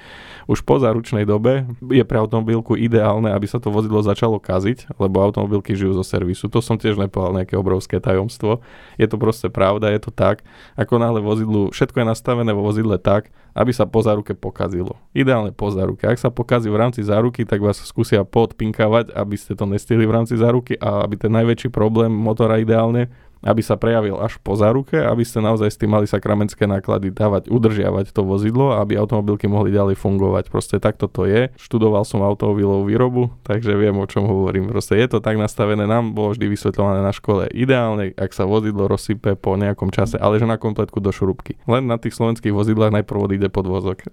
Už 0.50 0.66
po 0.66 0.82
záručnej 0.82 1.30
dobe 1.30 1.70
je 1.86 2.02
pre 2.02 2.18
automobilku 2.18 2.74
ideálne, 2.74 3.30
aby 3.30 3.46
sa 3.46 3.62
to 3.62 3.70
vozidlo 3.70 4.02
začalo 4.02 4.42
kaziť, 4.42 4.98
lebo 4.98 5.22
automobilky 5.22 5.78
žijú 5.78 5.94
zo 5.94 6.04
servisu. 6.04 6.50
To 6.50 6.60
som 6.60 6.82
tiež 6.82 6.98
nepovedal 6.98 7.44
nejaké 7.44 7.54
obrovské 7.54 8.02
tajomstvo. 8.02 8.66
Je 8.98 9.06
to 9.06 9.22
proste 9.22 9.54
pravda, 9.54 9.94
je 9.94 10.02
to 10.02 10.12
tak 10.12 10.42
ako 10.76 10.96
náhle 10.96 11.20
vozidlu, 11.20 11.76
všetko 11.76 12.04
je 12.04 12.08
nastavené 12.08 12.52
vo 12.56 12.64
vozidle 12.64 12.96
tak, 13.02 13.32
aby 13.54 13.72
sa 13.74 13.86
po 13.86 14.02
záruke 14.02 14.34
pokazilo. 14.38 14.98
Ideálne 15.14 15.54
po 15.54 15.70
záruke. 15.70 16.06
Ak 16.06 16.22
sa 16.22 16.34
pokazí 16.34 16.70
v 16.70 16.80
rámci 16.80 17.02
záruky, 17.06 17.46
tak 17.46 17.62
vás 17.62 17.82
skúsia 17.82 18.26
podpinkavať, 18.26 19.14
aby 19.14 19.36
ste 19.38 19.54
to 19.54 19.70
nestihli 19.70 20.06
v 20.06 20.16
rámci 20.16 20.38
záruky 20.38 20.78
a 20.78 21.06
aby 21.06 21.16
ten 21.18 21.34
najväčší 21.34 21.70
problém 21.74 22.10
motora 22.14 22.62
ideálne 22.62 23.10
aby 23.40 23.62
sa 23.64 23.80
prejavil 23.80 24.20
až 24.20 24.36
po 24.44 24.56
záruke, 24.60 25.00
aby 25.00 25.24
ste 25.24 25.40
naozaj 25.40 25.70
s 25.72 25.80
tým 25.80 25.96
mali 25.96 26.06
sakramentské 26.06 26.68
náklady 26.68 27.12
dávať, 27.16 27.48
udržiavať 27.48 28.12
to 28.12 28.28
vozidlo, 28.28 28.76
aby 28.80 29.00
automobilky 29.00 29.48
mohli 29.48 29.72
ďalej 29.72 29.96
fungovať. 29.96 30.52
Proste 30.52 30.78
takto 30.78 31.08
to 31.08 31.24
je. 31.24 31.48
Študoval 31.56 32.04
som 32.04 32.20
automobilovú 32.20 32.88
výrobu, 32.88 33.24
takže 33.48 33.76
viem, 33.80 33.96
o 33.96 34.08
čom 34.08 34.28
hovorím. 34.28 34.68
Proste 34.68 35.00
je 35.00 35.08
to 35.08 35.24
tak 35.24 35.40
nastavené, 35.40 35.88
nám 35.88 36.12
bolo 36.12 36.36
vždy 36.36 36.52
vysvetľované 36.52 37.00
na 37.00 37.14
škole. 37.16 37.48
Ideálne, 37.52 38.12
ak 38.16 38.36
sa 38.36 38.44
vozidlo 38.44 38.92
rozsype 38.92 39.40
po 39.40 39.56
nejakom 39.56 39.90
čase, 39.90 40.20
ale 40.20 40.40
že 40.40 40.48
na 40.48 40.60
kompletku 40.60 41.00
do 41.00 41.16
šurubky. 41.16 41.56
Len 41.64 41.88
na 41.88 41.96
tých 41.96 42.20
slovenských 42.20 42.52
vozidlách 42.52 42.92
najprv 42.92 43.32
ide 43.32 43.48
podvozok. 43.48 44.04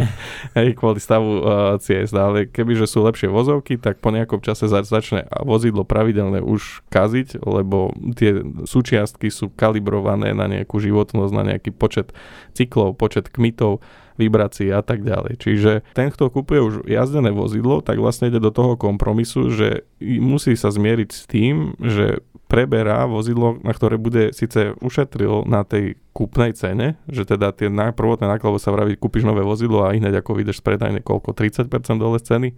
Hej, 0.58 0.78
kvôli 0.80 1.02
stavu 1.02 1.42
uh, 1.42 1.76
ciest. 1.82 2.16
Ale 2.16 2.48
kebyže 2.48 2.88
sú 2.88 3.04
lepšie 3.04 3.28
vozovky, 3.28 3.76
tak 3.76 4.00
po 4.00 4.14
nejakom 4.14 4.40
čase 4.40 4.70
začne 4.70 5.26
vozidlo 5.42 5.84
pravidelne 5.84 6.40
už 6.40 6.86
kaziť, 6.88 7.42
lebo 7.44 7.92
tie 8.14 8.40
súčiastky 8.70 9.26
sú 9.34 9.50
kalibrované 9.50 10.30
na 10.30 10.46
nejakú 10.46 10.78
životnosť, 10.78 11.32
na 11.34 11.44
nejaký 11.54 11.74
počet 11.74 12.14
cyklov, 12.54 12.94
počet 12.94 13.26
kmitov, 13.26 13.82
vibrácií 14.20 14.68
a 14.68 14.84
tak 14.84 15.00
ďalej. 15.00 15.40
Čiže 15.40 15.72
ten, 15.96 16.12
kto 16.12 16.28
kupuje 16.28 16.60
už 16.60 16.74
jazdené 16.84 17.32
vozidlo, 17.32 17.80
tak 17.80 17.96
vlastne 17.96 18.28
ide 18.28 18.36
do 18.36 18.52
toho 18.52 18.76
kompromisu, 18.76 19.48
že 19.48 19.88
musí 20.00 20.52
sa 20.60 20.68
zmieriť 20.68 21.08
s 21.08 21.22
tým, 21.24 21.72
že 21.80 22.20
preberá 22.50 23.06
vozidlo, 23.06 23.62
na 23.62 23.72
ktoré 23.72 23.96
bude 23.96 24.34
síce 24.36 24.74
ušetril 24.82 25.46
na 25.46 25.62
tej 25.62 25.96
kúpnej 26.12 26.52
cene, 26.52 26.98
že 27.06 27.22
teda 27.22 27.54
tie 27.54 27.70
prvotné 27.70 28.26
náklady 28.26 28.58
sa 28.58 28.74
vraví, 28.74 28.98
kúpiš 28.98 29.24
nové 29.24 29.46
vozidlo 29.46 29.86
a 29.86 29.94
hneď 29.94 30.20
ako 30.20 30.36
vyjdeš 30.36 30.58
z 30.60 30.66
predajne 30.66 31.00
koľko, 31.00 31.32
30% 31.32 31.70
dole 31.96 32.18
z 32.18 32.26
ceny, 32.26 32.48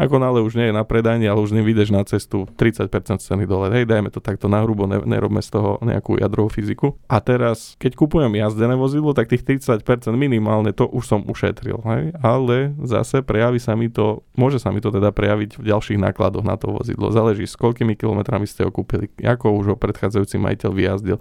ako 0.00 0.16
nále 0.16 0.40
už 0.40 0.56
nie 0.56 0.72
je 0.72 0.74
na 0.74 0.80
predajne, 0.80 1.28
ale 1.28 1.44
už 1.44 1.52
nevídeš 1.52 1.92
na 1.92 2.00
cestu 2.08 2.48
30% 2.56 3.20
ceny 3.20 3.44
dole. 3.44 3.68
Hej, 3.68 3.84
dajme 3.84 4.08
to 4.08 4.24
takto 4.24 4.48
na 4.48 4.64
hrubo, 4.64 4.88
ne, 4.88 4.96
nerobme 5.04 5.44
z 5.44 5.52
toho 5.52 5.76
nejakú 5.84 6.16
jadrovú 6.16 6.48
fyziku. 6.48 6.96
A 7.04 7.20
teraz, 7.20 7.76
keď 7.76 8.00
kupujem 8.00 8.32
jazdené 8.40 8.80
vozidlo, 8.80 9.12
tak 9.12 9.28
tých 9.28 9.44
30% 9.44 9.84
minimálne 10.16 10.72
to 10.72 10.88
už 10.88 11.04
som 11.04 11.20
ušetril. 11.28 11.84
Hej? 11.84 12.16
Ale 12.24 12.72
zase 12.80 13.20
prejaví 13.20 13.60
sa 13.60 13.76
mi 13.76 13.92
to, 13.92 14.24
môže 14.40 14.56
sa 14.56 14.72
mi 14.72 14.80
to 14.80 14.88
teda 14.88 15.12
prejaviť 15.12 15.60
v 15.60 15.64
ďalších 15.68 16.00
nákladoch 16.00 16.44
na 16.48 16.56
to 16.56 16.72
vozidlo. 16.72 17.12
Záleží, 17.12 17.44
s 17.44 17.60
koľkými 17.60 17.92
kilometrami 17.92 18.48
ste 18.48 18.64
ho 18.64 18.72
kúpili, 18.72 19.12
ako 19.20 19.52
už 19.60 19.64
ho 19.74 19.76
predchádzajúci 19.76 20.40
majiteľ 20.40 20.70
vyjazdil. 20.72 21.18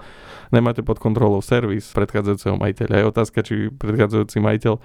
Nemáte 0.56 0.88
pod 0.88 1.04
kontrolou 1.04 1.44
servis 1.44 1.92
predchádzajúceho 1.92 2.56
majiteľa. 2.56 2.96
Je 2.96 3.06
otázka, 3.12 3.40
či 3.44 3.54
predchádzajúci 3.76 4.40
majiteľ 4.40 4.80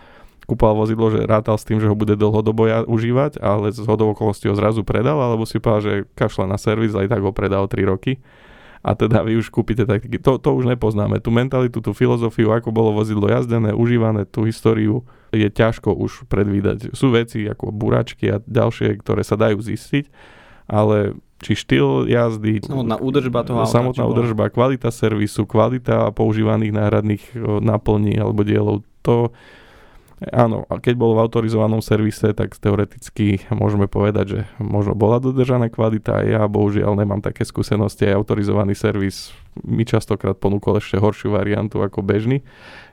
kúpal 0.45 0.77
vozidlo, 0.77 1.09
že 1.13 1.25
rátal 1.25 1.57
s 1.57 1.65
tým, 1.65 1.81
že 1.81 1.89
ho 1.89 1.97
bude 1.97 2.17
dlhodobo 2.17 2.69
ja, 2.69 2.79
užívať, 2.85 3.41
ale 3.41 3.73
z 3.73 3.85
hodou 3.85 4.13
okolností 4.13 4.49
ho 4.49 4.57
zrazu 4.57 4.85
predal, 4.85 5.17
alebo 5.17 5.49
si 5.49 5.61
povedal, 5.61 5.83
že 5.83 5.93
kašle 6.17 6.45
na 6.49 6.61
servis, 6.61 6.93
aj 6.93 7.09
tak 7.09 7.25
ho 7.25 7.33
predal 7.33 7.65
3 7.67 7.85
roky. 7.89 8.21
A 8.85 8.93
teda 8.93 9.25
vy 9.25 9.41
už 9.41 9.49
kúpite 9.49 9.89
taký, 9.89 10.21
to, 10.21 10.37
to 10.37 10.51
už 10.53 10.69
nepoznáme. 10.69 11.17
Tú 11.17 11.33
mentalitu, 11.33 11.81
tú 11.81 11.97
filozofiu, 11.97 12.53
ako 12.53 12.69
bolo 12.69 12.93
vozidlo 12.93 13.33
jazdené, 13.33 13.73
užívané, 13.73 14.29
tú 14.29 14.45
históriu 14.45 15.09
je 15.33 15.49
ťažko 15.49 15.97
už 15.97 16.29
predvídať. 16.29 16.93
Sú 16.93 17.09
veci 17.09 17.49
ako 17.49 17.73
buračky 17.73 18.29
a 18.29 18.45
ďalšie, 18.45 19.01
ktoré 19.01 19.25
sa 19.25 19.41
dajú 19.41 19.57
zistiť, 19.57 20.13
ale 20.69 21.17
či 21.41 21.53
štýl 21.57 22.09
jazdy, 22.09 22.65
samotná 22.65 22.97
údržba 23.01 23.41
toho 23.45 23.69
samotná 23.69 24.05
údržba, 24.09 24.49
kvalita 24.49 24.89
servisu, 24.89 25.45
kvalita 25.45 26.09
používaných 26.13 26.73
náhradných 26.73 27.25
náplní 27.65 28.17
alebo 28.17 28.41
dielov, 28.45 28.81
to 29.05 29.33
Áno, 30.33 30.65
a 30.71 30.81
keď 30.81 30.95
bol 30.97 31.13
v 31.13 31.23
autorizovanom 31.27 31.85
servise, 31.85 32.33
tak 32.33 32.57
teoreticky 32.57 33.45
môžeme 33.53 33.91
povedať, 33.91 34.27
že 34.27 34.41
možno 34.63 34.97
bola 34.97 35.21
dodržaná 35.21 35.69
kvalita. 35.69 36.25
Ja 36.25 36.49
bohužiaľ 36.49 36.97
nemám 36.97 37.21
také 37.21 37.45
skúsenosti. 37.45 38.09
Aj 38.09 38.17
autorizovaný 38.17 38.73
servis 38.79 39.35
mi 39.63 39.87
častokrát 39.87 40.35
ponúkol 40.35 40.83
ešte 40.83 40.99
horšiu 40.99 41.37
variantu 41.37 41.85
ako 41.85 42.03
bežný. 42.03 42.43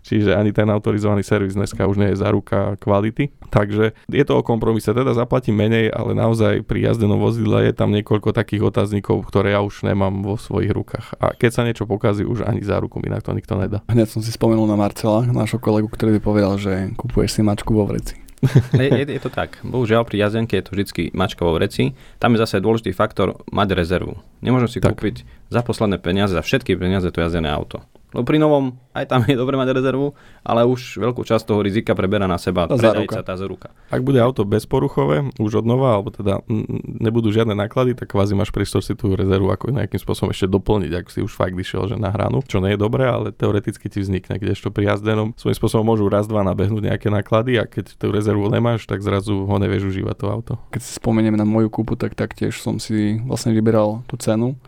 Čiže 0.02 0.34
ani 0.34 0.50
ten 0.50 0.66
autorizovaný 0.70 1.22
servis 1.22 1.54
dneska 1.54 1.86
už 1.86 1.98
nie 2.02 2.10
je 2.14 2.22
záruka 2.22 2.78
kvality. 2.82 3.30
Takže 3.54 3.94
je 4.10 4.24
to 4.26 4.34
o 4.38 4.46
kompromise, 4.46 4.90
teda 4.90 5.14
zaplatím 5.14 5.62
menej, 5.62 5.94
ale 5.94 6.18
naozaj 6.18 6.66
pri 6.66 6.90
jazdenom 6.90 7.22
vozidle 7.22 7.70
je 7.70 7.74
tam 7.74 7.94
niekoľko 7.94 8.34
takých 8.34 8.74
otáznikov, 8.74 9.22
ktoré 9.30 9.54
ja 9.54 9.62
už 9.62 9.86
nemám 9.86 10.26
vo 10.26 10.42
svojich 10.42 10.74
rukách. 10.74 11.18
A 11.22 11.38
keď 11.38 11.52
sa 11.54 11.62
niečo 11.66 11.86
pokazí, 11.86 12.26
už 12.26 12.50
ani 12.50 12.66
záruku 12.66 12.98
inak 13.06 13.22
to 13.22 13.38
nikto 13.38 13.54
nedá. 13.58 13.86
Hneď 13.90 14.10
som 14.10 14.22
si 14.26 14.34
spomenul 14.34 14.66
na 14.66 14.78
Marcela, 14.78 15.22
nášho 15.26 15.62
kolegu, 15.62 15.86
ktorý 15.86 16.18
by 16.18 16.22
povedal, 16.22 16.54
že 16.58 16.94
kupuješ 16.98 17.38
si 17.38 17.42
mačku 17.46 17.78
vo 17.78 17.86
vreci. 17.86 18.31
Je, 18.74 19.06
je, 19.06 19.22
to 19.22 19.30
tak. 19.30 19.62
Bohužiaľ 19.62 20.08
pri 20.08 20.26
jazdenke 20.26 20.58
je 20.58 20.66
to 20.66 20.74
vždy 20.74 21.14
mačka 21.14 21.46
vo 21.46 21.54
vreci. 21.54 21.94
Tam 22.18 22.34
je 22.34 22.42
zase 22.42 22.64
dôležitý 22.64 22.96
faktor 22.96 23.42
mať 23.54 23.78
rezervu. 23.78 24.18
Nemôžem 24.42 24.70
si 24.70 24.80
tak. 24.82 24.98
kúpiť 24.98 25.28
za 25.54 25.62
posledné 25.62 26.02
peniaze, 26.02 26.34
za 26.34 26.42
všetky 26.42 26.74
peniaze 26.80 27.12
to 27.14 27.22
jazdené 27.22 27.52
auto 27.54 27.86
Lebo 28.12 28.24
pri 28.28 28.38
novom 28.38 28.76
aj 28.92 29.08
tam 29.08 29.24
je 29.24 29.40
dobre 29.40 29.56
mať 29.56 29.72
rezervu, 29.72 30.12
ale 30.44 30.68
už 30.68 31.00
veľkú 31.00 31.24
časť 31.24 31.48
toho 31.48 31.64
rizika 31.64 31.96
preberá 31.96 32.28
na 32.28 32.36
seba 32.36 32.68
Tá 32.68 32.76
predajca, 32.76 33.08
záruka. 33.08 33.16
tá 33.24 33.36
záruka. 33.40 33.68
Ak 33.88 34.04
bude 34.04 34.20
auto 34.20 34.44
bezporuchové, 34.44 35.32
už 35.40 35.64
od 35.64 35.66
nova, 35.66 35.96
alebo 35.96 36.12
teda 36.12 36.44
mm, 36.44 37.00
nebudú 37.00 37.32
žiadne 37.32 37.56
náklady, 37.56 37.96
tak 37.96 38.12
kvázi 38.12 38.36
máš 38.36 38.52
priestor 38.52 38.84
si 38.84 38.92
tú 39.00 39.16
rezervu 39.16 39.48
ako 39.48 39.72
nejakým 39.72 39.96
spôsobom 39.96 40.36
ešte 40.36 40.52
doplniť, 40.52 40.92
ak 40.92 41.06
si 41.08 41.24
už 41.24 41.32
fakt 41.32 41.56
vyšiel 41.56 41.88
že 41.88 41.96
na 41.96 42.12
hranu, 42.12 42.44
čo 42.44 42.60
nie 42.60 42.76
je 42.76 42.80
dobré, 42.84 43.08
ale 43.08 43.32
teoreticky 43.32 43.88
ti 43.88 44.04
vznikne, 44.04 44.36
kdežto 44.36 44.76
pri 44.76 44.92
jazdenom 44.92 45.32
svojím 45.40 45.56
spôsobom 45.56 45.88
môžu 45.88 46.12
raz, 46.12 46.28
dva 46.28 46.44
nabehnúť 46.44 46.92
nejaké 46.92 47.08
náklady 47.08 47.58
a 47.58 47.64
keď 47.64 47.96
tú 47.96 48.12
rezervu 48.12 48.52
nemáš, 48.52 48.92
tak 48.92 49.00
zrazu 49.00 49.48
ho 49.48 49.56
nevieš 49.56 49.88
užívať 49.88 50.16
to 50.20 50.26
auto. 50.28 50.54
Keď 50.76 50.82
si 50.84 50.92
spomeniem 51.00 51.40
na 51.40 51.48
moju 51.48 51.72
kúpu, 51.72 51.96
tak 51.96 52.20
taktiež 52.20 52.60
som 52.60 52.76
si 52.76 53.24
vlastne 53.24 53.56
vyberal 53.56 54.04
tú 54.12 54.20
cenu. 54.20 54.60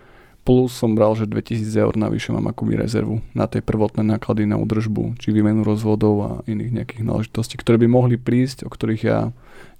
Plus 0.44 0.76
som 0.76 0.92
bral, 0.92 1.16
že 1.16 1.24
2000 1.24 1.72
eur 1.72 1.96
navyše 1.96 2.36
mám 2.36 2.52
akoby 2.52 2.76
rezervu 2.76 3.24
na 3.32 3.48
tie 3.48 3.64
prvotné 3.64 4.04
náklady 4.04 4.44
na 4.44 4.60
údržbu, 4.60 5.16
či 5.16 5.32
výmenu 5.32 5.64
rozvodov 5.64 6.16
a 6.20 6.32
iných 6.52 6.84
nejakých 6.84 7.04
náležitostí, 7.08 7.56
ktoré 7.56 7.80
by 7.80 7.88
mohli 7.88 8.16
prísť, 8.20 8.68
o 8.68 8.70
ktorých 8.70 9.04
ja 9.08 9.32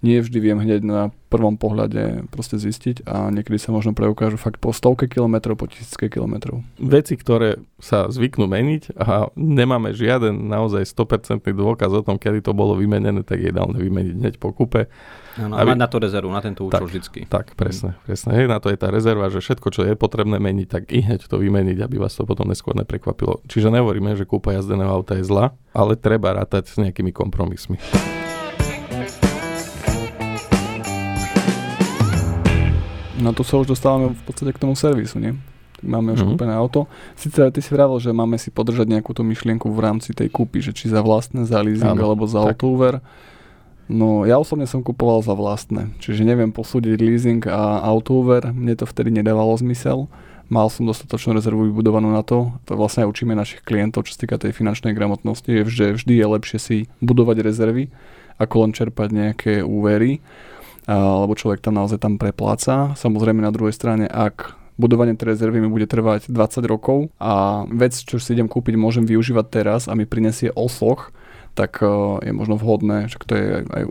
nie 0.04 0.20
vždy 0.20 0.38
viem 0.44 0.60
hneď 0.60 0.82
na 0.84 1.02
prvom 1.32 1.56
pohľade 1.56 2.28
proste 2.30 2.60
zistiť 2.60 3.08
a 3.08 3.32
niekedy 3.32 3.56
sa 3.58 3.72
možno 3.72 3.96
preukážu 3.96 4.36
fakt 4.36 4.60
po 4.60 4.76
stovke 4.76 5.08
kilometrov, 5.08 5.56
po 5.56 5.66
tisícke 5.66 6.12
kilometrov. 6.12 6.62
Veci, 6.78 7.16
ktoré 7.16 7.58
sa 7.80 8.12
zvyknú 8.12 8.46
meniť 8.46 8.94
a 9.00 9.32
nemáme 9.34 9.96
žiaden 9.96 10.46
naozaj 10.46 10.86
100% 10.86 11.42
dôkaz 11.56 11.90
o 11.90 12.04
tom, 12.04 12.20
kedy 12.20 12.44
to 12.44 12.52
bolo 12.52 12.76
vymenené, 12.78 13.24
tak 13.24 13.42
je 13.42 13.50
ideálne 13.50 13.80
vymeniť 13.80 14.14
hneď 14.20 14.34
po 14.38 14.52
kúpe. 14.52 14.92
Áno, 15.40 15.58
a 15.58 15.66
Aby- 15.66 15.74
mať 15.74 15.82
na 15.82 15.90
to 15.90 15.98
rezervu, 15.98 16.30
na 16.30 16.42
tento 16.46 16.62
účel 16.70 16.86
Tak. 16.86 16.90
vždycky. 16.94 17.20
Tak, 17.26 17.46
presne, 17.58 17.98
presne. 18.06 18.38
Hej, 18.38 18.46
na 18.46 18.62
to 18.62 18.70
je 18.70 18.78
tá 18.78 18.94
rezerva, 18.94 19.34
že 19.34 19.42
všetko, 19.42 19.68
čo 19.74 19.82
je 19.88 19.98
potrebné 19.98 20.38
meniť, 20.38 20.68
tak 20.70 20.84
i 20.94 21.02
hneď 21.02 21.26
to 21.26 21.42
vymeniť, 21.42 21.82
aby 21.82 21.98
vás 21.98 22.14
to 22.14 22.28
potom 22.30 22.46
neskôr 22.46 22.78
neprekvapilo. 22.78 23.42
Čiže 23.50 23.74
nehovoríme, 23.74 24.14
že 24.14 24.30
kúpa 24.30 24.54
jazdeného 24.54 24.94
auta 24.94 25.18
je 25.18 25.26
zlá, 25.26 25.58
ale 25.74 25.98
treba 25.98 26.38
rátať 26.38 26.70
s 26.70 26.76
nejakými 26.78 27.10
kompromismi. 27.10 27.82
No 33.24 33.32
tu 33.32 33.42
sa 33.42 33.56
už 33.56 33.72
dostávame 33.72 34.12
v 34.12 34.24
podstate 34.24 34.52
k 34.52 34.60
tomu 34.60 34.76
servisu, 34.76 35.16
nie? 35.18 35.34
Máme 35.80 36.12
už 36.12 36.24
Mhm. 36.24 36.30
kúpené 36.30 36.54
auto. 36.54 36.88
Sice 37.14 37.40
ty 37.52 37.60
si 37.60 37.72
vravel, 37.72 38.00
že 38.00 38.12
máme 38.12 38.36
si 38.36 38.48
podržať 38.48 38.88
nejakú 38.88 39.12
tú 39.12 39.24
myšlienku 39.24 39.68
v 39.68 39.80
rámci 39.80 40.12
tej 40.12 40.28
kúpy, 40.28 40.60
že 40.60 40.72
či 40.72 40.88
za 40.88 41.00
vlastné, 41.00 41.44
za 41.44 41.60
leasing 41.60 41.96
Áno, 41.96 42.04
alebo 42.06 42.24
za 42.24 42.40
tak. 42.40 42.56
autoúver. 42.56 43.00
No 43.88 44.24
ja 44.24 44.40
osobne 44.40 44.64
som 44.64 44.80
kupoval 44.80 45.20
za 45.20 45.36
vlastné, 45.36 45.92
čiže 46.00 46.24
neviem 46.24 46.52
posúdiť 46.52 46.96
leasing 46.98 47.44
a 47.48 47.84
autoúver, 47.84 48.48
mne 48.50 48.76
to 48.76 48.88
vtedy 48.88 49.12
nedávalo 49.12 49.52
zmysel. 49.56 50.08
Mal 50.48 50.72
som 50.72 50.88
dostatočnú 50.88 51.36
rezervu 51.36 51.68
vybudovanú 51.68 52.08
na 52.10 52.24
to. 52.24 52.56
To 52.66 52.76
vlastne 52.76 53.04
aj 53.04 53.12
učíme 53.12 53.32
našich 53.34 53.60
klientov, 53.60 54.08
čo 54.08 54.16
sa 54.16 54.24
týka 54.24 54.40
tej 54.40 54.52
finančnej 54.52 54.92
gramotnosti, 54.92 55.68
že 55.68 55.96
vždy 55.96 56.14
je 56.16 56.26
lepšie 56.30 56.60
si 56.60 56.78
budovať 57.00 57.44
rezervy, 57.44 57.92
ako 58.40 58.56
len 58.62 58.72
čerpať 58.72 59.08
nejaké 59.12 59.54
úvery 59.60 60.24
lebo 60.88 61.34
človek 61.34 61.64
tam 61.64 61.80
naozaj 61.80 62.00
tam 62.02 62.20
prepláca. 62.20 62.96
Samozrejme 62.98 63.40
na 63.40 63.54
druhej 63.54 63.76
strane, 63.76 64.06
ak 64.08 64.58
budovanie 64.76 65.14
tej 65.14 65.38
rezervy 65.38 65.62
mi 65.62 65.70
bude 65.70 65.86
trvať 65.86 66.34
20 66.34 66.66
rokov 66.66 67.14
a 67.22 67.64
vec, 67.70 67.94
čo 67.94 68.18
si 68.18 68.34
idem 68.34 68.50
kúpiť, 68.50 68.74
môžem 68.74 69.06
využívať 69.06 69.46
teraz 69.54 69.82
a 69.86 69.94
mi 69.94 70.10
prinesie 70.10 70.50
osoch, 70.54 71.14
tak 71.54 71.86
eh, 71.86 71.90
je 72.30 72.34
možno 72.34 72.58
vhodné, 72.58 73.08
však 73.10 73.24
to 73.30 73.34
je 73.38 73.48
aj- 73.62 73.90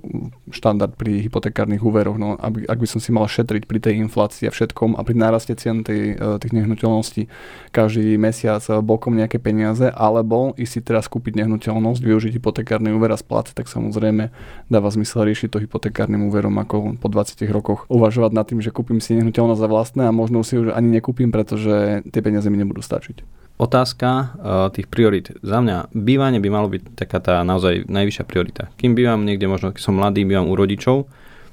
štandard 0.50 0.94
pri 0.98 1.22
hypotekárnych 1.26 1.82
úveroch, 1.82 2.18
no, 2.18 2.34
aby, 2.36 2.66
ak 2.66 2.78
by 2.78 2.86
som 2.90 2.98
si 2.98 3.14
mal 3.14 3.24
šetriť 3.30 3.70
pri 3.70 3.78
tej 3.78 3.94
inflácii 4.02 4.50
a 4.50 4.52
všetkom 4.52 4.98
a 4.98 5.00
pri 5.06 5.14
náraste 5.14 5.54
cien 5.54 5.86
tej, 5.86 6.18
eh, 6.18 6.36
tých 6.42 6.52
nehnuteľností 6.52 7.30
každý 7.70 8.18
mesiac 8.18 8.62
eh, 8.66 8.82
bokom 8.82 9.14
nejaké 9.14 9.38
peniaze, 9.38 9.86
alebo 9.86 10.52
i 10.58 10.66
si 10.66 10.82
teraz 10.82 11.06
kúpiť 11.06 11.38
nehnuteľnosť, 11.46 12.02
využiť 12.02 12.32
hypotekárny 12.42 12.90
úver 12.90 13.14
a 13.14 13.18
splácať, 13.18 13.54
tak 13.54 13.70
samozrejme 13.70 14.34
dáva 14.66 14.88
zmysel 14.90 15.22
riešiť 15.30 15.48
to 15.54 15.62
hypotekárnym 15.62 16.26
úverom 16.26 16.58
ako 16.58 16.98
po 16.98 17.06
20 17.06 17.46
rokoch 17.54 17.86
uvažovať 17.86 18.30
nad 18.34 18.44
tým, 18.44 18.58
že 18.58 18.74
kúpim 18.74 18.98
si 18.98 19.14
nehnuteľnosť 19.14 19.62
za 19.62 19.68
vlastné 19.70 20.02
a 20.10 20.12
možno 20.12 20.42
si 20.42 20.58
už 20.58 20.74
ani 20.74 20.98
nekúpim, 20.98 21.30
pretože 21.30 22.02
tie 22.10 22.20
peniaze 22.20 22.50
mi 22.50 22.58
nebudú 22.58 22.82
stačiť. 22.82 23.41
Otázka 23.60 24.08
uh, 24.08 24.26
tých 24.72 24.88
priorit. 24.88 25.30
Za 25.44 25.62
mňa 25.62 25.92
bývanie 25.94 26.42
by 26.42 26.48
malo 26.50 26.68
byť 26.72 26.82
taká 26.98 27.18
tá 27.22 27.44
naozaj 27.46 27.86
najvyššia 27.86 28.24
priorita. 28.26 28.72
Kým 28.80 28.96
bývam 28.96 29.22
niekde, 29.22 29.46
možno 29.46 29.70
keď 29.70 29.82
som 29.82 29.94
mladý, 29.94 30.26
bývam 30.26 30.50
u 30.50 30.54
rodičov, 30.56 31.06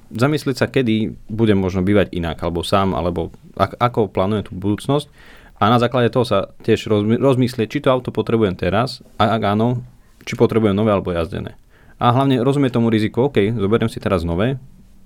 zamyslieť 0.10 0.56
sa, 0.58 0.72
kedy 0.72 1.14
budem 1.30 1.60
možno 1.60 1.86
bývať 1.86 2.10
inak, 2.16 2.42
alebo 2.42 2.66
sám, 2.66 2.98
alebo 2.98 3.30
ak, 3.54 3.78
ako 3.78 4.10
plánujem 4.10 4.50
tú 4.50 4.58
budúcnosť. 4.58 5.06
A 5.60 5.68
na 5.68 5.78
základe 5.78 6.10
toho 6.10 6.26
sa 6.26 6.50
tiež 6.64 6.88
rozmy- 6.88 7.20
rozmyslieť, 7.20 7.68
či 7.68 7.80
to 7.84 7.92
auto 7.92 8.10
potrebujem 8.10 8.56
teraz, 8.56 9.04
a 9.20 9.36
ak 9.36 9.42
áno, 9.54 9.84
či 10.24 10.40
potrebujem 10.40 10.74
nové 10.74 10.90
alebo 10.90 11.12
jazdené. 11.12 11.60
A 12.00 12.16
hlavne 12.16 12.40
rozumieť 12.40 12.80
tomu 12.80 12.88
riziku, 12.88 13.28
OK, 13.28 13.60
zoberiem 13.60 13.92
si 13.92 14.00
teraz 14.00 14.24
nové 14.24 14.56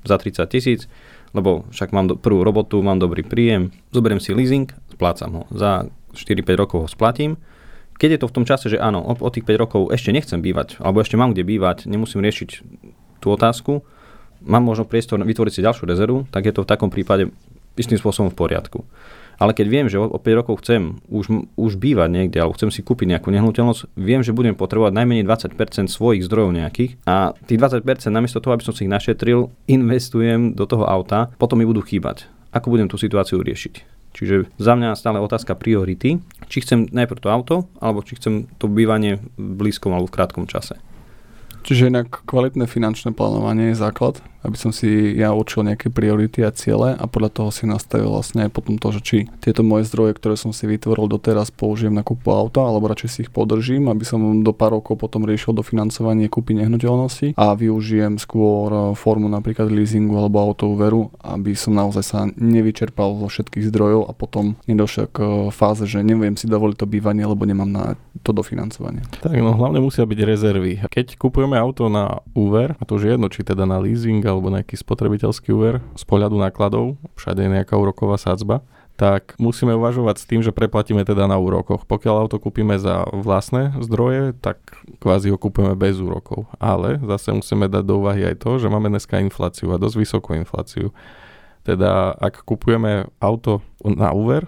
za 0.06 0.22
30 0.22 0.46
tisíc, 0.46 0.86
lebo 1.34 1.66
však 1.74 1.89
mám 1.89 2.14
do, 2.14 2.16
prvú 2.16 2.46
robotu, 2.46 2.80
mám 2.86 3.02
dobrý 3.02 3.26
príjem, 3.26 3.74
zoberiem 3.89 4.22
si 4.22 4.30
leasing, 4.30 4.70
splácam 4.94 5.41
ho. 5.41 5.44
Za 5.50 5.89
4-5 6.16 6.61
rokov 6.61 6.78
ho 6.86 6.88
splatím. 6.89 7.41
Keď 7.97 8.09
je 8.18 8.20
to 8.22 8.30
v 8.30 8.36
tom 8.36 8.45
čase, 8.45 8.74
že 8.74 8.82
áno, 8.82 9.05
o, 9.05 9.14
o 9.14 9.30
tých 9.30 9.45
5 9.45 9.64
rokov 9.64 9.82
ešte 9.93 10.09
nechcem 10.09 10.41
bývať, 10.41 10.82
alebo 10.82 11.01
ešte 11.01 11.20
mám 11.20 11.34
kde 11.34 11.45
bývať, 11.45 11.86
nemusím 11.86 12.26
riešiť 12.26 12.49
tú 13.22 13.28
otázku, 13.32 13.86
mám 14.43 14.66
možno 14.66 14.84
priestor 14.84 15.22
vytvoriť 15.22 15.53
si 15.53 15.66
ďalšiu 15.66 15.86
rezervu, 15.86 16.26
tak 16.34 16.49
je 16.49 16.53
to 16.53 16.66
v 16.66 16.70
takom 16.70 16.89
prípade 16.89 17.30
istým 17.78 17.97
spôsobom 17.97 18.30
v 18.34 18.38
poriadku. 18.38 18.86
Ale 19.41 19.57
keď 19.57 19.68
viem, 19.70 19.88
že 19.89 19.97
o, 19.97 20.05
o 20.05 20.20
5 20.22 20.39
rokov 20.39 20.61
chcem 20.61 21.01
už, 21.09 21.57
už 21.57 21.72
bývať 21.82 22.09
niekde, 22.14 22.38
alebo 22.38 22.53
chcem 22.53 22.70
si 22.70 22.86
kúpiť 22.86 23.18
nejakú 23.18 23.34
nehnuteľnosť, 23.34 23.97
viem, 23.97 24.22
že 24.22 24.36
budem 24.36 24.53
potrebovať 24.53 24.93
najmenej 24.93 25.26
20% 25.26 25.89
svojich 25.89 26.22
zdrojov 26.30 26.53
nejakých 26.53 27.01
a 27.09 27.34
tých 27.49 27.57
20% 27.57 28.14
namiesto 28.14 28.38
toho, 28.38 28.53
aby 28.53 28.66
som 28.66 28.74
si 28.78 28.86
ich 28.86 28.93
našetril, 28.93 29.49
investujem 29.66 30.53
do 30.53 30.70
toho 30.70 30.86
auta, 30.86 31.34
potom 31.41 31.57
mi 31.57 31.66
budú 31.66 31.82
chýbať. 31.82 32.30
Ako 32.53 32.70
budem 32.70 32.86
tú 32.86 33.01
situáciu 33.01 33.41
riešiť? 33.41 34.03
Čiže 34.14 34.53
za 34.61 34.74
mňa 34.78 34.93
stále 34.93 35.18
otázka 35.18 35.57
priority, 35.57 36.22
či 36.45 36.57
chcem 36.61 36.86
najprv 36.86 37.20
to 37.20 37.30
auto, 37.34 37.55
alebo 37.82 38.05
či 38.05 38.16
chcem 38.22 38.45
to 38.61 38.70
bývanie 38.70 39.18
v 39.38 39.57
blízkom 39.57 39.89
alebo 39.89 40.09
v 40.09 40.16
krátkom 40.16 40.45
čase. 40.45 40.78
Čiže 41.64 41.89
inak 41.89 42.28
kvalitné 42.28 42.70
finančné 42.70 43.16
plánovanie 43.16 43.74
je 43.74 43.82
základ, 43.82 44.22
aby 44.44 44.58
som 44.60 44.76
si 44.76 45.16
ja 45.16 45.32
určil 45.32 45.64
nejaké 45.64 45.88
priority 45.88 46.44
a 46.44 46.52
ciele 46.52 46.94
a 46.94 47.06
podľa 47.08 47.32
toho 47.32 47.50
si 47.50 47.64
nastavil 47.64 48.12
vlastne 48.12 48.46
aj 48.48 48.52
potom 48.52 48.76
to, 48.76 48.91
že 48.94 49.02
či 49.02 49.18
tieto 49.39 49.64
moje 49.64 49.88
zdroje, 49.88 50.20
ktoré 50.20 50.36
som 50.36 50.52
si 50.52 50.68
vytvoril 50.68 51.08
doteraz, 51.08 51.50
použijem 51.50 51.96
na 51.96 52.04
kúpu 52.04 52.30
auta, 52.36 52.60
alebo 52.60 52.91
radšej 52.91 53.10
si 53.10 53.20
ich 53.26 53.32
podržím, 53.32 53.88
aby 53.88 54.04
som 54.04 54.20
do 54.44 54.52
pár 54.52 54.76
rokov 54.76 55.00
potom 55.00 55.24
riešil 55.24 55.56
dofinancovanie 55.56 56.28
kúpy 56.28 56.54
nehnuteľnosti 56.60 57.39
a 57.39 57.56
využijem 57.56 58.20
skôr 58.20 58.70
e, 58.70 58.80
formu 59.00 59.32
napríklad 59.32 59.72
leasingu 59.72 60.20
alebo 60.20 60.44
autoúveru, 60.44 61.10
aby 61.24 61.56
som 61.56 61.72
naozaj 61.74 62.04
sa 62.04 62.20
nevyčerpal 62.36 63.24
zo 63.24 63.28
všetkých 63.32 63.72
zdrojov 63.72 64.12
a 64.12 64.14
potom 64.14 64.60
nedošiel 64.68 65.08
k 65.08 65.18
e, 65.24 65.28
fáze, 65.56 65.88
že 65.88 66.04
neviem 66.04 66.36
si 66.36 66.52
dovoliť 66.52 66.78
to 66.78 66.88
bývanie, 66.89 67.24
lebo 67.24 67.48
nemám 67.48 67.72
na 67.72 67.84
to 68.22 68.36
dofinancovanie. 68.36 69.04
Tak 69.24 69.39
no 69.39 69.56
hlavne 69.56 69.80
musia 69.80 70.04
byť 70.04 70.20
rezervy. 70.20 70.72
Keď 70.91 71.16
kupujeme 71.16 71.56
auto 71.56 71.88
na 71.88 72.20
úver, 72.36 72.76
a 72.78 72.84
to 72.84 73.00
už 73.00 73.04
je 73.08 73.12
jedno, 73.16 73.28
či 73.32 73.46
teda 73.46 73.64
na 73.64 73.80
leasing 73.80 74.24
alebo 74.34 74.49
nejaký 74.49 74.73
spotrebiteľský 74.73 75.53
úver, 75.53 75.79
z 75.93 76.03
pohľadu 76.09 76.36
nákladov, 76.41 76.97
všade 77.13 77.45
je 77.45 77.53
nejaká 77.61 77.77
úroková 77.77 78.17
sadzba, 78.17 78.65
tak 78.93 79.34
musíme 79.41 79.73
uvažovať 79.73 80.15
s 80.21 80.27
tým, 80.29 80.41
že 80.45 80.53
preplatíme 80.53 81.01
teda 81.01 81.25
na 81.25 81.41
úrokoch. 81.41 81.89
Pokiaľ 81.89 82.29
auto 82.29 82.38
kúpime 82.38 82.77
za 82.77 83.09
vlastné 83.09 83.73
zdroje, 83.81 84.38
tak 84.38 84.61
kvázi 85.01 85.34
ho 85.34 85.38
kúpime 85.41 85.73
bez 85.73 85.97
úrokov. 85.97 86.45
Ale 86.61 87.01
zase 87.01 87.34
musíme 87.34 87.65
dať 87.65 87.84
do 87.89 87.97
úvahy 87.97 88.21
aj 88.21 88.45
to, 88.45 88.61
že 88.61 88.69
máme 88.69 88.93
dneska 88.93 89.17
infláciu 89.17 89.73
a 89.73 89.81
dosť 89.81 89.97
vysokú 89.97 90.38
infláciu. 90.38 90.93
Teda 91.65 92.13
ak 92.13 92.45
kupujeme 92.45 93.09
auto 93.17 93.65
na 93.81 94.13
úver, 94.13 94.45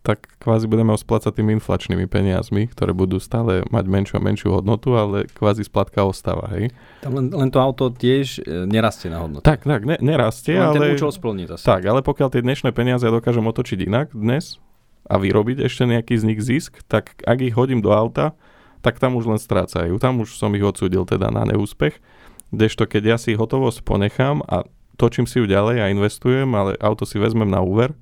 tak 0.00 0.32
kvázi 0.40 0.64
budeme 0.64 0.96
ho 0.96 0.98
splácať 0.98 1.36
tými 1.36 1.60
inflačnými 1.60 2.08
peniazmi, 2.08 2.72
ktoré 2.72 2.96
budú 2.96 3.20
stále 3.20 3.60
mať 3.68 3.84
menšiu 3.84 4.14
a 4.16 4.24
menšiu 4.24 4.48
hodnotu, 4.56 4.96
ale 4.96 5.28
kvázi 5.28 5.68
splatka 5.68 6.08
ostáva, 6.08 6.48
hej. 6.56 6.72
Tam 7.04 7.12
len, 7.12 7.28
len 7.28 7.52
to 7.52 7.60
auto 7.60 7.92
tiež 7.92 8.40
e, 8.40 8.64
nerastie 8.64 9.12
na 9.12 9.20
hodnotu. 9.20 9.44
Tak, 9.44 9.68
tak, 9.68 9.84
ne, 9.84 10.00
nerastie, 10.00 10.56
len 10.56 10.72
ten 10.72 10.80
ale... 10.80 10.96
účel 10.96 11.12
splní 11.12 11.44
zase. 11.52 11.68
Tak, 11.68 11.84
ale 11.84 12.00
pokiaľ 12.00 12.32
tie 12.32 12.40
dnešné 12.40 12.72
peniaze 12.72 13.04
ja 13.04 13.12
dokážem 13.12 13.44
otočiť 13.44 13.78
inak 13.84 14.16
dnes 14.16 14.56
a 15.04 15.20
vyrobiť 15.20 15.68
ešte 15.68 15.84
nejaký 15.84 16.16
z 16.16 16.24
nich 16.24 16.40
zisk, 16.40 16.80
tak 16.88 17.20
ak 17.28 17.38
ich 17.44 17.52
hodím 17.52 17.84
do 17.84 17.92
auta, 17.92 18.32
tak 18.80 18.96
tam 18.96 19.20
už 19.20 19.36
len 19.36 19.40
strácajú. 19.40 20.00
Tam 20.00 20.24
už 20.24 20.40
som 20.40 20.48
ich 20.56 20.64
odsúdil 20.64 21.04
teda 21.04 21.28
na 21.28 21.44
neúspech. 21.44 22.00
Kdežto 22.50 22.88
keď 22.88 23.02
ja 23.04 23.16
si 23.20 23.36
hotovosť 23.36 23.84
ponechám 23.84 24.40
a 24.48 24.64
točím 24.96 25.28
si 25.28 25.40
ju 25.40 25.46
ďalej 25.48 25.76
a 25.84 25.92
investujem, 25.92 26.48
ale 26.56 26.80
auto 26.80 27.04
si 27.04 27.20
vezmem 27.20 27.48
na 27.48 27.60
úver 27.60 27.92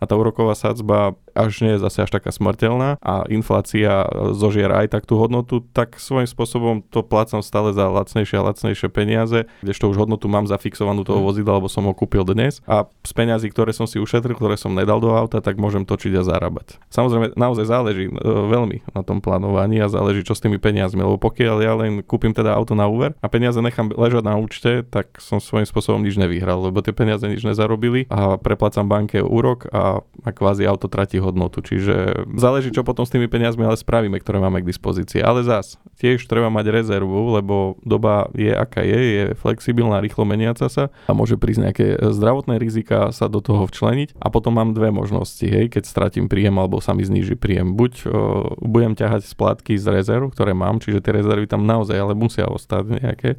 a 0.00 0.08
tá 0.08 0.16
úroková 0.16 0.56
sadzba 0.56 1.14
až 1.34 1.62
nie 1.62 1.76
je 1.76 1.82
zase 1.82 2.04
až 2.04 2.10
taká 2.10 2.34
smrteľná 2.34 2.98
a 3.00 3.24
inflácia 3.30 4.06
zožiera 4.34 4.82
aj 4.84 4.96
tak 4.98 5.04
tú 5.06 5.16
hodnotu, 5.16 5.62
tak 5.72 5.96
svojím 6.00 6.26
spôsobom 6.26 6.82
to 6.88 7.04
plácam 7.06 7.40
stále 7.40 7.70
za 7.70 7.86
lacnejšie 7.88 8.36
a 8.40 8.46
lacnejšie 8.50 8.88
peniaze, 8.90 9.46
kdežto 9.62 9.90
už 9.90 10.06
hodnotu 10.06 10.26
mám 10.26 10.50
zafixovanú 10.50 11.06
toho 11.06 11.22
mhm. 11.22 11.26
vozidla, 11.26 11.58
lebo 11.62 11.68
som 11.70 11.86
ho 11.86 11.94
kúpil 11.94 12.26
dnes 12.26 12.60
a 12.66 12.90
z 13.06 13.12
peňazí, 13.14 13.48
ktoré 13.52 13.70
som 13.70 13.86
si 13.86 14.02
ušetril, 14.02 14.34
ktoré 14.34 14.58
som 14.58 14.74
nedal 14.74 14.98
do 14.98 15.14
auta, 15.14 15.38
tak 15.38 15.56
môžem 15.56 15.86
točiť 15.86 16.18
a 16.18 16.22
zarábať. 16.26 16.76
Samozrejme, 16.90 17.38
naozaj 17.38 17.66
záleží 17.70 18.10
e, 18.10 18.12
veľmi 18.24 18.90
na 18.90 19.02
tom 19.06 19.22
plánovaní 19.22 19.78
a 19.80 19.88
záleží, 19.88 20.26
čo 20.26 20.34
s 20.34 20.42
tými 20.42 20.58
peniazmi, 20.58 21.00
lebo 21.00 21.16
pokiaľ 21.20 21.56
ja 21.62 21.72
len 21.78 22.02
kúpim 22.02 22.34
teda 22.34 22.52
auto 22.56 22.74
na 22.74 22.90
úver 22.90 23.14
a 23.22 23.26
peniaze 23.30 23.60
nechám 23.62 23.92
ležať 23.94 24.24
na 24.26 24.34
účte, 24.36 24.82
tak 24.88 25.20
som 25.22 25.38
svojím 25.38 25.68
spôsobom 25.68 26.02
nič 26.02 26.18
nevyhral, 26.18 26.58
lebo 26.66 26.82
tie 26.82 26.96
peniaze 26.96 27.24
nič 27.28 27.46
nezarobili 27.46 28.10
a 28.10 28.40
preplácam 28.40 28.88
banke 28.88 29.22
úrok 29.22 29.70
a, 29.70 30.02
a 30.02 30.30
kvázi 30.34 30.66
auto 30.66 30.90
tratí 30.90 31.19
hodnotu. 31.20 31.62
Čiže 31.62 32.26
záleží, 32.34 32.72
čo 32.72 32.82
potom 32.82 33.04
s 33.04 33.12
tými 33.12 33.28
peniazmi 33.28 33.62
ale 33.62 33.78
spravíme, 33.78 34.16
ktoré 34.18 34.40
máme 34.40 34.64
k 34.64 34.70
dispozícii. 34.72 35.20
Ale 35.20 35.44
zás, 35.46 35.76
tiež 36.00 36.24
treba 36.26 36.48
mať 36.48 36.72
rezervu, 36.72 37.36
lebo 37.36 37.76
doba 37.84 38.32
je 38.32 38.50
aká 38.50 38.80
je, 38.82 39.00
je 39.00 39.24
flexibilná, 39.36 40.00
rýchlo 40.00 40.24
meniaca 40.24 40.66
sa 40.66 40.88
a 41.06 41.12
môže 41.12 41.36
prísť 41.36 41.60
nejaké 41.60 41.86
zdravotné 42.00 42.56
rizika 42.56 43.12
sa 43.12 43.28
do 43.28 43.44
toho 43.44 43.68
včleniť. 43.68 44.16
A 44.18 44.32
potom 44.32 44.56
mám 44.56 44.72
dve 44.72 44.88
možnosti, 44.90 45.44
hej, 45.44 45.68
keď 45.68 45.84
stratím 45.84 46.26
príjem 46.26 46.56
alebo 46.56 46.80
sa 46.80 46.96
mi 46.96 47.04
zníži 47.04 47.36
príjem. 47.36 47.76
Buď 47.76 47.92
o, 48.08 48.10
budem 48.58 48.96
ťahať 48.96 49.28
splátky 49.28 49.76
z 49.76 49.86
rezerv, 49.92 50.32
ktoré 50.32 50.56
mám, 50.56 50.80
čiže 50.80 51.04
tie 51.04 51.12
rezervy 51.20 51.46
tam 51.46 51.68
naozaj 51.68 51.96
ale 52.00 52.16
musia 52.16 52.48
ostať 52.48 53.04
nejaké, 53.04 53.30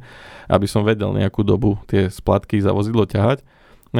aby 0.46 0.66
som 0.70 0.86
vedel 0.86 1.10
nejakú 1.12 1.42
dobu 1.42 1.82
tie 1.90 2.06
splatky 2.08 2.62
za 2.62 2.70
vozidlo 2.70 3.04
ťahať 3.04 3.42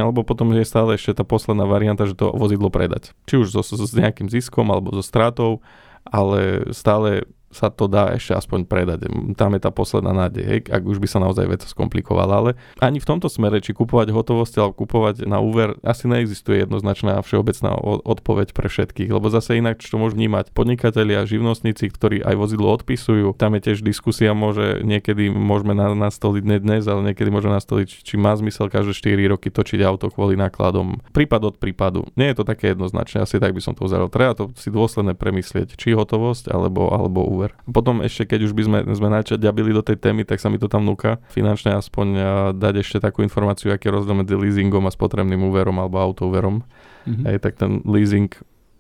alebo 0.01 0.25
potom 0.25 0.49
je 0.57 0.65
stále 0.65 0.97
ešte 0.97 1.21
tá 1.21 1.25
posledná 1.25 1.69
varianta, 1.69 2.09
že 2.09 2.17
to 2.17 2.33
vozidlo 2.33 2.73
predať. 2.73 3.13
Či 3.29 3.45
už 3.45 3.47
so, 3.53 3.61
so, 3.61 3.77
s 3.77 3.93
nejakým 3.93 4.33
ziskom 4.33 4.73
alebo 4.73 4.89
so 4.97 5.05
stratou, 5.05 5.61
ale 6.09 6.65
stále 6.73 7.29
sa 7.53 7.69
to 7.69 7.87
dá 7.87 8.13
ešte 8.17 8.33
aspoň 8.37 8.65
predať. 8.65 9.09
Tam 9.37 9.53
je 9.53 9.61
tá 9.61 9.71
posledná 9.71 10.13
nádej, 10.13 10.45
hej, 10.45 10.61
ak 10.69 10.83
už 10.83 10.99
by 10.99 11.09
sa 11.09 11.19
naozaj 11.21 11.47
vec 11.49 11.63
skomplikovala. 11.65 12.33
Ale 12.33 12.51
ani 12.81 12.99
v 12.99 13.09
tomto 13.09 13.29
smere, 13.29 13.61
či 13.61 13.77
kupovať 13.77 14.13
hotovosť 14.13 14.55
alebo 14.61 14.75
kupovať 14.85 15.25
na 15.29 15.41
úver, 15.41 15.77
asi 15.85 16.09
neexistuje 16.09 16.65
jednoznačná 16.65 17.21
všeobecná 17.21 17.77
odpoveď 17.83 18.57
pre 18.57 18.69
všetkých, 18.69 19.11
lebo 19.13 19.29
zase 19.29 19.61
inak, 19.61 19.81
čo 19.81 20.01
môžu 20.01 20.17
vnímať 20.17 20.53
podnikatelia, 20.53 21.25
živnostníci, 21.27 21.89
ktorí 21.89 22.21
aj 22.23 22.35
vozidlo 22.39 22.69
odpisujú, 22.73 23.35
tam 23.37 23.59
je 23.59 23.73
tiež 23.73 23.83
diskusia, 23.83 24.37
môže 24.37 24.85
niekedy 24.87 25.33
môžeme 25.33 25.75
na, 25.75 25.93
nastoliť 25.97 26.45
ne 26.47 26.59
dnes, 26.63 26.87
ale 26.87 27.13
niekedy 27.13 27.29
môže 27.33 27.51
nastoliť, 27.51 27.89
či 28.07 28.15
má 28.15 28.37
zmysel 28.39 28.71
každé 28.71 28.95
4 28.95 29.33
roky 29.33 29.49
točiť 29.51 29.83
auto 29.83 30.13
kvôli 30.13 30.39
nákladom. 30.39 31.03
Prípad 31.11 31.53
od 31.53 31.57
prípadu. 31.59 32.07
Nie 32.15 32.31
je 32.33 32.43
to 32.43 32.45
také 32.47 32.77
jednoznačné, 32.77 33.27
asi 33.27 33.43
tak 33.43 33.57
by 33.57 33.61
som 33.61 33.75
to 33.75 33.89
uzavrel. 33.89 34.07
Treba 34.07 34.39
to 34.39 34.55
si 34.55 34.71
dôsledne 34.71 35.19
premyslieť, 35.19 35.75
či 35.75 35.99
hotovosť 35.99 36.55
alebo, 36.55 36.93
alebo 36.95 37.27
úver 37.27 37.42
úver. 37.43 37.59
Potom 37.67 37.99
ešte, 38.07 38.31
keď 38.31 38.47
už 38.47 38.53
by 38.55 38.63
sme, 38.63 38.79
sme 38.95 39.09
načaďabili 39.11 39.75
do 39.75 39.83
tej 39.83 39.99
témy, 39.99 40.23
tak 40.23 40.39
sa 40.39 40.47
mi 40.47 40.63
to 40.63 40.71
tam 40.71 40.87
núka 40.87 41.19
finančne 41.35 41.75
aspoň 41.75 42.07
dať 42.55 42.75
ešte 42.87 43.03
takú 43.03 43.27
informáciu, 43.27 43.75
aký 43.75 43.91
je 43.91 43.97
rozdiel 43.99 44.15
medzi 44.15 44.39
leasingom 44.39 44.87
a 44.87 44.95
spotrebným 44.95 45.43
úverom 45.43 45.75
alebo 45.83 45.99
autoverom. 45.99 46.63
Mm-hmm. 47.03 47.25
Aj 47.27 47.37
tak 47.43 47.59
ten 47.59 47.83
leasing 47.83 48.31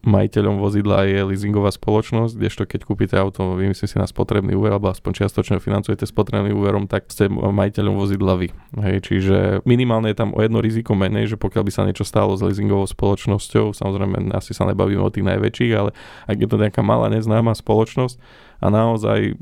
majiteľom 0.02 0.58
vozidla 0.58 1.06
je 1.06 1.22
leasingová 1.22 1.70
spoločnosť, 1.70 2.34
kdežto 2.34 2.66
keď 2.66 2.80
kúpite 2.82 3.14
auto, 3.14 3.54
vymyslíte 3.54 3.86
si 3.86 3.96
na 4.02 4.06
spotrebný 4.10 4.50
úver, 4.58 4.74
alebo 4.74 4.90
aspoň 4.90 5.22
čiastočne 5.22 5.62
financujete 5.62 6.10
spotrebným 6.10 6.58
úverom, 6.58 6.90
tak 6.90 7.06
ste 7.06 7.30
majiteľom 7.30 7.94
vozidla 7.94 8.34
vy. 8.34 8.50
Hej, 8.82 8.96
čiže 9.06 9.36
minimálne 9.62 10.10
je 10.10 10.18
tam 10.18 10.34
o 10.34 10.42
jedno 10.42 10.58
riziko 10.58 10.98
menej, 10.98 11.30
že 11.30 11.36
pokiaľ 11.38 11.62
by 11.62 11.72
sa 11.72 11.86
niečo 11.86 12.02
stalo 12.02 12.34
s 12.34 12.42
leasingovou 12.42 12.90
spoločnosťou, 12.90 13.78
samozrejme 13.78 14.34
asi 14.34 14.50
sa 14.50 14.66
nebavíme 14.66 15.06
o 15.06 15.14
tých 15.14 15.22
najväčších, 15.22 15.72
ale 15.78 15.94
ak 16.26 16.34
je 16.34 16.48
to 16.50 16.58
nejaká 16.58 16.82
malá 16.82 17.06
neznáma 17.06 17.54
spoločnosť 17.54 18.18
a 18.62 18.66
naozaj 18.70 19.34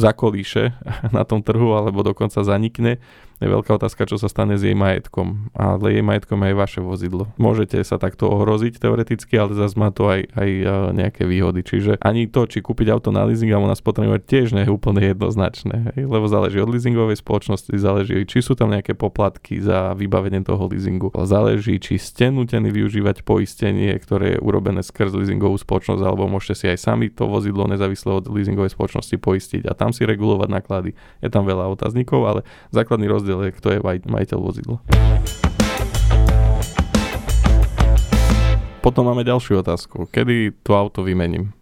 zakolíše 0.00 0.72
na 1.16 1.22
tom 1.28 1.44
trhu 1.44 1.76
alebo 1.76 2.00
dokonca 2.00 2.40
zanikne, 2.40 2.96
je 3.42 3.50
veľká 3.50 3.74
otázka, 3.76 4.06
čo 4.06 4.16
sa 4.16 4.30
stane 4.30 4.54
s 4.54 4.62
jej 4.62 4.74
majetkom. 4.76 5.50
Ale 5.52 5.92
jej 5.92 6.04
majetkom 6.04 6.38
je 6.42 6.46
aj 6.52 6.56
vaše 6.56 6.80
vozidlo. 6.80 7.30
Môžete 7.36 7.82
sa 7.82 7.98
takto 7.98 8.30
ohroziť 8.30 8.78
teoreticky, 8.78 9.34
ale 9.34 9.58
zase 9.58 9.74
má 9.74 9.90
to 9.90 10.06
aj, 10.06 10.30
aj 10.32 10.50
e, 10.50 10.64
nejaké 10.94 11.26
výhody. 11.26 11.66
Čiže 11.66 11.98
ani 11.98 12.30
to, 12.30 12.46
či 12.46 12.62
kúpiť 12.62 12.92
auto 12.92 13.10
na 13.10 13.26
leasing 13.26 13.50
alebo 13.50 13.66
na 13.66 13.78
spotrebné, 13.78 14.22
tiež 14.22 14.54
nie 14.54 14.64
je 14.66 14.70
úplne 14.70 15.02
jednoznačné. 15.02 15.94
Hej? 15.94 16.06
Lebo 16.06 16.30
záleží 16.30 16.62
od 16.62 16.70
leasingovej 16.70 17.18
spoločnosti, 17.18 17.72
záleží, 17.74 18.22
či 18.28 18.38
sú 18.44 18.54
tam 18.54 18.70
nejaké 18.70 18.94
poplatky 18.94 19.58
za 19.58 19.92
vybavenie 19.98 20.44
toho 20.44 20.68
leasingu. 20.68 21.10
Záleží, 21.12 21.82
či 21.82 21.98
ste 21.98 22.30
nutení 22.30 22.70
využívať 22.70 23.26
poistenie, 23.26 23.92
ktoré 23.98 24.36
je 24.36 24.42
urobené 24.42 24.84
skrz 24.84 25.16
leasingovú 25.16 25.56
spoločnosť, 25.58 26.02
alebo 26.02 26.28
môžete 26.30 26.54
si 26.54 26.66
aj 26.70 26.78
sami 26.78 27.08
to 27.08 27.26
vozidlo 27.26 27.64
nezávisle 27.66 28.22
od 28.22 28.28
leasingovej 28.28 28.74
spoločnosti 28.74 29.16
poistiť 29.18 29.62
a 29.68 29.72
tam 29.72 29.90
si 29.90 30.04
regulovať 30.04 30.48
náklady. 30.48 30.90
Je 31.24 31.28
tam 31.32 31.48
veľa 31.48 31.72
otáznikov, 31.72 32.28
ale 32.28 32.40
základný 32.74 33.08
rozdiel 33.08 33.31
rozdiel 33.32 33.48
je, 33.48 33.56
kto 33.56 33.68
je 33.72 33.78
majiteľ 34.04 34.38
vozidla. 34.38 34.78
Potom 38.82 39.06
máme 39.06 39.22
ďalšiu 39.22 39.62
otázku. 39.62 40.10
Kedy 40.10 40.58
to 40.66 40.74
auto 40.74 41.06
vymením? 41.06 41.54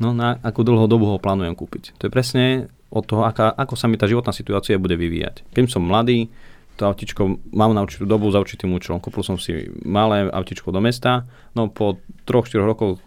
No 0.00 0.16
na 0.16 0.40
akú 0.40 0.64
dlhú 0.64 0.88
dobu 0.88 1.04
ho 1.12 1.20
plánujem 1.20 1.52
kúpiť. 1.52 1.92
To 2.00 2.08
je 2.08 2.10
presne 2.10 2.44
od 2.88 3.04
toho, 3.04 3.28
aká, 3.28 3.52
ako 3.52 3.76
sa 3.76 3.86
mi 3.86 4.00
tá 4.00 4.08
životná 4.08 4.32
situácia 4.32 4.80
bude 4.80 4.96
vyvíjať. 4.96 5.44
Keď 5.52 5.68
som 5.68 5.84
mladý, 5.84 6.32
to 6.80 6.88
autičko 6.88 7.36
mám 7.52 7.76
na 7.76 7.84
určitú 7.84 8.08
dobu 8.08 8.32
za 8.32 8.40
určitým 8.40 8.72
účelom. 8.72 9.04
Kúpil 9.04 9.20
som 9.20 9.36
si 9.36 9.68
malé 9.84 10.32
autičko 10.32 10.72
do 10.72 10.80
mesta, 10.80 11.28
no 11.52 11.68
po 11.68 12.00
3-4 12.24 12.64
rokoch 12.64 13.04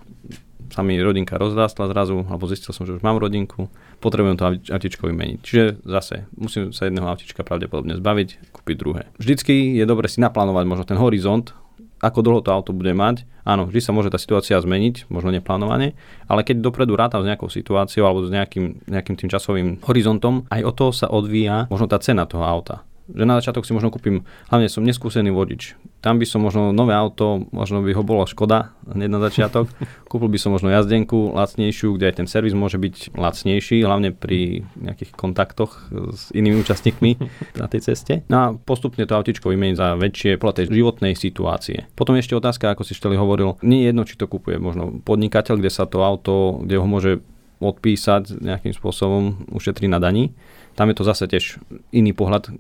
sa 0.74 0.82
mi 0.82 0.98
rodinka 0.98 1.38
rozrástla 1.38 1.86
zrazu, 1.94 2.26
alebo 2.26 2.50
zistil 2.50 2.74
som, 2.74 2.90
že 2.90 2.98
už 2.98 3.06
mám 3.06 3.22
rodinku, 3.22 3.70
potrebujem 4.02 4.42
to 4.42 4.74
autičko 4.74 5.06
vymeniť. 5.06 5.38
Čiže 5.46 5.66
zase 5.86 6.26
musím 6.34 6.74
sa 6.74 6.90
jedného 6.90 7.06
autička 7.06 7.46
pravdepodobne 7.46 7.94
zbaviť, 8.02 8.50
kúpiť 8.50 8.76
druhé. 8.82 9.04
Vždycky 9.22 9.78
je 9.78 9.86
dobre 9.86 10.10
si 10.10 10.18
naplánovať 10.18 10.66
možno 10.66 10.84
ten 10.90 10.98
horizont, 10.98 11.54
ako 12.02 12.20
dlho 12.20 12.42
to 12.42 12.52
auto 12.52 12.76
bude 12.76 12.92
mať. 12.92 13.24
Áno, 13.48 13.70
vždy 13.70 13.80
sa 13.80 13.96
môže 13.96 14.12
tá 14.12 14.20
situácia 14.20 14.60
zmeniť, 14.60 15.08
možno 15.08 15.32
neplánovane, 15.32 15.96
ale 16.28 16.42
keď 16.44 16.60
dopredu 16.60 16.98
rátam 17.00 17.24
s 17.24 17.30
nejakou 17.30 17.48
situáciou 17.48 18.04
alebo 18.04 18.26
s 18.26 18.32
nejakým, 18.34 18.84
nejakým 18.90 19.16
tým 19.16 19.30
časovým 19.32 19.68
horizontom, 19.88 20.44
aj 20.52 20.62
od 20.68 20.74
toho 20.76 20.92
sa 20.92 21.08
odvíja 21.08 21.70
možno 21.72 21.88
tá 21.88 22.02
cena 22.02 22.28
toho 22.28 22.44
auta 22.44 22.84
že 23.12 23.24
na 23.28 23.36
začiatok 23.40 23.68
si 23.68 23.76
možno 23.76 23.92
kúpim, 23.92 24.24
hlavne 24.48 24.72
som 24.72 24.84
neskúsený 24.84 25.36
vodič. 25.36 25.76
Tam 26.00 26.20
by 26.20 26.26
som 26.28 26.40
možno 26.40 26.72
nové 26.72 26.96
auto, 26.96 27.44
možno 27.52 27.84
by 27.84 27.92
ho 27.92 28.04
bolo 28.04 28.24
škoda 28.24 28.72
hneď 28.88 29.10
na 29.12 29.20
začiatok. 29.20 29.68
Kúpil 30.12 30.32
by 30.32 30.40
som 30.40 30.56
možno 30.56 30.72
jazdenku 30.72 31.36
lacnejšiu, 31.36 31.96
kde 31.96 32.12
aj 32.12 32.16
ten 32.24 32.28
servis 32.28 32.56
môže 32.56 32.80
byť 32.80 33.16
lacnejší, 33.16 33.84
hlavne 33.84 34.16
pri 34.16 34.64
nejakých 34.80 35.12
kontaktoch 35.16 35.92
s 35.92 36.32
inými 36.32 36.64
účastníkmi 36.64 37.12
na 37.62 37.68
tej 37.68 37.92
ceste. 37.92 38.24
No 38.32 38.36
a 38.40 38.46
postupne 38.56 39.04
to 39.04 39.20
autičko 39.20 39.52
vymeniť 39.52 39.76
za 39.76 39.88
väčšie 40.00 40.40
podľa 40.40 40.64
tej 40.64 40.66
životnej 40.72 41.14
situácie. 41.20 41.88
Potom 42.00 42.16
ešte 42.16 42.40
otázka, 42.40 42.72
ako 42.72 42.88
si 42.88 42.96
Šteli 42.96 43.20
hovoril, 43.20 43.60
nie 43.64 43.84
je 43.84 43.88
jedno, 43.92 44.04
či 44.08 44.16
to 44.16 44.32
kupuje 44.32 44.56
možno 44.60 45.04
podnikateľ, 45.04 45.60
kde 45.60 45.72
sa 45.72 45.84
to 45.84 46.04
auto, 46.04 46.64
kde 46.64 46.80
ho 46.80 46.88
môže 46.88 47.20
odpísať 47.64 48.44
nejakým 48.44 48.76
spôsobom, 48.76 49.48
ušetrí 49.56 49.88
na 49.88 50.04
daní. 50.04 50.36
Tam 50.76 50.92
je 50.92 50.98
to 51.00 51.08
zase 51.08 51.30
tiež 51.30 51.62
iný 51.96 52.12
pohľad, 52.12 52.52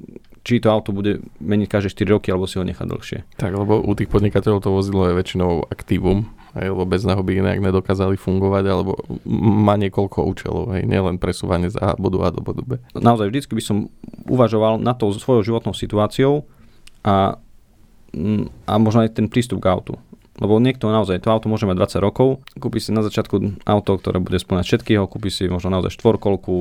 či 0.43 0.59
to 0.59 0.67
auto 0.67 0.91
bude 0.91 1.23
meniť 1.39 1.67
každé 1.71 1.89
4 2.03 2.13
roky, 2.19 2.27
alebo 2.29 2.45
si 2.45 2.59
ho 2.59 2.67
nechať 2.67 2.83
dlhšie. 2.83 3.19
Tak, 3.39 3.51
lebo 3.55 3.79
u 3.79 3.93
tých 3.95 4.11
podnikateľov 4.11 4.59
to 4.59 4.75
vozidlo 4.75 5.07
je 5.07 5.15
väčšinou 5.15 5.71
aktívum, 5.71 6.27
aj, 6.53 6.67
lebo 6.69 6.83
bez 6.83 7.07
neho 7.07 7.23
by 7.23 7.31
inak 7.39 7.63
nedokázali 7.63 8.19
fungovať, 8.19 8.63
alebo 8.67 8.99
má 9.25 9.79
niekoľko 9.79 10.19
účelov, 10.27 10.63
hej, 10.75 10.83
nielen 10.83 11.17
presúvanie 11.17 11.71
z 11.71 11.79
A 11.79 11.95
bodu 11.95 12.19
A 12.27 12.29
do 12.29 12.43
bodu 12.43 12.61
B. 12.61 12.77
Naozaj 12.93 13.31
vždycky 13.31 13.55
by 13.55 13.63
som 13.63 13.77
uvažoval 14.27 14.77
na 14.83 14.91
to 14.93 15.09
svojou 15.15 15.47
životnou 15.47 15.71
situáciou 15.71 16.43
a, 17.07 17.39
a 18.67 18.73
možno 18.77 19.07
aj 19.07 19.15
ten 19.15 19.31
prístup 19.31 19.63
k 19.63 19.71
autu. 19.71 19.95
Lebo 20.41 20.57
niekto 20.57 20.89
naozaj, 20.89 21.21
to 21.21 21.29
auto 21.29 21.45
môže 21.45 21.69
mať 21.69 22.01
20 22.01 22.01
rokov, 22.01 22.41
kúpi 22.57 22.81
si 22.81 22.89
na 22.89 23.05
začiatku 23.05 23.61
auto, 23.69 23.91
ktoré 24.01 24.17
bude 24.17 24.41
splňať 24.41 24.65
všetkého, 24.65 25.05
kúpi 25.05 25.29
si 25.29 25.45
možno 25.45 25.69
naozaj 25.69 25.93
štvorkolku, 25.93 26.53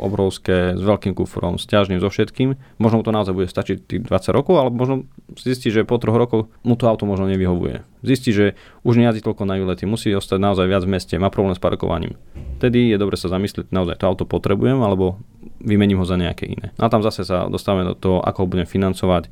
obrovské, 0.00 0.72
s 0.72 0.80
veľkým 0.80 1.12
kufrom, 1.12 1.60
s 1.60 1.68
ťažným, 1.68 2.00
so 2.00 2.08
všetkým. 2.08 2.56
Možno 2.80 3.00
mu 3.00 3.04
to 3.04 3.12
naozaj 3.12 3.36
bude 3.36 3.52
stačiť 3.52 3.84
tých 3.84 4.00
20 4.08 4.32
rokov, 4.32 4.56
alebo 4.56 4.80
možno 4.80 4.94
zistí, 5.36 5.68
že 5.68 5.84
po 5.84 6.00
troch 6.00 6.16
rokoch 6.16 6.48
mu 6.64 6.72
to 6.72 6.88
auto 6.88 7.04
možno 7.04 7.28
nevyhovuje. 7.28 7.84
Zistí, 8.00 8.32
že 8.32 8.56
už 8.80 8.96
nejazdí 8.96 9.20
toľko 9.20 9.44
na 9.44 9.60
výlety, 9.60 9.84
musí 9.84 10.08
ostať 10.16 10.40
naozaj 10.40 10.64
viac 10.64 10.88
v 10.88 10.92
meste, 10.96 11.14
má 11.20 11.28
problém 11.28 11.52
s 11.52 11.60
parkovaním. 11.60 12.16
Vtedy 12.64 12.88
je 12.88 12.96
dobre 12.96 13.20
sa 13.20 13.28
zamyslieť, 13.28 13.68
naozaj 13.68 14.00
to 14.00 14.08
auto 14.08 14.24
potrebujem, 14.24 14.80
alebo 14.80 15.20
vymením 15.60 16.00
ho 16.00 16.06
za 16.08 16.16
nejaké 16.16 16.48
iné. 16.48 16.72
A 16.80 16.88
tam 16.88 17.04
zase 17.04 17.28
sa 17.28 17.44
dostávame 17.52 17.92
do 17.92 17.94
toho, 17.98 18.18
ako 18.24 18.46
ho 18.46 18.50
budem 18.50 18.64
financovať, 18.64 19.28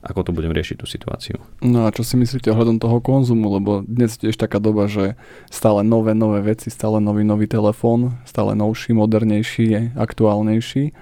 ako 0.00 0.28
to 0.28 0.30
budem 0.32 0.52
riešiť 0.56 0.76
tú 0.80 0.86
situáciu. 0.88 1.36
No 1.60 1.84
a 1.84 1.92
čo 1.92 2.00
si 2.00 2.16
myslíte 2.16 2.48
ohľadom 2.48 2.80
toho 2.80 3.04
konzumu, 3.04 3.52
lebo 3.52 3.84
dnes 3.84 4.16
je 4.16 4.28
tiež 4.28 4.40
taká 4.40 4.56
doba, 4.56 4.88
že 4.88 5.20
stále 5.52 5.84
nové, 5.84 6.16
nové 6.16 6.40
veci, 6.40 6.72
stále 6.72 7.04
nový, 7.04 7.24
nový 7.24 7.44
telefón, 7.44 8.16
stále 8.24 8.56
novší, 8.56 8.96
modernejší, 8.96 9.96
aktuálnejší 9.96 10.96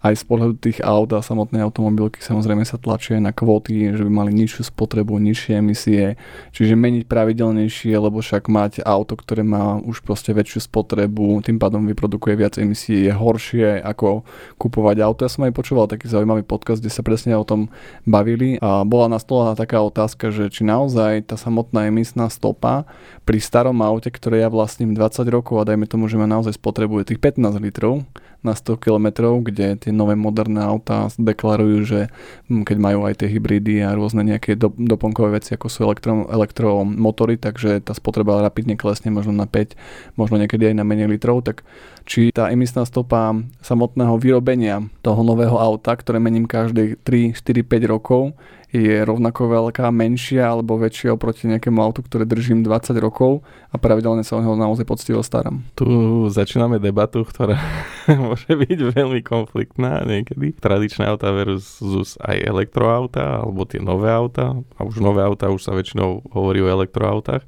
aj 0.00 0.16
z 0.16 0.24
pohľadu 0.24 0.54
tých 0.56 0.80
aut 0.80 1.12
a 1.12 1.20
samotnej 1.20 1.60
automobilky 1.60 2.24
samozrejme 2.24 2.64
sa 2.64 2.80
tlačia 2.80 3.20
na 3.20 3.36
kvóty, 3.36 3.92
že 3.92 4.00
by 4.00 4.10
mali 4.10 4.32
nižšiu 4.32 4.72
spotrebu, 4.72 5.20
nižšie 5.20 5.60
emisie, 5.60 6.16
čiže 6.56 6.72
meniť 6.72 7.04
pravidelnejšie, 7.04 7.92
lebo 8.00 8.24
však 8.24 8.48
mať 8.48 8.72
auto, 8.80 9.12
ktoré 9.20 9.44
má 9.44 9.76
už 9.76 10.00
proste 10.00 10.32
väčšiu 10.32 10.64
spotrebu, 10.64 11.44
tým 11.44 11.60
pádom 11.60 11.84
vyprodukuje 11.84 12.34
viac 12.40 12.56
emisí, 12.56 13.04
je 13.04 13.12
horšie 13.12 13.84
ako 13.84 14.24
kupovať 14.56 14.96
auto. 15.04 15.28
Ja 15.28 15.30
som 15.32 15.44
aj 15.44 15.52
počúval 15.52 15.84
taký 15.84 16.08
zaujímavý 16.08 16.48
podcast, 16.48 16.80
kde 16.80 16.92
sa 16.92 17.04
presne 17.04 17.36
o 17.36 17.44
tom 17.44 17.68
bavili 18.08 18.56
a 18.64 18.88
bola 18.88 19.12
nastolená 19.12 19.52
taká 19.52 19.84
otázka, 19.84 20.32
že 20.32 20.48
či 20.48 20.64
naozaj 20.64 21.28
tá 21.28 21.36
samotná 21.36 21.92
emisná 21.92 22.32
stopa 22.32 22.88
pri 23.28 23.36
starom 23.36 23.84
aute, 23.84 24.08
ktoré 24.08 24.40
ja 24.40 24.48
vlastním 24.48 24.96
20 24.96 25.28
rokov 25.28 25.60
a 25.60 25.68
dajme 25.68 25.84
tomu, 25.84 26.08
že 26.08 26.16
ma 26.16 26.24
naozaj 26.24 26.56
spotrebuje 26.56 27.12
tých 27.12 27.20
15 27.20 27.60
litrov, 27.60 28.02
na 28.40 28.56
100 28.56 28.80
km, 28.80 29.36
kde 29.44 29.76
tie 29.76 29.92
nové 29.92 30.16
moderné 30.16 30.64
autá 30.64 31.12
deklarujú, 31.20 31.78
že 31.84 32.00
keď 32.48 32.76
majú 32.80 33.04
aj 33.04 33.20
tie 33.20 33.28
hybridy 33.28 33.84
a 33.84 33.92
rôzne 33.92 34.24
nejaké 34.24 34.56
do, 34.56 34.72
doplnkové 34.72 35.36
veci, 35.36 35.52
ako 35.52 35.66
sú 35.68 35.84
elektro, 35.84 36.24
elektromotory, 36.32 37.36
takže 37.36 37.84
tá 37.84 37.92
spotreba 37.92 38.40
rapidne 38.40 38.80
klesne 38.80 39.12
možno 39.12 39.36
na 39.36 39.44
5, 39.44 39.76
možno 40.16 40.40
niekedy 40.40 40.72
aj 40.72 40.76
na 40.80 40.84
menej 40.88 41.12
litrov, 41.12 41.44
tak 41.44 41.68
či 42.10 42.34
tá 42.34 42.50
emisná 42.50 42.82
stopa 42.82 43.30
samotného 43.62 44.18
vyrobenia 44.18 44.82
toho 44.98 45.22
nového 45.22 45.54
auta, 45.54 45.94
ktoré 45.94 46.18
mením 46.18 46.42
každých 46.42 46.98
3, 47.06 47.38
4, 47.38 47.62
5 47.62 47.86
rokov, 47.86 48.34
je 48.70 49.02
rovnako 49.02 49.50
veľká, 49.50 49.90
menšia 49.94 50.50
alebo 50.50 50.78
väčšia 50.78 51.14
oproti 51.14 51.46
nejakému 51.50 51.78
autu, 51.78 52.02
ktoré 52.02 52.26
držím 52.26 52.66
20 52.66 52.98
rokov 53.02 53.42
a 53.70 53.78
pravidelne 53.78 54.22
sa 54.22 54.38
o 54.38 54.42
neho 54.42 54.54
naozaj 54.54 54.86
poctivo 54.86 55.22
starám. 55.22 55.62
Tu 55.78 55.86
začíname 56.30 56.82
debatu, 56.82 57.22
ktorá 57.22 57.58
môže 58.26 58.50
byť 58.50 58.78
veľmi 58.94 59.22
konfliktná 59.22 60.02
niekedy. 60.02 60.54
Tradičné 60.58 61.06
auta 61.06 61.30
versus 61.30 62.18
aj 62.22 62.42
elektroauta 62.42 63.42
alebo 63.42 63.66
tie 63.66 63.82
nové 63.82 64.10
auta. 64.10 64.58
A 64.78 64.80
už 64.82 65.02
nové 65.02 65.22
auta 65.22 65.50
už 65.50 65.62
sa 65.62 65.74
väčšinou 65.74 66.30
hovorí 66.30 66.62
o 66.62 66.70
elektroautách 66.70 67.46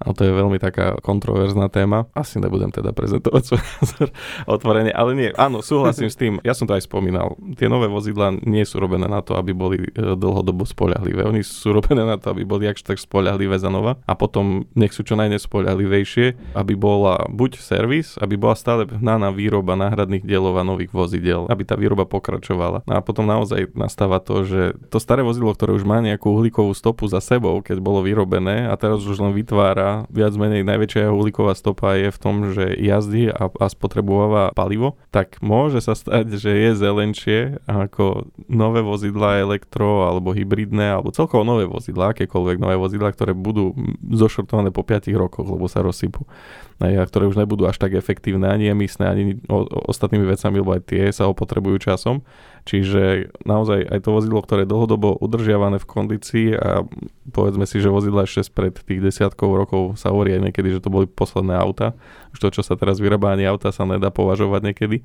a 0.00 0.16
to 0.16 0.24
je 0.24 0.32
veľmi 0.32 0.56
taká 0.56 0.96
kontroverzná 1.04 1.68
téma. 1.68 2.08
Asi 2.16 2.40
nebudem 2.40 2.72
teda 2.72 2.96
prezentovať 2.96 3.42
svoj 3.44 3.62
názor 3.80 4.08
otvorene, 4.48 4.92
ale 4.96 5.12
nie, 5.12 5.28
áno, 5.36 5.60
súhlasím 5.60 6.08
s 6.08 6.16
tým, 6.16 6.40
ja 6.40 6.56
som 6.56 6.64
to 6.64 6.72
aj 6.72 6.88
spomínal, 6.88 7.36
tie 7.60 7.68
nové 7.68 7.86
vozidla 7.92 8.32
nie 8.48 8.64
sú 8.64 8.80
robené 8.80 9.04
na 9.04 9.20
to, 9.20 9.36
aby 9.36 9.52
boli 9.52 9.76
e, 9.84 10.16
dlhodobo 10.16 10.64
spoľahlivé, 10.64 11.28
oni 11.28 11.44
sú 11.44 11.76
robené 11.76 12.08
na 12.08 12.16
to, 12.16 12.32
aby 12.32 12.48
boli 12.48 12.64
akž 12.64 12.80
tak 12.80 12.96
spoľahlivé 12.96 13.60
za 13.60 13.68
nova 13.68 14.00
a 14.08 14.16
potom 14.16 14.64
nech 14.72 14.96
sú 14.96 15.04
čo 15.04 15.20
najnespoľahlivejšie, 15.20 16.56
aby 16.56 16.74
bola 16.74 17.28
buď 17.28 17.60
servis, 17.60 18.16
aby 18.16 18.40
bola 18.40 18.56
stále 18.56 18.88
hnaná 18.88 19.28
výroba 19.28 19.76
náhradných 19.76 20.24
dielov 20.24 20.56
a 20.56 20.64
nových 20.64 20.96
vozidel, 20.96 21.44
aby 21.52 21.62
tá 21.68 21.76
výroba 21.76 22.08
pokračovala. 22.08 22.88
No 22.88 22.92
a 22.96 23.04
potom 23.04 23.28
naozaj 23.28 23.76
nastáva 23.76 24.22
to, 24.22 24.48
že 24.48 24.60
to 24.88 24.96
staré 24.96 25.20
vozidlo, 25.20 25.52
ktoré 25.52 25.76
už 25.76 25.84
má 25.84 26.00
nejakú 26.00 26.32
uhlíkovú 26.32 26.72
stopu 26.72 27.04
za 27.10 27.20
sebou, 27.20 27.60
keď 27.60 27.82
bolo 27.82 28.00
vyrobené 28.00 28.70
a 28.70 28.74
teraz 28.80 29.04
už 29.04 29.20
len 29.20 29.36
vytvára 29.36 29.89
viac 30.10 30.34
menej 30.36 30.62
najväčšia 30.66 31.12
uhlíková 31.12 31.52
stopa 31.54 31.98
je 31.98 32.08
v 32.12 32.18
tom, 32.18 32.34
že 32.54 32.76
jazdí 32.78 33.30
a, 33.30 33.50
a 33.50 33.66
spotrebováva 33.66 34.54
palivo, 34.54 34.96
tak 35.14 35.38
môže 35.40 35.82
sa 35.82 35.98
stať, 35.98 36.34
že 36.42 36.50
je 36.50 36.70
zelenšie 36.76 37.38
ako 37.66 38.30
nové 38.46 38.80
vozidla 38.80 39.42
elektro 39.42 40.06
alebo 40.08 40.34
hybridné 40.34 40.98
alebo 40.98 41.14
celkovo 41.14 41.42
nové 41.42 41.66
vozidla, 41.66 42.12
akékoľvek 42.12 42.56
nové 42.58 42.76
vozidla, 42.76 43.14
ktoré 43.14 43.32
budú 43.36 43.74
zošortované 44.06 44.74
po 44.74 44.82
5 44.86 45.10
rokoch, 45.14 45.46
lebo 45.46 45.66
sa 45.66 45.84
rozsypú 45.84 46.26
a 46.80 47.04
ktoré 47.04 47.28
už 47.28 47.36
nebudú 47.36 47.68
až 47.68 47.76
tak 47.76 47.92
efektívne 47.92 48.48
ani 48.48 48.72
emisné, 48.72 49.04
ani 49.04 49.24
o, 49.52 49.68
o, 49.68 49.92
ostatnými 49.92 50.24
vecami, 50.24 50.64
lebo 50.64 50.72
aj 50.72 50.82
tie 50.88 51.12
sa 51.12 51.28
opotrebujú 51.28 51.76
časom. 51.76 52.24
Čiže 52.64 53.32
naozaj 53.44 53.84
aj 53.84 54.00
to 54.04 54.10
vozidlo, 54.16 54.40
ktoré 54.40 54.64
je 54.64 54.72
dlhodobo 54.72 55.20
udržiavané 55.20 55.76
v 55.76 55.88
kondícii 55.88 56.48
a 56.56 56.84
povedzme 57.32 57.68
si, 57.68 57.84
že 57.84 57.92
vozidla 57.92 58.24
ešte 58.24 58.48
spred 58.48 58.80
tých 58.80 59.00
desiatkov 59.00 59.60
rokov 59.60 59.79
sa 59.96 60.12
hovorí 60.12 60.36
aj 60.36 60.50
niekedy, 60.50 60.68
že 60.76 60.82
to 60.82 60.92
boli 60.92 61.06
posledné 61.08 61.54
auta, 61.56 61.96
už 62.30 62.38
to, 62.38 62.48
čo 62.60 62.62
sa 62.62 62.78
teraz 62.78 63.02
vyrába 63.02 63.34
ani 63.34 63.46
auta, 63.46 63.74
sa 63.74 63.82
nedá 63.82 64.08
považovať 64.14 64.70
niekedy 64.70 65.02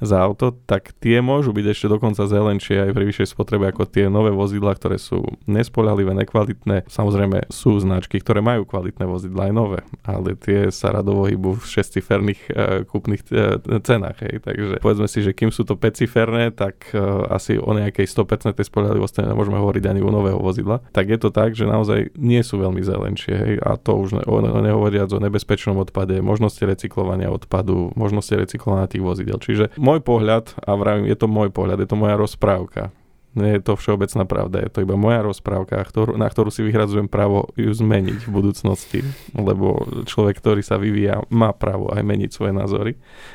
za 0.00 0.20
auto, 0.20 0.52
tak 0.68 0.92
tie 1.00 1.24
môžu 1.24 1.56
byť 1.56 1.66
ešte 1.72 1.86
dokonca 1.88 2.28
zelenšie 2.28 2.84
aj 2.84 2.90
pri 2.92 3.04
vyššej 3.08 3.32
spotrebe 3.32 3.64
ako 3.72 3.88
tie 3.88 4.12
nové 4.12 4.28
vozidla, 4.28 4.76
ktoré 4.76 5.00
sú 5.00 5.24
nespolahlivé, 5.48 6.12
nekvalitné. 6.12 6.84
Samozrejme 6.84 7.48
sú 7.48 7.80
značky, 7.80 8.20
ktoré 8.20 8.44
majú 8.44 8.68
kvalitné 8.68 9.08
vozidla 9.08 9.48
aj 9.48 9.52
nové, 9.56 9.80
ale 10.04 10.36
tie 10.36 10.68
sa 10.68 10.92
radovo 10.92 11.24
hýbu 11.24 11.56
v 11.56 11.64
šestiferných 11.64 12.40
uh, 12.52 12.84
kúpnych 12.84 13.24
uh, 13.32 13.56
cenách. 13.80 14.20
Hej. 14.20 14.44
Takže 14.44 14.74
povedzme 14.84 15.08
si, 15.08 15.24
že 15.24 15.32
kým 15.32 15.48
sú 15.48 15.64
to 15.64 15.80
5 15.80 16.52
tak 16.52 16.92
uh, 16.92 17.24
asi 17.32 17.56
o 17.56 17.72
nejakej 17.72 18.04
100% 18.04 18.52
spolahlivosti 18.60 19.24
nemôžeme 19.24 19.56
hovoriť 19.56 19.84
ani 19.88 20.00
u 20.04 20.12
nového 20.12 20.36
vozidla. 20.36 20.84
Tak 20.92 21.08
je 21.08 21.18
to 21.18 21.32
tak, 21.32 21.56
že 21.56 21.64
naozaj 21.64 22.12
nie 22.20 22.44
sú 22.44 22.60
veľmi 22.60 22.84
zelenšie. 22.84 23.32
Hej. 23.32 23.54
A 23.64 23.80
to 23.80 23.96
už 23.96 24.15
ne, 24.16 24.24
o, 24.24 24.36
nehovoriac 24.40 25.12
o 25.12 25.22
nebezpečnom 25.22 25.76
odpade, 25.78 26.18
možnosti 26.24 26.64
recyklovania 26.64 27.28
odpadu, 27.28 27.92
možnosti 27.94 28.32
recyklovania 28.32 28.88
tých 28.88 29.04
vozidel. 29.04 29.38
Čiže 29.38 29.76
môj 29.76 30.00
pohľad, 30.02 30.56
a 30.58 30.70
vravím, 30.74 31.06
je 31.06 31.16
to 31.16 31.26
môj 31.28 31.52
pohľad, 31.52 31.84
je 31.84 31.88
to 31.88 31.96
moja 31.96 32.16
rozprávka, 32.16 32.90
nie 33.36 33.60
je 33.60 33.62
to 33.62 33.76
všeobecná 33.76 34.24
pravda, 34.24 34.64
je 34.64 34.70
to 34.72 34.80
iba 34.82 34.96
moja 34.96 35.20
rozprávka, 35.20 35.76
ktorú, 35.84 36.16
na 36.16 36.26
ktorú 36.26 36.48
si 36.48 36.64
vyhradzujem 36.64 37.06
právo 37.06 37.52
ju 37.54 37.68
zmeniť 37.68 38.26
v 38.26 38.30
budúcnosti, 38.32 39.00
lebo 39.36 39.84
človek, 40.08 40.40
ktorý 40.40 40.64
sa 40.64 40.80
vyvíja, 40.80 41.22
má 41.28 41.52
právo 41.52 41.92
aj 41.92 42.00
meniť 42.00 42.30
svoje 42.32 42.52
názory. 42.56 42.92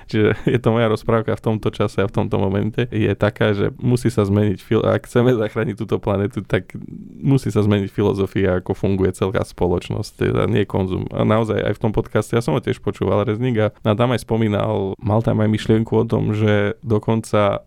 Čiže 0.10 0.50
je 0.50 0.60
to 0.60 0.74
moja 0.74 0.90
rozprávka 0.90 1.38
v 1.38 1.46
tomto 1.46 1.70
čase 1.70 2.02
a 2.02 2.10
v 2.10 2.16
tomto 2.18 2.42
momente 2.42 2.90
je 2.90 3.14
taká, 3.14 3.54
že 3.54 3.70
musí 3.78 4.10
sa 4.10 4.26
zmeniť, 4.26 4.58
ak 4.82 5.06
chceme 5.06 5.38
zachrániť 5.38 5.76
túto 5.78 6.02
planetu, 6.02 6.42
tak 6.42 6.74
musí 7.22 7.54
sa 7.54 7.62
zmeniť 7.62 7.94
filozofia, 7.94 8.60
ako 8.60 8.74
funguje 8.74 9.14
celá 9.14 9.46
spoločnosť, 9.46 10.12
teda 10.18 10.50
nie 10.50 10.66
konzum. 10.66 11.06
A 11.14 11.22
naozaj 11.22 11.62
aj 11.62 11.74
v 11.78 11.82
tom 11.82 11.94
podcaste, 11.94 12.34
ja 12.34 12.42
som 12.42 12.58
ho 12.58 12.62
tiež 12.62 12.82
počúval, 12.82 13.24
Reznik 13.24 13.58
a 13.62 13.68
tam 13.94 14.18
aj 14.18 14.26
spomínal, 14.26 14.98
mal 14.98 15.22
tam 15.22 15.46
aj 15.46 15.50
myšlienku 15.52 15.94
o 15.94 16.06
tom, 16.10 16.34
že 16.34 16.74
dokonca 16.82 17.64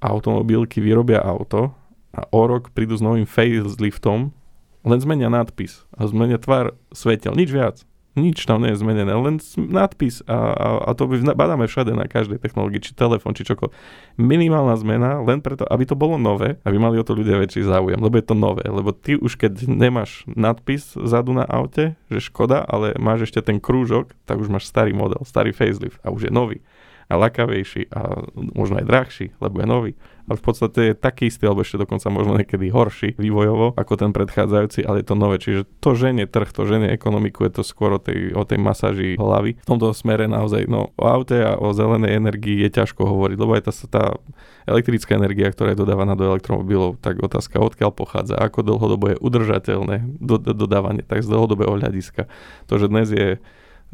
automobilky 0.00 0.80
vyrobia 0.80 1.20
auto 1.22 1.72
a 2.16 2.24
o 2.32 2.42
rok 2.48 2.72
prídu 2.72 2.96
s 2.96 3.04
novým 3.04 3.28
faceliftom, 3.28 4.32
len 4.86 4.98
zmenia 5.02 5.28
nadpis 5.28 5.84
a 5.92 6.08
zmenia 6.08 6.40
tvar 6.40 6.72
svetel, 6.94 7.36
nič 7.36 7.50
viac. 7.52 7.76
Nič 8.16 8.48
tam 8.48 8.64
nie 8.64 8.72
je 8.72 8.80
zmenené, 8.80 9.12
len 9.12 9.36
nadpis 9.60 10.24
a, 10.24 10.56
a, 10.56 10.68
a 10.88 10.90
to 10.96 11.04
badáme 11.36 11.68
všade 11.68 11.92
na 11.92 12.08
každej 12.08 12.40
technológii, 12.40 12.80
či 12.80 12.96
telefón, 12.96 13.36
či 13.36 13.44
čokoľvek. 13.44 13.76
Minimálna 14.16 14.72
zmena, 14.80 15.20
len 15.20 15.44
preto, 15.44 15.68
aby 15.68 15.84
to 15.84 15.92
bolo 15.92 16.16
nové, 16.16 16.56
aby 16.64 16.80
mali 16.80 16.96
o 16.96 17.04
to 17.04 17.12
ľudia 17.12 17.36
väčší 17.36 17.68
záujem, 17.68 18.00
lebo 18.00 18.16
je 18.16 18.24
to 18.24 18.32
nové, 18.32 18.64
lebo 18.64 18.96
ty 18.96 19.20
už 19.20 19.36
keď 19.36 19.68
nemáš 19.68 20.24
nadpis 20.32 20.96
zadu 20.96 21.36
na 21.36 21.44
aute, 21.44 21.92
že 22.08 22.24
škoda, 22.24 22.64
ale 22.64 22.96
máš 22.96 23.28
ešte 23.28 23.44
ten 23.44 23.60
krúžok, 23.60 24.16
tak 24.24 24.40
už 24.40 24.48
máš 24.48 24.64
starý 24.64 24.96
model, 24.96 25.20
starý 25.28 25.52
facelift 25.52 26.00
a 26.00 26.08
už 26.08 26.26
je 26.28 26.32
nový 26.32 26.64
a 27.06 27.14
lakavejší 27.14 27.86
a 27.94 28.26
možno 28.34 28.82
aj 28.82 28.86
drahší, 28.86 29.26
lebo 29.38 29.62
je 29.62 29.66
nový. 29.66 29.92
Ale 30.26 30.42
v 30.42 30.44
podstate 30.44 30.80
je 30.90 30.94
taký 30.98 31.30
istý, 31.30 31.46
alebo 31.46 31.62
ešte 31.62 31.78
dokonca 31.78 32.10
možno 32.10 32.34
niekedy 32.34 32.66
horší 32.66 33.14
vývojovo 33.14 33.78
ako 33.78 33.94
ten 33.94 34.10
predchádzajúci, 34.10 34.82
ale 34.82 35.02
je 35.02 35.06
to 35.06 35.14
nové. 35.14 35.38
Čiže 35.38 35.70
to 35.78 35.94
ženie 35.94 36.26
trh, 36.26 36.50
to 36.50 36.66
ženie 36.66 36.90
ekonomiku, 36.90 37.46
je 37.46 37.52
to 37.54 37.62
skôr 37.62 37.94
o 37.94 38.02
tej, 38.02 38.34
o 38.34 38.42
tej 38.42 38.58
masáži 38.58 39.14
hlavy. 39.14 39.54
V 39.62 39.70
tomto 39.70 39.94
smere 39.94 40.26
naozaj, 40.26 40.66
no 40.66 40.90
o 40.98 41.06
aute 41.06 41.38
a 41.46 41.54
o 41.54 41.70
zelenej 41.70 42.18
energii 42.18 42.58
je 42.66 42.74
ťažko 42.74 43.06
hovoriť, 43.06 43.36
lebo 43.38 43.54
aj 43.54 43.70
tá, 43.70 43.72
tá 43.86 44.04
elektrická 44.66 45.14
energia, 45.14 45.46
ktorá 45.46 45.78
je 45.78 45.82
dodávaná 45.86 46.18
do 46.18 46.26
elektromobilov, 46.26 46.98
tak 46.98 47.22
otázka, 47.22 47.62
odkiaľ 47.62 47.94
pochádza, 47.94 48.34
ako 48.34 48.66
dlhodobo 48.66 49.14
je 49.14 49.16
udržateľné 49.22 50.18
do, 50.18 50.42
do, 50.42 50.50
dodávanie, 50.58 51.06
tak 51.06 51.22
z 51.22 51.30
dlhodobého 51.30 51.70
hľadiska. 51.78 52.26
To, 52.66 52.82
že 52.82 52.90
dnes 52.90 53.14
je 53.14 53.38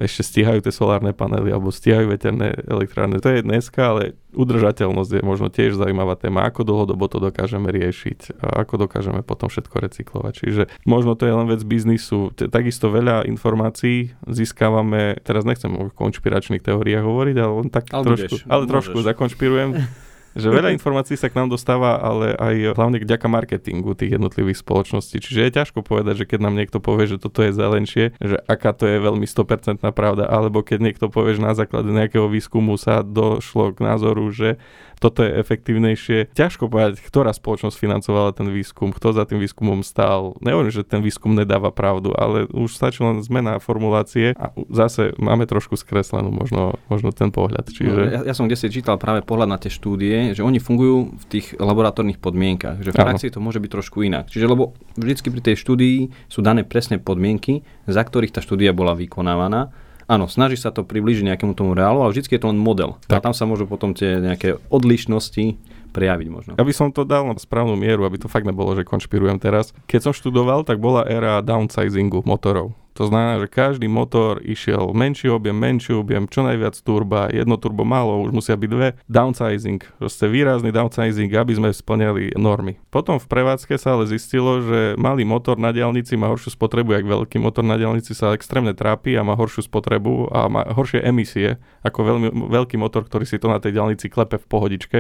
ešte 0.03 0.23
stíhajú 0.27 0.61
tie 0.67 0.75
solárne 0.75 1.15
panely 1.15 1.55
alebo 1.55 1.71
stíhajú 1.71 2.11
veterné 2.11 2.59
elektrárne. 2.67 3.23
To 3.23 3.31
je 3.31 3.47
dneska, 3.47 3.95
ale 3.95 4.03
udržateľnosť 4.35 5.11
je 5.19 5.23
možno 5.23 5.47
tiež 5.53 5.79
zaujímavá 5.79 6.19
téma, 6.19 6.43
ako 6.49 6.67
dlhodobo 6.67 7.07
to 7.07 7.23
dokážeme 7.23 7.71
riešiť 7.71 8.43
a 8.43 8.67
ako 8.67 8.89
dokážeme 8.89 9.23
potom 9.23 9.47
všetko 9.47 9.77
recyklovať. 9.79 10.33
Čiže 10.43 10.63
možno 10.83 11.15
to 11.15 11.31
je 11.31 11.35
len 11.37 11.47
vec 11.47 11.63
biznisu. 11.63 12.35
Takisto 12.35 12.91
veľa 12.91 13.29
informácií 13.31 14.19
získavame, 14.27 15.23
teraz 15.23 15.47
nechcem 15.47 15.71
o 15.71 15.93
konšpiračných 15.95 16.65
teóriách 16.65 17.05
hovoriť, 17.07 17.37
ale 17.39 17.53
len 17.63 17.69
tak 17.71 17.93
ale 17.95 18.05
trošku, 18.13 18.35
budeš, 18.43 18.51
ale 18.51 18.65
trošku 18.67 18.99
zakonšpirujem. 19.07 19.71
že 20.37 20.49
veľa 20.49 20.75
informácií 20.77 21.17
sa 21.19 21.29
k 21.29 21.39
nám 21.39 21.53
dostáva, 21.53 22.01
ale 22.01 22.37
aj 22.37 22.77
hlavne 22.77 22.99
vďaka 23.03 23.27
marketingu 23.29 23.93
tých 23.97 24.17
jednotlivých 24.17 24.61
spoločností. 24.61 25.21
Čiže 25.21 25.41
je 25.49 25.57
ťažko 25.63 25.85
povedať, 25.85 26.25
že 26.25 26.29
keď 26.29 26.41
nám 26.45 26.55
niekto 26.57 26.79
povie, 26.83 27.09
že 27.09 27.21
toto 27.21 27.45
je 27.45 27.53
zelenšie, 27.53 28.17
že 28.19 28.37
aká 28.49 28.73
to 28.73 28.89
je 28.89 28.99
veľmi 29.01 29.25
100% 29.25 29.83
pravda, 29.93 30.25
alebo 30.29 30.65
keď 30.65 30.79
niekto 30.81 31.07
povie, 31.13 31.37
že 31.37 31.43
na 31.45 31.55
základe 31.57 31.93
nejakého 31.93 32.27
výskumu 32.29 32.81
sa 32.81 33.05
došlo 33.05 33.77
k 33.77 33.79
názoru, 33.85 34.25
že 34.33 34.61
toto 35.03 35.27
je 35.27 35.35
efektívnejšie. 35.35 36.31
Ťažko 36.31 36.71
povedať, 36.71 37.03
ktorá 37.03 37.35
spoločnosť 37.35 37.75
financovala 37.75 38.31
ten 38.39 38.47
výskum, 38.47 38.95
kto 38.95 39.11
za 39.11 39.27
tým 39.27 39.43
výskumom 39.43 39.83
stál. 39.83 40.39
Nehovorím, 40.39 40.71
že 40.71 40.87
ten 40.87 41.03
výskum 41.03 41.35
nedáva 41.35 41.75
pravdu, 41.75 42.15
ale 42.15 42.47
už 42.55 42.71
stačí 42.71 43.03
len 43.03 43.19
zmena 43.19 43.59
formulácie 43.59 44.39
a 44.39 44.55
zase 44.71 45.11
máme 45.19 45.51
trošku 45.51 45.75
skreslenú 45.75 46.31
možno, 46.31 46.79
možno 46.87 47.11
ten 47.11 47.35
pohľad. 47.35 47.67
Čiže... 47.75 47.99
No, 47.99 48.07
ja, 48.07 48.21
ja 48.31 48.35
som 48.39 48.47
kde 48.47 48.55
si 48.55 48.71
čítal 48.71 48.95
práve 48.95 49.27
pohľad 49.27 49.51
na 49.51 49.59
tie 49.59 49.75
štúdie, 49.75 50.22
je, 50.31 50.39
že 50.39 50.47
oni 50.47 50.63
fungujú 50.63 51.19
v 51.19 51.25
tých 51.27 51.47
laboratórnych 51.59 52.23
podmienkach, 52.23 52.79
že 52.85 52.95
v 52.95 53.01
praxi 53.01 53.33
to 53.33 53.43
môže 53.43 53.59
byť 53.59 53.71
trošku 53.71 54.07
inak. 54.07 54.31
Čiže 54.31 54.47
lebo 54.47 54.79
vždycky 54.95 55.33
pri 55.35 55.43
tej 55.43 55.57
štúdii 55.59 55.99
sú 56.31 56.41
dané 56.45 56.63
presné 56.63 57.03
podmienky, 57.03 57.67
za 57.91 58.03
ktorých 58.07 58.35
tá 58.35 58.41
štúdia 58.41 58.71
bola 58.71 58.95
vykonávaná. 58.95 59.75
Áno, 60.11 60.27
snaží 60.27 60.59
sa 60.59 60.75
to 60.75 60.83
približiť 60.83 61.25
nejakému 61.33 61.55
tomu 61.55 61.73
reálu, 61.73 62.03
ale 62.03 62.13
vždy 62.13 62.27
je 62.27 62.43
to 62.43 62.51
len 62.51 62.59
model. 62.59 62.99
A 63.09 63.19
Tak. 63.19 63.31
tam 63.31 63.35
sa 63.35 63.47
môžu 63.47 63.65
potom 63.71 63.95
tie 63.95 64.19
nejaké 64.19 64.59
odlišnosti 64.69 65.57
prejaviť 65.95 66.29
možno. 66.33 66.53
Aby 66.59 66.73
som 66.75 66.91
to 66.91 67.07
dal 67.07 67.29
na 67.29 67.37
správnu 67.37 67.77
mieru, 67.79 68.05
aby 68.09 68.19
to 68.19 68.27
fakt 68.27 68.49
nebolo, 68.49 68.73
že 68.75 68.83
konšpirujem 68.83 69.39
teraz. 69.39 69.77
Keď 69.87 70.11
som 70.11 70.13
študoval, 70.13 70.65
tak 70.65 70.81
bola 70.81 71.07
éra 71.07 71.41
downsizingu 71.45 72.25
motorov. 72.25 72.75
To 72.93 73.09
znamená, 73.09 73.41
že 73.41 73.49
každý 73.49 73.89
motor 73.89 74.39
išiel 74.45 74.93
menší 74.93 75.33
objem, 75.33 75.57
menší 75.57 75.97
objem, 75.97 76.29
čo 76.29 76.45
najviac 76.45 76.77
turba, 76.85 77.33
jedno 77.33 77.57
turbo 77.57 77.89
málo, 77.89 78.21
už 78.25 78.37
musia 78.37 78.57
byť 78.57 78.71
dve. 78.71 78.89
Downsizing, 79.09 79.81
proste 79.97 80.29
výrazný 80.29 80.69
downsizing, 80.71 81.33
aby 81.33 81.53
sme 81.57 81.69
splňali 81.73 82.37
normy. 82.37 82.77
Potom 82.93 83.17
v 83.17 83.27
prevádzke 83.27 83.81
sa 83.81 83.97
ale 83.97 84.05
zistilo, 84.09 84.61
že 84.61 84.81
malý 85.01 85.25
motor 85.25 85.57
na 85.57 85.73
diálnici 85.73 86.21
má 86.21 86.29
horšiu 86.29 86.53
spotrebu, 86.53 86.93
jak 86.93 87.09
veľký 87.09 87.41
motor 87.41 87.65
na 87.65 87.81
diálnici 87.81 88.13
sa 88.13 88.37
extrémne 88.37 88.77
trápi 88.77 89.17
a 89.17 89.25
má 89.25 89.33
horšiu 89.33 89.65
spotrebu 89.65 90.29
a 90.29 90.53
má 90.53 90.69
horšie 90.69 91.01
emisie 91.01 91.57
ako 91.81 91.99
veľmi, 92.05 92.29
veľký 92.53 92.77
motor, 92.77 93.09
ktorý 93.09 93.25
si 93.25 93.41
to 93.41 93.49
na 93.49 93.57
tej 93.57 93.77
diálnici 93.81 94.13
klepe 94.13 94.37
v 94.37 94.47
pohodičke 94.47 94.99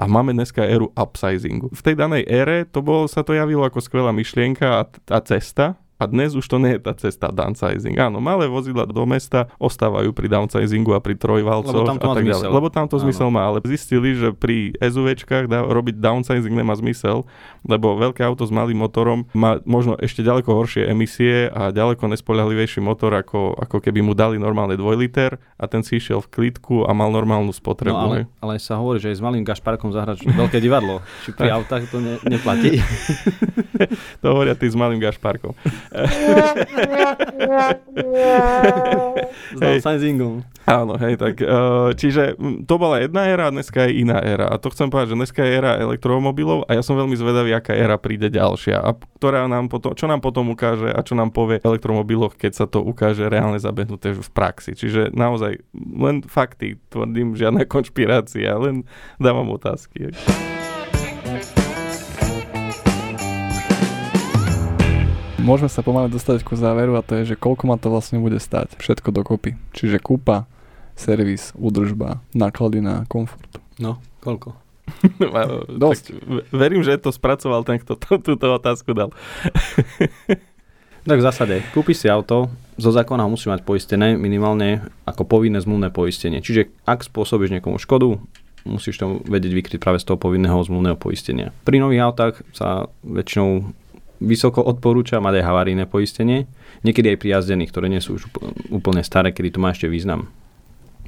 a 0.00 0.08
máme 0.08 0.32
dneska 0.32 0.64
éru 0.64 0.88
upsizingu. 0.96 1.68
V 1.76 1.80
tej 1.84 1.92
danej 1.92 2.24
ére 2.24 2.64
to 2.64 2.80
bolo, 2.80 3.04
sa 3.04 3.20
to 3.20 3.36
javilo 3.36 3.68
ako 3.68 3.84
skvelá 3.84 4.16
myšlienka 4.16 4.80
a, 4.80 4.82
a 4.88 5.18
cesta, 5.20 5.76
a 6.00 6.08
dnes 6.08 6.32
už 6.32 6.48
to 6.48 6.56
nie 6.56 6.74
je 6.74 6.80
tá 6.80 6.96
cesta 6.96 7.28
downsizing. 7.28 8.00
Áno, 8.00 8.24
malé 8.24 8.48
vozidla 8.48 8.88
do 8.88 9.04
mesta 9.04 9.52
ostávajú 9.60 10.16
pri 10.16 10.32
downsizingu 10.32 10.96
a 10.96 11.00
pri 11.04 11.12
trojvalcoch 11.12 11.76
Lebo 11.76 11.84
tam 11.84 12.00
to 12.00 12.08
a 12.08 12.16
tak 12.16 12.24
ďalej. 12.24 12.40
zmysel. 12.40 12.50
Lebo 12.56 12.68
tam 12.72 12.86
to 12.88 12.96
Áno. 12.96 13.04
zmysel 13.04 13.28
má, 13.28 13.42
ale 13.44 13.60
zistili, 13.68 14.16
že 14.16 14.32
pri 14.32 14.72
SUVčkách 14.80 15.44
dá, 15.44 15.60
robiť 15.60 16.00
downsizing 16.00 16.56
nemá 16.56 16.72
zmysel, 16.72 17.28
lebo 17.62 18.00
veľké 18.00 18.24
auto 18.24 18.48
s 18.48 18.50
malým 18.50 18.80
motorom 18.80 19.28
má 19.36 19.60
možno 19.68 20.00
ešte 20.00 20.24
ďaleko 20.24 20.48
horšie 20.48 20.88
emisie 20.88 21.52
a 21.52 21.68
ďaleko 21.68 22.08
nespoľahlivejší 22.08 22.80
motor, 22.80 23.12
ako, 23.12 23.52
ako 23.60 23.84
keby 23.84 24.00
mu 24.00 24.16
dali 24.16 24.40
normálne 24.40 24.80
2 24.80 24.80
liter 24.96 25.36
a 25.60 25.68
ten 25.68 25.84
si 25.84 26.00
išiel 26.00 26.24
v 26.24 26.32
klidku 26.32 26.88
a 26.88 26.96
mal 26.96 27.12
normálnu 27.12 27.52
spotrebu. 27.52 27.92
No, 27.92 28.08
ale, 28.08 28.18
ale 28.40 28.56
sa 28.56 28.80
hovorí, 28.80 28.96
že 28.96 29.12
aj 29.12 29.16
s 29.18 29.22
malým 29.22 29.44
gašparkom 29.44 29.92
zahrať 29.92 30.24
veľké 30.24 30.56
divadlo. 30.56 31.04
Či 31.28 31.36
pri 31.36 31.52
autách 31.60 31.84
to 31.92 32.00
ne, 32.00 32.16
neplatí. 32.24 32.80
To 34.24 34.32
hovoria 34.32 34.56
tí 34.56 34.64
s 34.64 34.76
malým 34.76 34.96
gašparkom. 34.96 35.52
S 39.50 39.58
downsizingom. 39.58 40.46
Áno, 40.70 40.94
hej, 41.02 41.18
tak 41.18 41.42
uh, 41.42 41.90
čiže 41.98 42.38
to 42.70 42.78
bola 42.78 43.02
jedna 43.02 43.26
éra 43.26 43.50
a 43.50 43.54
dneska 43.54 43.90
je 43.90 44.06
iná 44.06 44.22
éra. 44.22 44.46
A 44.46 44.54
to 44.62 44.70
chcem 44.70 44.86
povedať, 44.86 45.10
že 45.10 45.18
dneska 45.18 45.42
je 45.42 45.58
éra 45.58 45.82
elektromobilov 45.82 46.70
a 46.70 46.78
ja 46.78 46.82
som 46.86 46.94
veľmi 46.94 47.18
zvedavý, 47.18 47.50
aká 47.50 47.74
éra 47.74 47.98
príde 47.98 48.30
ďalšia. 48.30 48.78
A 48.78 48.94
ktorá 48.94 49.50
nám 49.50 49.66
potom, 49.66 49.98
čo 49.98 50.06
nám 50.06 50.22
potom 50.22 50.54
ukáže 50.54 50.94
a 50.94 51.02
čo 51.02 51.18
nám 51.18 51.34
povie 51.34 51.58
elektromobiloch, 51.58 52.38
keď 52.38 52.52
sa 52.54 52.70
to 52.70 52.86
ukáže 52.86 53.26
reálne 53.26 53.58
zabehnuté 53.58 54.14
v 54.14 54.30
praxi. 54.30 54.78
Čiže 54.78 55.10
naozaj 55.10 55.58
len 55.74 56.22
fakty, 56.22 56.78
tvrdím, 56.86 57.34
žiadna 57.34 57.66
konšpirácia, 57.74 58.54
len 58.54 58.86
dávam 59.18 59.50
otázky. 59.50 60.14
Môžeme 65.40 65.72
sa 65.72 65.80
pomaly 65.80 66.12
dostať 66.12 66.44
ku 66.44 66.52
záveru 66.52 67.00
a 67.00 67.02
to 67.02 67.16
je, 67.20 67.32
že 67.32 67.40
koľko 67.40 67.64
ma 67.64 67.80
to 67.80 67.88
vlastne 67.88 68.20
bude 68.20 68.36
stať. 68.36 68.76
Všetko 68.76 69.08
dokopy. 69.08 69.56
Čiže 69.72 69.96
kúpa, 69.96 70.44
servis, 71.00 71.56
údržba, 71.56 72.20
náklady 72.36 72.84
na 72.84 73.08
komfort. 73.08 73.48
No, 73.80 74.04
koľko? 74.20 74.52
Dosť. 75.80 76.04
Tak, 76.12 76.52
verím, 76.52 76.84
že 76.84 77.00
to 77.00 77.08
spracoval 77.08 77.64
ten, 77.64 77.80
kto 77.80 77.96
to, 77.96 78.20
túto 78.20 78.46
otázku 78.52 78.92
dal. 78.92 79.10
Tak 81.00 81.16
v 81.16 81.24
zásade, 81.24 81.56
kúpiš 81.72 82.04
si 82.04 82.12
auto, 82.12 82.52
zo 82.76 82.92
zákona 82.92 83.24
musí 83.24 83.48
mať 83.48 83.64
poistené 83.64 84.20
minimálne 84.20 84.84
ako 85.08 85.24
povinné 85.24 85.56
zmluvné 85.56 85.88
poistenie. 85.88 86.44
Čiže 86.44 86.68
ak 86.84 87.08
spôsobíš 87.08 87.56
niekomu 87.56 87.80
škodu, 87.80 88.20
musíš 88.68 89.00
to 89.00 89.24
vedieť 89.24 89.52
vykryť 89.56 89.78
práve 89.80 89.96
z 89.96 90.12
toho 90.12 90.20
povinného 90.20 90.60
zmluvného 90.60 91.00
poistenia. 91.00 91.56
Pri 91.64 91.80
nových 91.80 92.04
autách 92.04 92.44
sa 92.52 92.92
väčšinou 93.00 93.72
vysoko 94.20 94.60
odporúča 94.60 95.18
mať 95.18 95.40
aj 95.40 95.46
havarijné 95.48 95.84
poistenie, 95.88 96.46
niekedy 96.84 97.16
aj 97.16 97.18
pri 97.18 97.28
jazdených, 97.40 97.72
ktoré 97.72 97.88
nie 97.88 98.04
sú 98.04 98.20
už 98.20 98.28
úpl- 98.28 98.52
úplne 98.70 99.02
staré, 99.02 99.32
kedy 99.32 99.56
to 99.56 99.62
má 99.64 99.72
ešte 99.72 99.88
význam. 99.88 100.28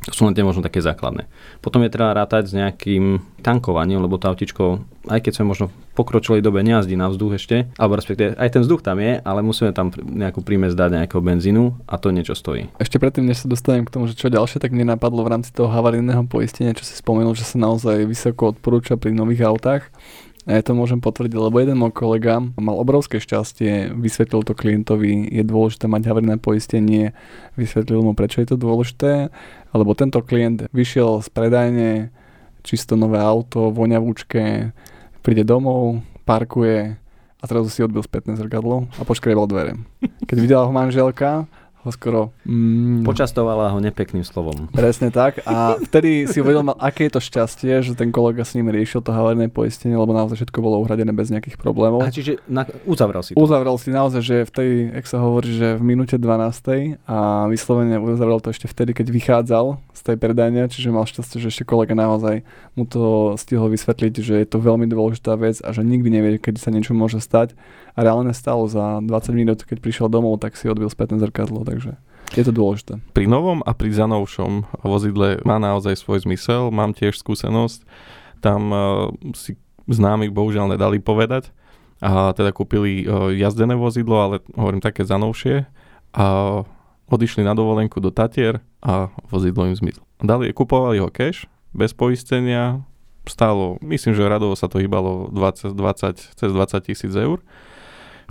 To 0.03 0.15
sú 0.19 0.27
len 0.27 0.35
tie 0.35 0.43
možno 0.43 0.67
také 0.67 0.83
základné. 0.83 1.31
Potom 1.63 1.79
je 1.87 1.95
treba 1.95 2.11
rátať 2.11 2.51
s 2.51 2.57
nejakým 2.59 3.23
tankovaním, 3.39 4.03
lebo 4.03 4.19
to 4.19 4.35
autičko, 4.35 4.83
aj 5.07 5.23
keď 5.23 5.33
sme 5.39 5.55
možno 5.55 5.71
v 5.71 5.75
pokročilej 5.95 6.43
dobe 6.43 6.59
nejazdí 6.67 6.99
na 6.99 7.07
vzduch 7.07 7.39
ešte, 7.39 7.71
alebo 7.79 7.95
respektíve 7.95 8.35
aj 8.35 8.51
ten 8.51 8.63
vzduch 8.67 8.83
tam 8.83 8.99
je, 8.99 9.23
ale 9.23 9.47
musíme 9.47 9.71
tam 9.71 9.95
nejakú 9.95 10.43
prímes 10.43 10.75
dať 10.75 10.99
nejakého 10.99 11.23
benzínu 11.23 11.87
a 11.87 11.95
to 12.03 12.11
niečo 12.11 12.35
stojí. 12.35 12.67
Ešte 12.83 12.99
predtým, 12.99 13.31
než 13.31 13.47
sa 13.47 13.47
dostanem 13.47 13.87
k 13.87 13.95
tomu, 13.95 14.11
že 14.11 14.19
čo 14.19 14.27
ďalšie, 14.27 14.59
tak 14.59 14.75
mne 14.75 14.99
napadlo 14.99 15.23
v 15.23 15.39
rámci 15.39 15.55
toho 15.55 15.71
havarijného 15.71 16.27
poistenia, 16.27 16.75
čo 16.75 16.83
si 16.83 16.99
spomenul, 16.99 17.39
že 17.39 17.47
sa 17.47 17.63
naozaj 17.63 18.03
vysoko 18.03 18.59
odporúča 18.59 18.99
pri 18.99 19.15
nových 19.15 19.47
autách. 19.47 19.87
A 20.43 20.59
ja 20.59 20.63
to 20.67 20.75
môžem 20.75 20.99
potvrdiť, 20.99 21.39
lebo 21.39 21.63
jeden 21.63 21.79
môj 21.79 21.95
kolega 21.95 22.43
mal 22.59 22.75
obrovské 22.75 23.23
šťastie, 23.23 23.95
vysvetlil 23.95 24.43
to 24.43 24.59
klientovi, 24.59 25.31
je 25.31 25.43
dôležité 25.47 25.87
mať 25.87 26.11
havarijné 26.11 26.43
poistenie, 26.43 27.15
vysvetlil 27.55 28.03
mu, 28.03 28.19
prečo 28.19 28.43
je 28.43 28.51
to 28.51 28.59
dôležité, 28.59 29.31
lebo 29.71 29.95
tento 29.95 30.19
klient 30.19 30.67
vyšiel 30.75 31.23
z 31.23 31.29
predajne, 31.31 31.91
čisto 32.67 32.99
nové 32.99 33.23
auto, 33.23 33.71
voňavúčke, 33.71 34.75
príde 35.23 35.47
domov, 35.47 36.03
parkuje 36.27 36.99
a 37.39 37.45
zrazu 37.47 37.71
si 37.71 37.87
odbil 37.87 38.03
spätné 38.03 38.35
zrkadlo 38.35 38.91
a 38.99 39.03
poškriebal 39.07 39.47
dvere. 39.47 39.79
Keď 40.27 40.37
videla 40.43 40.67
ho 40.67 40.75
manželka, 40.75 41.47
ho 41.83 41.91
skoro... 41.91 42.31
Mm, 42.47 43.03
Počastovala 43.03 43.75
ho 43.75 43.79
nepekným 43.83 44.23
slovom. 44.23 44.71
Presne 44.71 45.11
tak. 45.11 45.43
A 45.43 45.75
vtedy 45.83 46.31
si 46.31 46.39
uvedomil, 46.39 46.79
aké 46.79 47.11
je 47.11 47.19
to 47.19 47.21
šťastie, 47.21 47.83
že 47.83 47.99
ten 47.99 48.15
kolega 48.15 48.47
s 48.47 48.55
ním 48.55 48.71
riešil 48.71 49.03
to 49.03 49.11
havarijné 49.11 49.51
poistenie, 49.51 49.99
lebo 49.99 50.15
naozaj 50.15 50.39
všetko 50.39 50.59
bolo 50.63 50.79
uhradené 50.79 51.11
bez 51.11 51.35
nejakých 51.35 51.59
problémov. 51.59 52.07
A 52.07 52.15
čiže 52.15 52.39
na, 52.47 52.63
uzavrel 52.87 53.27
si 53.27 53.35
to. 53.35 53.43
Uzavrel 53.43 53.75
si 53.83 53.91
naozaj, 53.91 54.23
že 54.23 54.37
v 54.47 54.53
tej, 54.55 54.71
jak 55.03 55.07
sa 55.11 55.19
hovorí, 55.19 55.51
že 55.51 55.75
v 55.75 55.83
minúte 55.83 56.15
12. 56.15 57.03
a 57.11 57.51
vyslovene 57.51 57.99
uzavrel 57.99 58.39
to 58.39 58.55
ešte 58.55 58.71
vtedy, 58.71 58.95
keď 58.95 59.07
vychádzal 59.11 59.83
z 59.91 60.01
tej 60.07 60.17
predajne, 60.23 60.71
čiže 60.71 60.95
mal 60.95 61.03
šťastie, 61.03 61.43
že 61.43 61.51
ešte 61.51 61.67
kolega 61.67 61.99
naozaj 61.99 62.47
mu 62.79 62.87
to 62.87 63.35
stihol 63.35 63.67
vysvetliť, 63.67 64.15
že 64.23 64.35
je 64.39 64.47
to 64.47 64.63
veľmi 64.63 64.87
dôležitá 64.87 65.35
vec 65.35 65.59
a 65.67 65.75
že 65.75 65.83
nikdy 65.83 66.09
nevie, 66.15 66.39
keď 66.39 66.63
sa 66.63 66.71
niečo 66.71 66.95
môže 66.95 67.19
stať. 67.19 67.59
A 67.93 67.99
reálne 68.01 68.33
stalo 68.33 68.65
za 68.69 69.05
20 69.05 69.37
minút, 69.37 69.69
keď 69.69 69.79
prišiel 69.85 70.09
domov, 70.09 70.41
tak 70.41 70.57
si 70.57 70.65
odbil 70.69 70.89
spätné 70.89 71.21
zrkadlo, 71.21 71.61
takže 71.65 72.01
je 72.33 72.45
to 72.49 72.53
dôležité. 72.53 73.05
Pri 73.13 73.29
novom 73.29 73.61
a 73.61 73.77
pri 73.77 73.93
zanovšom 73.93 74.81
vozidle 74.81 75.45
má 75.45 75.61
naozaj 75.61 76.01
svoj 76.01 76.25
zmysel. 76.25 76.73
Mám 76.73 76.97
tiež 76.97 77.21
skúsenosť. 77.21 77.85
Tam 78.41 78.61
uh, 78.73 79.13
si 79.37 79.61
známi 79.85 80.33
bohužiaľ 80.33 80.73
nedali 80.73 80.97
povedať. 80.97 81.53
A 82.01 82.33
teda 82.33 82.51
kúpili 82.57 83.05
uh, 83.05 83.29
jazdené 83.37 83.77
vozidlo, 83.77 84.17
ale 84.17 84.37
hovorím 84.57 84.81
také 84.81 85.05
zanovšie. 85.05 85.69
A 86.17 86.27
odišli 87.13 87.45
na 87.45 87.53
dovolenku 87.53 88.01
do 88.01 88.09
Tatier 88.09 88.65
a 88.81 89.13
vozidlo 89.29 89.69
im 89.69 89.77
zmizlo. 89.77 90.09
Dali, 90.25 90.49
kupovali 90.57 90.97
ho 91.05 91.13
cash, 91.13 91.45
bez 91.77 91.93
poistenia, 91.93 92.81
stálo, 93.29 93.77
myslím, 93.85 94.17
že 94.17 94.25
radovo 94.25 94.57
sa 94.57 94.67
to 94.67 94.81
hýbalo 94.81 95.29
20, 95.31 95.77
20, 95.77 96.33
cez 96.33 96.49
20 96.49 96.89
tisíc 96.89 97.13
eur 97.13 97.45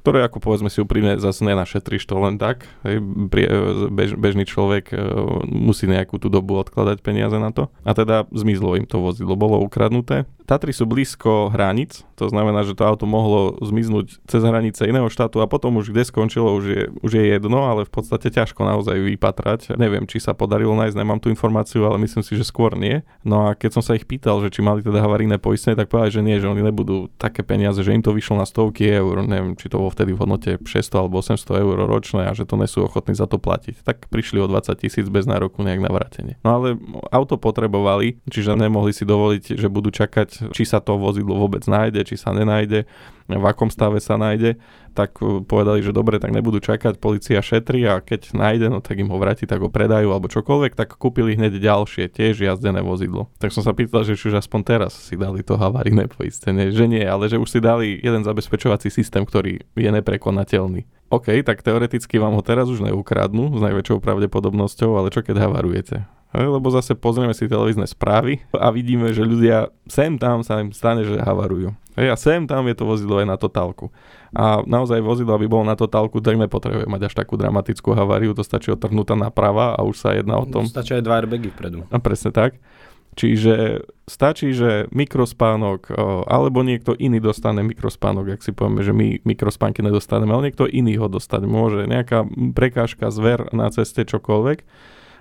ktoré 0.02 0.26
ako 0.26 0.42
povedzme 0.42 0.74
si 0.74 0.82
úprimne 0.82 1.22
zase 1.22 1.46
nenašetríš 1.46 2.10
to 2.10 2.18
len 2.18 2.42
tak. 2.42 2.66
Hej, 2.82 2.98
prie, 3.30 3.46
bež, 3.94 4.18
bežný 4.18 4.50
človek 4.50 4.90
e, 4.90 4.98
musí 5.46 5.86
nejakú 5.86 6.18
tú 6.18 6.34
dobu 6.34 6.58
odkladať 6.58 7.06
peniaze 7.06 7.38
na 7.38 7.54
to. 7.54 7.70
A 7.86 7.94
teda 7.94 8.26
zmizlo 8.34 8.74
im 8.82 8.90
to 8.90 8.98
vozidlo, 8.98 9.38
bolo 9.38 9.62
ukradnuté. 9.62 10.26
Tatry 10.52 10.76
sú 10.76 10.84
blízko 10.84 11.48
hraníc, 11.48 12.04
to 12.20 12.28
znamená, 12.28 12.68
že 12.68 12.76
to 12.76 12.84
auto 12.84 13.08
mohlo 13.08 13.56
zmiznúť 13.64 14.20
cez 14.28 14.44
hranice 14.44 14.84
iného 14.84 15.08
štátu 15.08 15.40
a 15.40 15.48
potom 15.48 15.80
už 15.80 15.96
kde 15.96 16.04
skončilo, 16.04 16.52
už 16.60 16.66
je, 16.68 16.82
už 17.00 17.12
je 17.18 17.24
jedno, 17.24 17.72
ale 17.72 17.88
v 17.88 17.92
podstate 17.96 18.28
ťažko 18.28 18.68
naozaj 18.68 19.00
vypatrať. 19.00 19.80
Neviem, 19.80 20.04
či 20.12 20.20
sa 20.20 20.36
podarilo 20.36 20.76
nájsť, 20.76 21.00
nemám 21.00 21.24
tú 21.24 21.32
informáciu, 21.32 21.88
ale 21.88 22.04
myslím 22.04 22.20
si, 22.20 22.36
že 22.36 22.44
skôr 22.44 22.76
nie. 22.76 23.00
No 23.24 23.48
a 23.48 23.56
keď 23.56 23.80
som 23.80 23.84
sa 23.88 23.96
ich 23.96 24.04
pýtal, 24.04 24.44
že 24.44 24.52
či 24.52 24.60
mali 24.60 24.84
teda 24.84 25.00
havarijné 25.00 25.40
poistenie, 25.40 25.80
tak 25.80 25.88
povedali, 25.88 26.12
že 26.12 26.20
nie, 26.20 26.36
že 26.36 26.52
oni 26.52 26.68
nebudú 26.68 27.08
také 27.16 27.48
peniaze, 27.48 27.80
že 27.80 27.96
im 27.96 28.04
to 28.04 28.12
vyšlo 28.12 28.36
na 28.36 28.44
stovky 28.44 28.92
eur, 28.92 29.24
neviem, 29.24 29.56
či 29.56 29.72
to 29.72 29.80
bolo 29.80 29.96
vtedy 29.96 30.12
v 30.12 30.20
hodnote 30.20 30.60
600 30.68 31.00
alebo 31.00 31.24
800 31.24 31.64
eur 31.64 31.78
ročné 31.88 32.28
a 32.28 32.36
že 32.36 32.44
to 32.44 32.60
nesú 32.60 32.84
ochotní 32.84 33.16
za 33.16 33.24
to 33.24 33.40
platiť. 33.40 33.88
Tak 33.88 34.12
prišli 34.12 34.44
o 34.44 34.52
20 34.52 34.76
tisíc 34.84 35.08
bez 35.08 35.24
nároku 35.24 35.64
nejak 35.64 35.80
na 35.80 35.96
vrátenie. 35.96 36.36
No 36.44 36.60
ale 36.60 36.76
auto 37.08 37.40
potrebovali, 37.40 38.20
čiže 38.28 38.52
nemohli 38.60 38.92
si 38.92 39.08
dovoliť, 39.08 39.56
že 39.56 39.72
budú 39.72 39.96
čakať 39.96 40.41
či 40.50 40.64
sa 40.66 40.82
to 40.82 40.98
vozidlo 40.98 41.38
vôbec 41.38 41.62
nájde, 41.70 42.02
či 42.10 42.16
sa 42.18 42.34
nenájde, 42.34 42.90
v 43.38 43.46
akom 43.48 43.72
stave 43.72 44.04
sa 44.04 44.20
nájde, 44.20 44.60
tak 44.92 45.16
uh, 45.24 45.40
povedali, 45.40 45.80
že 45.80 45.96
dobre, 45.96 46.20
tak 46.20 46.36
nebudú 46.36 46.60
čakať, 46.60 47.00
policia 47.00 47.40
šetri 47.40 47.88
a 47.88 48.04
keď 48.04 48.36
nájde, 48.36 48.68
no 48.68 48.84
tak 48.84 49.00
im 49.00 49.08
ho 49.08 49.16
vráti, 49.16 49.48
tak 49.48 49.64
ho 49.64 49.72
predajú 49.72 50.12
alebo 50.12 50.28
čokoľvek, 50.28 50.76
tak 50.76 51.00
kúpili 51.00 51.40
hneď 51.40 51.62
ďalšie, 51.62 52.12
tiež 52.12 52.44
jazdené 52.44 52.84
vozidlo. 52.84 53.32
Tak 53.40 53.56
som 53.56 53.64
sa 53.64 53.72
pýtal, 53.72 54.04
že 54.04 54.20
či 54.20 54.34
už 54.34 54.42
aspoň 54.42 54.60
teraz 54.68 54.92
si 54.98 55.16
dali 55.16 55.46
to 55.46 55.56
havarijné 55.56 56.12
poistenie, 56.12 56.74
že 56.76 56.90
nie, 56.90 57.04
ale 57.06 57.32
že 57.32 57.40
už 57.40 57.48
si 57.48 57.60
dali 57.64 57.96
jeden 58.02 58.26
zabezpečovací 58.28 58.92
systém, 58.92 59.24
ktorý 59.24 59.64
je 59.78 59.90
neprekonateľný. 59.92 60.84
OK, 61.12 61.44
tak 61.44 61.60
teoreticky 61.60 62.20
vám 62.24 62.40
ho 62.40 62.44
teraz 62.44 62.72
už 62.72 62.88
neukradnú 62.88 63.60
s 63.60 63.62
najväčšou 63.64 64.00
pravdepodobnosťou, 64.00 64.96
ale 64.96 65.12
čo 65.12 65.20
keď 65.20 65.44
havarujete? 65.44 66.21
Lebo 66.32 66.72
zase 66.72 66.96
pozrieme 66.96 67.36
si 67.36 67.52
televízne 67.52 67.84
správy 67.84 68.40
a 68.56 68.72
vidíme, 68.72 69.12
že 69.12 69.28
ľudia 69.28 69.68
sem 69.84 70.16
tam 70.16 70.48
sa 70.48 70.64
im 70.64 70.72
stane, 70.72 71.04
že 71.04 71.20
havarujú. 71.20 71.76
A 72.00 72.16
sem 72.16 72.48
tam 72.48 72.72
je 72.72 72.76
to 72.80 72.88
vozidlo 72.88 73.20
aj 73.20 73.28
na 73.28 73.36
totálku. 73.36 73.92
A 74.32 74.64
naozaj 74.64 75.04
vozidlo, 75.04 75.36
aby 75.36 75.52
bolo 75.52 75.68
na 75.68 75.76
totálku, 75.76 76.24
tak 76.24 76.40
nepotrebuje 76.40 76.88
mať 76.88 77.12
až 77.12 77.14
takú 77.20 77.36
dramatickú 77.36 77.92
haváriu, 77.92 78.32
to 78.32 78.48
stačí 78.48 78.72
otrhnúť 78.72 79.12
naprava 79.20 79.76
a 79.76 79.84
už 79.84 80.00
sa 80.00 80.16
jedná 80.16 80.40
o 80.40 80.48
tom. 80.48 80.64
Stačí 80.64 80.96
aj 80.96 81.04
dva 81.04 81.20
airbagy 81.20 81.52
vpredu. 81.52 81.84
A 81.92 82.00
presne 82.00 82.32
tak. 82.32 82.64
Čiže 83.12 83.84
stačí, 84.08 84.56
že 84.56 84.88
mikrospánok 84.96 85.92
alebo 86.32 86.64
niekto 86.64 86.96
iný 86.96 87.20
dostane 87.20 87.60
mikrospánok, 87.60 88.40
ak 88.40 88.42
si 88.42 88.56
povieme, 88.56 88.88
že 88.88 88.96
my 88.96 89.20
mikrospánky 89.28 89.84
nedostaneme, 89.84 90.32
ale 90.32 90.48
niekto 90.48 90.64
iný 90.64 90.96
ho 90.96 91.12
dostať 91.12 91.44
môže. 91.44 91.92
Nejaká 91.92 92.24
prekážka, 92.56 93.12
zver 93.12 93.52
na 93.52 93.68
ceste, 93.68 94.08
čokoľvek. 94.08 94.64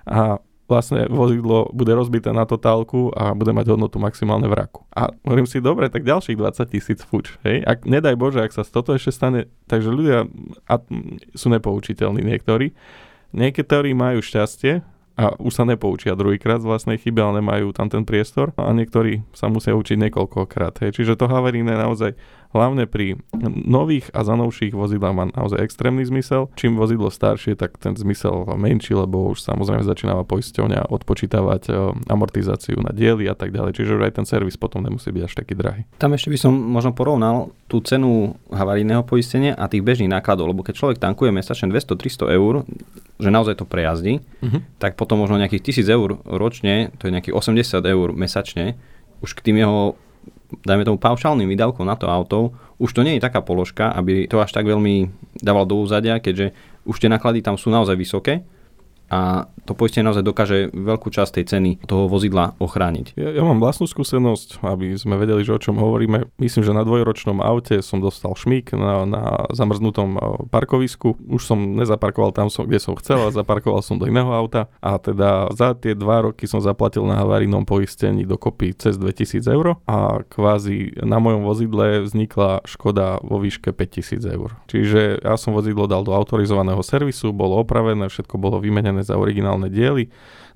A 0.07 0.39
vlastne 0.71 1.11
vozidlo 1.11 1.67
bude 1.75 1.91
rozbité 1.91 2.31
na 2.31 2.47
totálku 2.47 3.11
a 3.11 3.35
bude 3.35 3.51
mať 3.51 3.75
hodnotu 3.75 3.99
maximálne 3.99 4.47
v 4.47 4.55
raku. 4.55 4.87
A 4.95 5.11
hovorím 5.27 5.43
si, 5.43 5.59
dobre, 5.59 5.91
tak 5.91 6.07
ďalších 6.07 6.39
20 6.39 6.71
tisíc 6.71 6.99
fuč. 7.03 7.35
Hej? 7.43 7.67
Ak, 7.67 7.83
nedaj 7.83 8.15
Bože, 8.15 8.39
ak 8.39 8.55
sa 8.55 8.63
toto 8.63 8.95
ešte 8.95 9.11
stane, 9.11 9.51
takže 9.67 9.91
ľudia 9.91 10.31
a, 10.71 10.79
sú 11.35 11.51
nepoučiteľní 11.51 12.23
niektorí. 12.23 12.71
Niektorí 13.35 13.91
majú 13.91 14.23
šťastie, 14.23 14.79
a 15.19 15.35
už 15.37 15.53
sa 15.53 15.67
nepoučia 15.67 16.15
druhýkrát 16.15 16.63
z 16.63 16.69
vlastnej 16.71 16.97
chyby, 16.97 17.19
ale 17.19 17.43
nemajú 17.43 17.75
tam 17.75 17.91
ten 17.91 18.07
priestor 18.07 18.55
a 18.55 18.71
niektorí 18.71 19.21
sa 19.35 19.51
musia 19.51 19.75
učiť 19.75 20.07
niekoľkokrát. 20.07 20.81
Hej. 20.81 20.97
Čiže 20.97 21.19
to 21.19 21.27
havaríne 21.27 21.75
naozaj 21.75 22.15
hlavne 22.51 22.87
pri 22.87 23.19
nových 23.65 24.11
a 24.11 24.27
zanovších 24.27 24.75
vozidlách 24.75 25.15
má 25.15 25.25
naozaj 25.31 25.63
extrémny 25.63 26.03
zmysel. 26.03 26.51
Čím 26.59 26.75
vozidlo 26.75 27.07
staršie, 27.07 27.55
tak 27.55 27.79
ten 27.79 27.95
zmysel 27.95 28.45
menší, 28.59 28.95
lebo 28.95 29.31
už 29.31 29.43
samozrejme 29.43 29.83
začína 29.83 30.19
poisťovňa 30.27 30.91
odpočítavať 30.91 31.61
e, 31.67 31.71
amortizáciu 32.11 32.79
na 32.83 32.91
diely 32.91 33.27
a 33.31 33.35
tak 33.35 33.55
ďalej. 33.55 33.79
Čiže 33.79 33.97
už 33.97 34.03
aj 34.05 34.13
ten 34.21 34.25
servis 34.27 34.59
potom 34.59 34.83
nemusí 34.83 35.09
byť 35.09 35.23
až 35.23 35.33
taký 35.33 35.53
drahý. 35.55 35.81
Tam 35.97 36.11
ešte 36.11 36.29
by 36.29 36.37
som 36.37 36.53
možno 36.53 36.91
porovnal 36.91 37.55
tú 37.71 37.79
cenu 37.81 38.35
havarijného 38.51 39.07
poistenia 39.07 39.55
a 39.55 39.71
tých 39.71 39.81
bežných 39.81 40.11
nákladov, 40.11 40.51
lebo 40.51 40.61
keď 40.61 40.75
človek 40.75 40.97
tankuje 40.99 41.31
mesačne 41.31 41.71
200-300 41.71 42.35
eur, 42.35 42.67
že 43.21 43.29
naozaj 43.31 43.63
to 43.63 43.65
prejazdí, 43.69 44.19
uh-huh. 44.19 44.59
tak 44.81 44.99
potom 44.99 45.23
možno 45.23 45.39
nejakých 45.39 45.85
1000 45.85 45.97
eur 45.97 46.09
ročne, 46.27 46.91
to 46.99 47.07
je 47.07 47.15
nejakých 47.15 47.37
80 47.37 47.79
eur 47.79 48.07
mesačne, 48.11 48.75
už 49.21 49.37
k 49.37 49.43
tým 49.45 49.61
jeho 49.61 49.95
dajme 50.63 50.83
tomu 50.83 50.97
paušálnym 50.99 51.47
výdavkom 51.47 51.87
na 51.87 51.95
to 51.95 52.11
auto, 52.11 52.55
už 52.81 52.91
to 52.91 53.01
nie 53.05 53.17
je 53.17 53.25
taká 53.25 53.39
položka, 53.45 53.93
aby 53.93 54.27
to 54.27 54.41
až 54.41 54.51
tak 54.51 54.67
veľmi 54.67 55.07
dával 55.39 55.63
do 55.63 55.79
úzadia, 55.81 56.19
keďže 56.19 56.51
už 56.83 56.97
tie 56.97 57.09
náklady 57.09 57.45
tam 57.45 57.55
sú 57.55 57.69
naozaj 57.69 57.95
vysoké 57.95 58.43
a 59.11 59.51
to 59.67 59.77
poistenie 59.77 60.07
naozaj 60.07 60.25
dokáže 60.25 60.57
veľkú 60.73 61.13
časť 61.13 61.31
tej 61.37 61.45
ceny 61.45 61.71
toho 61.85 62.09
vozidla 62.09 62.57
ochrániť. 62.57 63.13
Ja, 63.13 63.29
ja 63.35 63.43
mám 63.45 63.61
vlastnú 63.61 63.85
skúsenosť, 63.85 64.63
aby 64.65 64.97
sme 64.97 65.19
vedeli, 65.19 65.45
že 65.45 65.53
o 65.53 65.61
čom 65.61 65.77
hovoríme. 65.77 66.31
Myslím, 66.41 66.65
že 66.65 66.73
na 66.73 66.81
dvojročnom 66.81 67.43
aute 67.43 67.83
som 67.85 68.01
dostal 68.01 68.33
šmík 68.33 68.73
na, 68.73 69.05
na 69.05 69.23
zamrznutom 69.53 70.17
parkovisku. 70.49 71.19
Už 71.29 71.43
som 71.45 71.77
nezaparkoval 71.77 72.33
tam, 72.33 72.47
som, 72.49 72.65
kde 72.65 72.81
som 72.81 72.97
chcel, 72.97 73.21
ale 73.21 73.35
zaparkoval 73.35 73.85
som 73.85 74.01
do 74.01 74.09
iného 74.09 74.31
auta 74.31 74.71
a 74.81 74.97
teda 74.97 75.53
za 75.53 75.77
tie 75.77 75.93
dva 75.93 76.31
roky 76.31 76.49
som 76.49 76.63
zaplatil 76.63 77.05
na 77.05 77.21
havarijnom 77.21 77.67
poistení 77.67 78.25
dokopy 78.25 78.73
cez 78.73 78.97
2000 78.97 79.45
eur 79.51 79.77
a 79.85 80.25
kvázi 80.25 81.03
na 81.05 81.21
mojom 81.21 81.45
vozidle 81.45 82.01
vznikla 82.07 82.65
škoda 82.65 83.21
vo 83.21 83.37
výške 83.37 83.75
5000 83.75 84.25
eur. 84.25 84.57
Čiže 84.71 85.21
ja 85.21 85.35
som 85.37 85.53
vozidlo 85.53 85.85
dal 85.85 86.01
do 86.01 86.15
autorizovaného 86.15 86.81
servisu, 86.81 87.29
bolo 87.29 87.61
opravené, 87.61 88.09
všetko 88.09 88.41
bolo 88.41 88.57
vymenené 88.57 89.00
za 89.05 89.17
originálne 89.17 89.67
diely. 89.67 90.09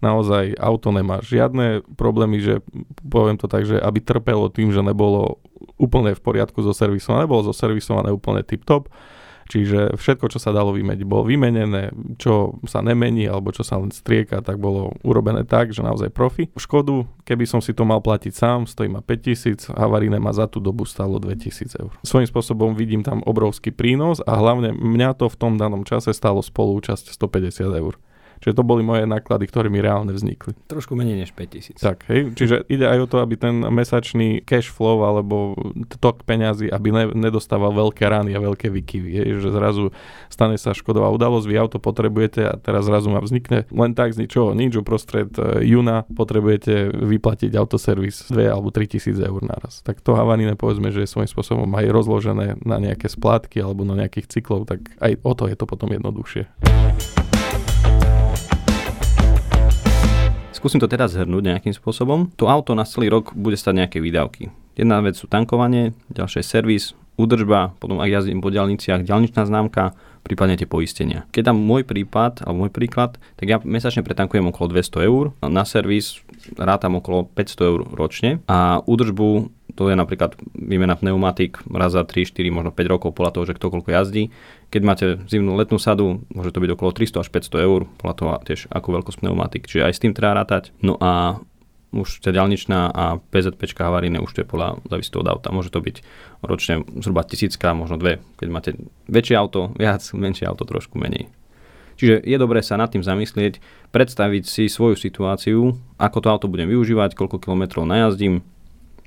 Naozaj 0.03 0.59
auto 0.59 0.91
nemá 0.91 1.23
žiadne 1.23 1.81
problémy, 1.95 2.37
že 2.43 2.53
poviem 3.07 3.39
to 3.39 3.49
tak, 3.49 3.65
že 3.65 3.79
aby 3.79 4.03
trpelo 4.03 4.51
tým, 4.51 4.69
že 4.69 4.83
nebolo 4.83 5.39
úplne 5.79 6.13
v 6.13 6.21
poriadku 6.21 6.61
so 6.61 6.75
servisom, 6.75 7.17
nebolo 7.17 7.47
zoservisované 7.47 8.11
úplne 8.11 8.43
tip-top 8.43 8.91
Čiže 9.45 9.93
všetko, 9.93 10.25
čo 10.33 10.41
sa 10.41 10.49
dalo 10.49 10.73
vymeniť, 10.73 11.05
bolo 11.05 11.29
vymenené, 11.29 11.93
čo 12.17 12.57
sa 12.65 12.81
nemení 12.81 13.29
alebo 13.29 13.53
čo 13.53 13.61
sa 13.61 13.77
len 13.77 13.93
strieka, 13.93 14.41
tak 14.41 14.57
bolo 14.57 14.97
urobené 15.05 15.45
tak, 15.45 15.69
že 15.69 15.85
naozaj 15.85 16.09
profi. 16.09 16.49
Škodu, 16.57 17.05
keby 17.29 17.45
som 17.45 17.61
si 17.61 17.69
to 17.77 17.85
mal 17.85 18.01
platiť 18.01 18.33
sám, 18.33 18.65
stojí 18.65 18.89
ma 18.89 19.05
5000, 19.05 19.77
havaríne 19.77 20.17
ma 20.17 20.33
za 20.33 20.49
tú 20.49 20.57
dobu 20.57 20.89
stalo 20.89 21.21
2000 21.21 21.77
eur. 21.77 21.93
Svojím 22.01 22.25
spôsobom 22.25 22.73
vidím 22.73 23.05
tam 23.05 23.21
obrovský 23.21 23.69
prínos 23.69 24.17
a 24.25 24.33
hlavne 24.33 24.73
mňa 24.73 25.13
to 25.13 25.29
v 25.29 25.37
tom 25.37 25.61
danom 25.61 25.85
čase 25.85 26.09
stalo 26.09 26.41
spolúčasť 26.41 27.13
150 27.13 27.69
eur. 27.69 28.01
Čiže 28.43 28.57
to 28.59 28.63
boli 28.63 28.81
moje 28.83 29.07
náklady, 29.07 29.45
ktoré 29.47 29.67
mi 29.71 29.79
reálne 29.79 30.11
vznikli. 30.11 30.55
Trošku 30.67 30.95
menej 30.97 31.25
než 31.25 31.31
5000. 31.33 31.79
Tak, 31.79 32.07
hej, 32.11 32.35
čiže 32.35 32.65
ide 32.67 32.85
aj 32.87 33.05
o 33.05 33.09
to, 33.09 33.17
aby 33.23 33.35
ten 33.39 33.63
mesačný 33.67 34.43
cash 34.43 34.69
flow 34.69 35.05
alebo 35.05 35.55
tok 35.99 36.23
peňazí, 36.27 36.69
aby 36.69 36.89
ne, 36.91 37.03
nedostával 37.15 37.71
veľké 37.73 38.03
rány 38.05 38.35
a 38.35 38.43
veľké 38.43 38.71
vykyvy. 38.71 39.11
Hej, 39.21 39.29
že 39.43 39.49
zrazu 39.53 39.95
stane 40.27 40.59
sa 40.59 40.75
škodová 40.75 41.09
udalosť, 41.13 41.45
vy 41.47 41.55
auto 41.59 41.77
potrebujete 41.79 42.45
a 42.45 42.53
teraz 42.59 42.87
zrazu 42.87 43.11
vám 43.11 43.23
vznikne 43.23 43.67
len 43.71 43.91
tak 43.95 44.15
z 44.15 44.25
ničoho 44.25 44.55
nič, 44.55 44.75
uprostred 44.79 45.31
uh, 45.37 45.59
júna 45.59 46.07
potrebujete 46.11 46.91
vyplatiť 46.91 47.51
autoservis 47.55 48.31
2 48.31 48.51
alebo 48.51 48.71
3 48.71 48.87
tisíc 48.87 49.17
eur 49.17 49.41
naraz. 49.43 49.81
Tak 49.83 49.99
to 50.01 50.15
havaríne 50.15 50.55
povedzme, 50.55 50.91
že 50.91 51.03
je 51.03 51.11
svojím 51.11 51.29
spôsobom 51.29 51.69
aj 51.75 51.85
rozložené 51.91 52.47
na 52.63 52.77
nejaké 52.77 53.11
splátky 53.11 53.61
alebo 53.61 53.83
na 53.83 53.95
nejakých 53.99 54.39
cyklov, 54.39 54.67
tak 54.69 54.85
aj 55.01 55.19
o 55.21 55.33
to 55.33 55.49
je 55.49 55.55
to 55.55 55.65
potom 55.67 55.91
jednoduchšie. 55.91 57.24
Skúsim 60.65 60.81
to 60.81 60.89
teraz 60.89 61.13
zhrnúť 61.13 61.45
nejakým 61.45 61.77
spôsobom. 61.77 62.33
To 62.41 62.49
auto 62.49 62.73
na 62.73 62.89
celý 62.89 63.13
rok 63.13 63.37
bude 63.37 63.53
stať 63.53 63.85
nejaké 63.85 64.01
výdavky. 64.01 64.49
Jedna 64.73 64.97
vec 64.97 65.13
sú 65.13 65.29
tankovanie, 65.29 65.93
ďalšie 66.09 66.41
servis, 66.41 66.97
údržba, 67.21 67.77
potom 67.77 68.01
ak 68.01 68.09
jazdím 68.09 68.41
po 68.41 68.49
diálniciach, 68.49 69.05
diálničná 69.05 69.45
známka, 69.45 69.93
prípadne 70.25 70.57
tie 70.57 70.65
poistenia. 70.65 71.29
Keď 71.29 71.53
tam 71.53 71.61
môj 71.61 71.85
prípad, 71.85 72.41
alebo 72.41 72.65
môj 72.65 72.73
príklad, 72.73 73.21
tak 73.37 73.45
ja 73.45 73.61
mesačne 73.61 74.01
pretankujem 74.01 74.49
okolo 74.49 74.73
200 74.73 75.05
eur, 75.05 75.37
na 75.45 75.69
servis 75.69 76.25
rátam 76.57 76.97
okolo 76.97 77.29
500 77.29 77.69
eur 77.69 77.85
ročne 77.93 78.41
a 78.49 78.81
údržbu 78.89 79.53
to 79.75 79.91
je 79.91 79.95
napríklad 79.95 80.39
výmena 80.55 80.95
pneumatik 80.95 81.59
raz 81.67 81.91
za 81.91 82.07
3, 82.07 82.31
4, 82.31 82.47
možno 82.47 82.71
5 82.71 82.93
rokov 82.95 83.11
podľa 83.11 83.31
toho, 83.35 83.43
že 83.51 83.55
kto 83.59 83.67
koľko 83.71 83.89
jazdí. 83.91 84.31
Keď 84.71 84.81
máte 84.81 85.05
zimnú 85.27 85.59
letnú 85.59 85.75
sadu, 85.75 86.23
môže 86.31 86.55
to 86.55 86.63
byť 86.63 86.71
okolo 86.73 86.91
300 86.95 87.23
až 87.23 87.29
500 87.29 87.67
eur, 87.67 87.81
podľa 87.99 88.15
toho 88.15 88.29
tiež 88.47 88.59
akú 88.71 88.95
veľkosť 88.95 89.19
pneumatik. 89.19 89.67
Čiže 89.67 89.85
aj 89.87 89.93
s 89.93 90.01
tým 90.01 90.15
treba 90.15 90.39
rátať. 90.39 90.71
No 90.79 90.95
a 90.99 91.43
už 91.95 92.19
tá 92.19 92.35
ďalničná 92.35 92.91
a 92.91 93.23
PZP 93.31 93.71
havaríne 93.79 94.19
už 94.19 94.35
to 94.35 94.43
je 94.43 94.47
podľa 94.47 94.83
závisí 94.91 95.11
od 95.15 95.27
auta. 95.31 95.55
Môže 95.55 95.71
to 95.71 95.79
byť 95.79 96.03
ročne 96.43 96.83
zhruba 96.99 97.23
tisícka, 97.23 97.71
možno 97.71 97.95
dve. 97.95 98.19
Keď 98.35 98.47
máte 98.51 98.71
väčšie 99.07 99.35
auto, 99.39 99.71
viac, 99.79 100.03
menšie 100.11 100.43
auto 100.43 100.67
trošku 100.67 100.99
menej. 100.99 101.31
Čiže 101.95 102.27
je 102.27 102.35
dobré 102.35 102.59
sa 102.59 102.75
nad 102.75 102.91
tým 102.91 102.99
zamyslieť, 102.99 103.63
predstaviť 103.95 104.43
si 104.43 104.67
svoju 104.67 104.99
situáciu, 104.99 105.79
ako 105.95 106.17
to 106.19 106.27
auto 106.27 106.47
budem 106.51 106.67
využívať, 106.67 107.15
koľko 107.15 107.39
kilometrov 107.39 107.87
najazdím, 107.87 108.43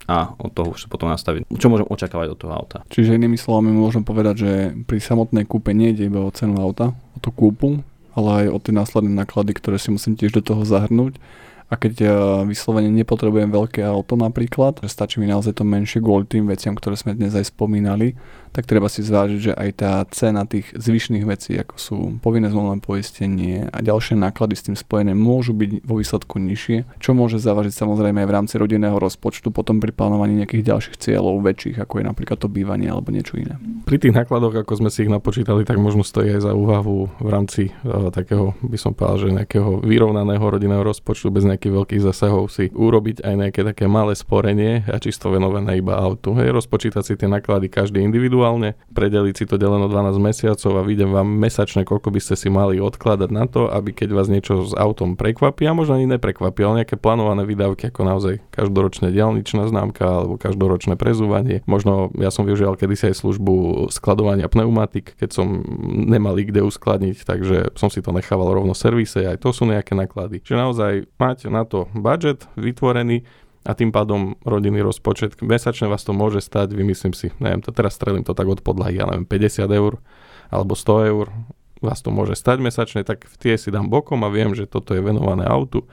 a 0.08 0.32
od 0.40 0.50
toho 0.56 0.72
už 0.72 0.84
sa 0.84 0.88
potom 0.88 1.12
nastaviť. 1.12 1.44
Čo 1.52 1.68
môžem 1.68 1.84
očakávať 1.84 2.32
od 2.32 2.38
toho 2.40 2.52
auta? 2.56 2.80
Čiže 2.88 3.20
inými 3.20 3.36
slovami 3.36 3.68
môžem 3.76 4.00
povedať, 4.00 4.34
že 4.40 4.52
pri 4.88 5.04
samotnej 5.04 5.44
kúpe 5.44 5.76
nejde 5.76 6.08
iba 6.08 6.24
o 6.24 6.32
cenu 6.32 6.56
auta, 6.56 6.96
o 7.12 7.18
tú 7.20 7.28
kúpu, 7.28 7.84
ale 8.16 8.48
aj 8.48 8.56
o 8.56 8.58
tie 8.58 8.72
následné 8.72 9.12
náklady, 9.12 9.52
ktoré 9.52 9.76
si 9.76 9.92
musím 9.92 10.16
tiež 10.16 10.32
do 10.32 10.42
toho 10.42 10.64
zahrnúť. 10.64 11.20
A 11.68 11.76
keď 11.76 12.08
vyslovene 12.48 12.88
nepotrebujem 12.88 13.52
veľké 13.52 13.84
auto 13.84 14.16
napríklad, 14.16 14.80
stačí 14.88 15.20
mi 15.20 15.28
naozaj 15.28 15.60
to 15.60 15.68
menšie 15.68 16.00
kvôli 16.00 16.24
tým 16.24 16.48
veciam, 16.48 16.72
ktoré 16.72 16.96
sme 16.96 17.12
dnes 17.12 17.36
aj 17.36 17.52
spomínali, 17.52 18.16
tak 18.52 18.64
treba 18.66 18.90
si 18.90 19.04
zvážiť, 19.04 19.40
že 19.40 19.52
aj 19.54 19.70
tá 19.78 19.92
cena 20.10 20.44
tých 20.44 20.70
zvyšných 20.74 21.24
vecí, 21.24 21.56
ako 21.56 21.74
sú 21.76 21.96
povinné 22.20 22.48
zmluvné 22.48 22.80
poistenie 22.82 23.68
a 23.68 23.78
ďalšie 23.78 24.18
náklady 24.18 24.54
s 24.56 24.66
tým 24.70 24.76
spojené, 24.76 25.12
môžu 25.12 25.54
byť 25.54 25.84
vo 25.84 26.00
výsledku 26.00 26.40
nižšie, 26.40 27.00
čo 27.02 27.12
môže 27.12 27.38
závažiť 27.38 27.72
samozrejme 27.74 28.24
aj 28.24 28.28
v 28.28 28.34
rámci 28.34 28.54
rodinného 28.56 28.96
rozpočtu 28.96 29.50
potom 29.54 29.78
pri 29.78 29.92
plánovaní 29.94 30.38
nejakých 30.40 30.66
ďalších 30.74 30.96
cieľov 30.98 31.40
väčších, 31.44 31.76
ako 31.82 32.02
je 32.02 32.04
napríklad 32.04 32.38
to 32.38 32.48
bývanie 32.50 32.90
alebo 32.90 33.14
niečo 33.14 33.38
iné. 33.38 33.56
Pri 33.84 34.00
tých 34.00 34.14
nákladoch, 34.14 34.54
ako 34.64 34.72
sme 34.84 34.90
si 34.90 35.06
ich 35.06 35.12
napočítali, 35.12 35.62
tak 35.62 35.80
možno 35.80 36.02
stojí 36.02 36.34
aj 36.34 36.50
za 36.50 36.52
úvahu 36.52 37.08
v 37.20 37.28
rámci 37.28 37.62
uh, 37.84 38.10
takého, 38.12 38.56
by 38.64 38.78
som 38.78 38.92
povedal, 38.92 39.28
že 39.28 39.36
nejakého 39.36 39.84
vyrovnaného 39.84 40.42
rodinného 40.42 40.82
rozpočtu 40.84 41.30
bez 41.32 41.44
nejakých 41.46 41.72
veľkých 41.72 42.02
zasahov 42.04 42.50
si 42.52 42.70
urobiť 42.72 43.24
aj 43.24 43.34
nejaké 43.34 43.60
také 43.64 43.84
malé 43.86 44.16
sporenie 44.16 44.84
a 44.88 44.96
čisto 45.00 45.32
venované 45.32 45.80
iba 45.80 45.96
autu. 45.98 46.34
Hej, 46.36 46.54
rozpočítať 46.54 47.02
si 47.04 47.14
tie 47.14 47.28
náklady 47.28 47.70
každý 47.70 48.00
individuálne, 48.38 48.78
predeliť 48.94 49.34
si 49.34 49.44
to 49.50 49.58
deleno 49.58 49.90
12 49.90 50.14
mesiacov 50.22 50.72
a 50.78 50.82
vidím 50.86 51.10
vám 51.10 51.26
mesačne, 51.26 51.82
koľko 51.82 52.14
by 52.14 52.20
ste 52.22 52.34
si 52.38 52.48
mali 52.48 52.78
odkladať 52.78 53.30
na 53.34 53.50
to, 53.50 53.66
aby 53.66 53.90
keď 53.90 54.14
vás 54.14 54.30
niečo 54.30 54.62
s 54.62 54.72
autom 54.78 55.18
prekvapí, 55.18 55.66
a 55.66 55.74
možno 55.74 55.98
ani 55.98 56.06
neprekvapí, 56.06 56.62
ale 56.62 56.84
nejaké 56.84 56.94
plánované 56.94 57.42
výdavky, 57.42 57.90
ako 57.90 58.00
naozaj 58.06 58.34
každoročné 58.54 59.10
diálničná 59.10 59.66
známka 59.66 60.06
alebo 60.06 60.38
každoročné 60.38 60.94
prezúvanie. 60.94 61.66
Možno 61.66 62.14
ja 62.14 62.30
som 62.30 62.46
využíval 62.46 62.78
kedysi 62.78 63.10
aj 63.10 63.18
službu 63.18 63.54
skladovania 63.90 64.46
pneumatik, 64.46 65.18
keď 65.18 65.30
som 65.34 65.46
nemali 66.06 66.46
kde 66.46 66.62
uskladniť, 66.62 67.26
takže 67.26 67.56
som 67.74 67.90
si 67.90 67.98
to 67.98 68.14
nechával 68.14 68.54
rovno 68.54 68.72
v 68.72 68.82
servise, 68.82 69.18
aj 69.26 69.42
to 69.42 69.50
sú 69.50 69.66
nejaké 69.66 69.98
náklady. 69.98 70.40
Čiže 70.46 70.56
naozaj 70.62 70.92
mať 71.18 71.50
na 71.50 71.66
to 71.66 71.90
budget 71.90 72.46
vytvorený, 72.54 73.26
a 73.66 73.74
tým 73.74 73.90
pádom 73.90 74.38
rodinný 74.46 74.80
rozpočet, 74.82 75.38
mesačne 75.42 75.90
vás 75.90 76.06
to 76.06 76.14
môže 76.14 76.44
stať, 76.44 76.72
vymyslím 76.72 77.12
si, 77.12 77.34
neviem, 77.42 77.62
to 77.62 77.74
teraz 77.74 77.98
strelím 77.98 78.22
to 78.22 78.32
tak 78.32 78.46
od 78.46 78.62
podlahy, 78.62 79.02
ja 79.02 79.06
neviem, 79.10 79.26
50 79.26 79.66
eur 79.70 79.98
alebo 80.48 80.72
100 80.72 81.10
eur, 81.12 81.26
vás 81.78 82.02
to 82.02 82.10
môže 82.10 82.34
stať 82.34 82.58
mesačne, 82.62 83.00
tak 83.06 83.26
tie 83.38 83.54
si 83.54 83.70
dám 83.70 83.90
bokom 83.90 84.22
a 84.26 84.32
viem, 84.32 84.54
že 84.54 84.66
toto 84.66 84.94
je 84.94 85.02
venované 85.02 85.46
autu, 85.46 85.86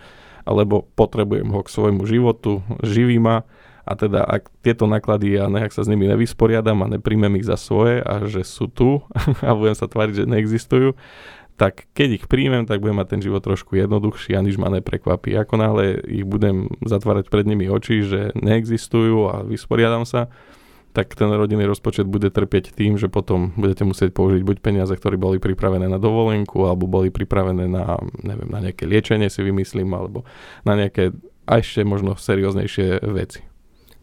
alebo 0.45 0.85
potrebujem 0.97 1.49
ho 1.49 1.61
k 1.65 1.73
svojmu 1.73 2.03
životu, 2.05 2.61
živí 2.85 3.17
ma. 3.17 3.45
A 3.85 3.93
teda 3.93 4.25
ak 4.25 4.49
tieto 4.65 4.89
náklady 4.89 5.37
ja 5.37 5.45
nejak 5.45 5.69
sa 5.69 5.85
s 5.85 5.89
nimi 5.89 6.09
nevysporiadam 6.09 6.81
a 6.81 6.89
nepríjmem 6.97 7.37
ich 7.37 7.45
za 7.45 7.53
svoje 7.53 8.01
a 8.01 8.25
že 8.25 8.41
sú 8.41 8.65
tu 8.65 9.05
a 9.45 9.53
budem 9.53 9.77
sa 9.77 9.85
tváriť, 9.85 10.25
že 10.25 10.29
neexistujú, 10.29 10.97
tak 11.55 11.87
keď 11.95 12.23
ich 12.23 12.25
príjmem, 12.27 12.67
tak 12.67 12.83
budem 12.83 12.99
mať 12.99 13.15
ten 13.15 13.21
život 13.23 13.39
trošku 13.39 13.79
jednoduchší 13.79 14.35
a 14.35 14.43
nič 14.43 14.59
ma 14.59 14.67
neprekvapí. 14.67 15.31
Ako 15.39 15.55
náhle 15.55 16.03
ich 16.03 16.27
budem 16.27 16.67
zatvárať 16.83 17.31
pred 17.31 17.47
nimi 17.47 17.71
oči, 17.71 18.03
že 18.03 18.35
neexistujú 18.35 19.31
a 19.31 19.35
vysporiadam 19.47 20.03
sa, 20.03 20.27
tak 20.95 21.11
ten 21.11 21.27
rodinný 21.27 21.67
rozpočet 21.67 22.07
bude 22.07 22.31
trpieť 22.31 22.71
tým, 22.71 22.95
že 22.95 23.11
potom 23.11 23.51
budete 23.59 23.83
musieť 23.83 24.15
použiť 24.15 24.47
buď 24.47 24.57
peniaze, 24.63 24.95
ktoré 24.95 25.19
boli 25.19 25.43
pripravené 25.43 25.91
na 25.91 25.99
dovolenku, 25.99 26.63
alebo 26.63 26.87
boli 26.87 27.11
pripravené 27.11 27.67
na, 27.67 27.99
neviem, 28.23 28.47
na 28.47 28.63
nejaké 28.63 28.87
liečenie 28.87 29.27
si 29.27 29.43
vymyslím, 29.43 29.91
alebo 29.91 30.23
na 30.63 30.79
nejaké 30.79 31.11
a 31.45 31.61
ešte 31.61 31.85
možno 31.85 32.17
serióznejšie 32.17 33.05
veci. 33.13 33.45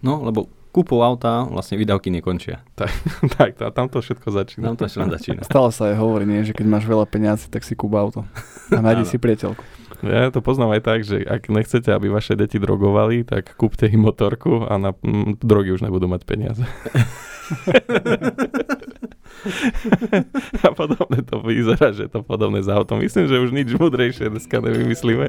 No, 0.04 0.22
lebo 0.22 0.46
kúpou 0.72 1.04
auta 1.04 1.44
vlastne 1.44 1.76
výdavky 1.76 2.08
nekončia. 2.08 2.64
Tak, 2.82 2.90
tak 3.36 3.50
to, 3.60 3.68
tam 3.70 3.86
to 3.92 4.00
všetko 4.00 4.28
začína. 4.32 4.64
Tam 4.72 4.76
to 4.80 4.88
všetko 4.88 5.10
začína. 5.12 5.40
Stále 5.44 5.68
sa 5.70 5.92
aj 5.92 5.96
hovorí, 6.00 6.24
nie, 6.24 6.42
že 6.42 6.56
keď 6.56 6.66
máš 6.66 6.88
veľa 6.88 7.06
peniazy, 7.06 7.46
tak 7.52 7.62
si 7.62 7.76
kúp 7.76 7.94
auto. 7.94 8.24
A 8.72 8.80
nájdi 8.80 9.06
si 9.06 9.20
priateľku. 9.20 9.62
Ja 10.02 10.34
to 10.34 10.42
poznám 10.42 10.74
aj 10.78 10.82
tak, 10.82 11.00
že 11.06 11.22
ak 11.22 11.46
nechcete, 11.46 11.94
aby 11.94 12.10
vaše 12.10 12.34
deti 12.34 12.58
drogovali, 12.58 13.22
tak 13.22 13.54
kúpte 13.54 13.86
im 13.86 14.02
motorku 14.02 14.66
a 14.66 14.74
na 14.74 14.90
m, 15.06 15.38
drogy 15.38 15.70
už 15.70 15.86
nebudú 15.86 16.10
mať 16.10 16.26
peniaze. 16.26 16.66
a 20.62 20.70
podobne 20.74 21.22
to 21.26 21.42
vyzerá, 21.42 21.90
že 21.90 22.06
to 22.06 22.22
podobné 22.22 22.62
s 22.62 22.70
autom. 22.70 23.02
Myslím, 23.02 23.26
že 23.26 23.42
už 23.42 23.50
nič 23.50 23.74
múdrejšie 23.74 24.30
dneska 24.30 24.62
nevymyslíme 24.62 25.26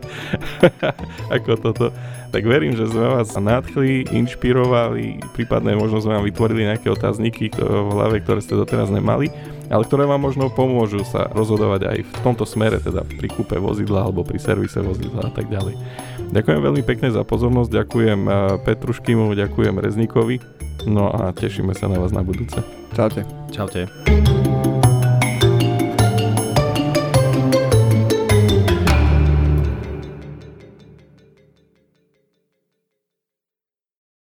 ako 1.36 1.52
toto. 1.58 1.86
Tak 2.34 2.44
verím, 2.46 2.78
že 2.78 2.90
sme 2.90 3.14
vás 3.14 3.34
nadchli, 3.34 4.10
inšpirovali, 4.10 5.22
prípadne 5.38 5.78
možno 5.78 6.02
sme 6.02 6.18
vám 6.18 6.26
vytvorili 6.26 6.66
nejaké 6.66 6.90
otázniky 6.90 7.54
v 7.58 7.90
hlave, 7.94 8.22
ktoré 8.22 8.42
ste 8.42 8.58
doteraz 8.58 8.90
nemali, 8.90 9.30
ale 9.74 9.90
ktoré 9.90 10.06
vám 10.06 10.22
možno 10.22 10.54
pomôžu 10.54 11.02
sa 11.02 11.26
rozhodovať 11.34 11.90
aj 11.90 12.00
v 12.06 12.20
tomto 12.22 12.46
smere, 12.46 12.78
teda 12.78 13.02
pri 13.02 13.26
kúpe 13.26 13.58
vozidla 13.58 14.06
alebo 14.06 14.22
pri 14.22 14.38
servise 14.38 14.78
vozidla 14.78 15.28
a 15.28 15.32
tak 15.34 15.50
ďalej. 15.50 15.74
Ďakujem 16.30 16.60
veľmi 16.62 16.84
pekne 16.86 17.10
za 17.10 17.26
pozornosť, 17.26 17.74
ďakujem 17.74 18.20
eh, 18.30 18.34
Petruškimu, 18.62 19.34
ďakujem 19.34 19.76
Reznikovi, 19.82 20.38
no 20.86 21.10
a 21.10 21.34
tešíme 21.34 21.74
sa 21.74 21.90
na 21.90 21.98
vás 21.98 22.14
na 22.14 22.22
budúce. 22.22 22.62
Čaute. 22.94 23.26
Čaute. 23.50 24.73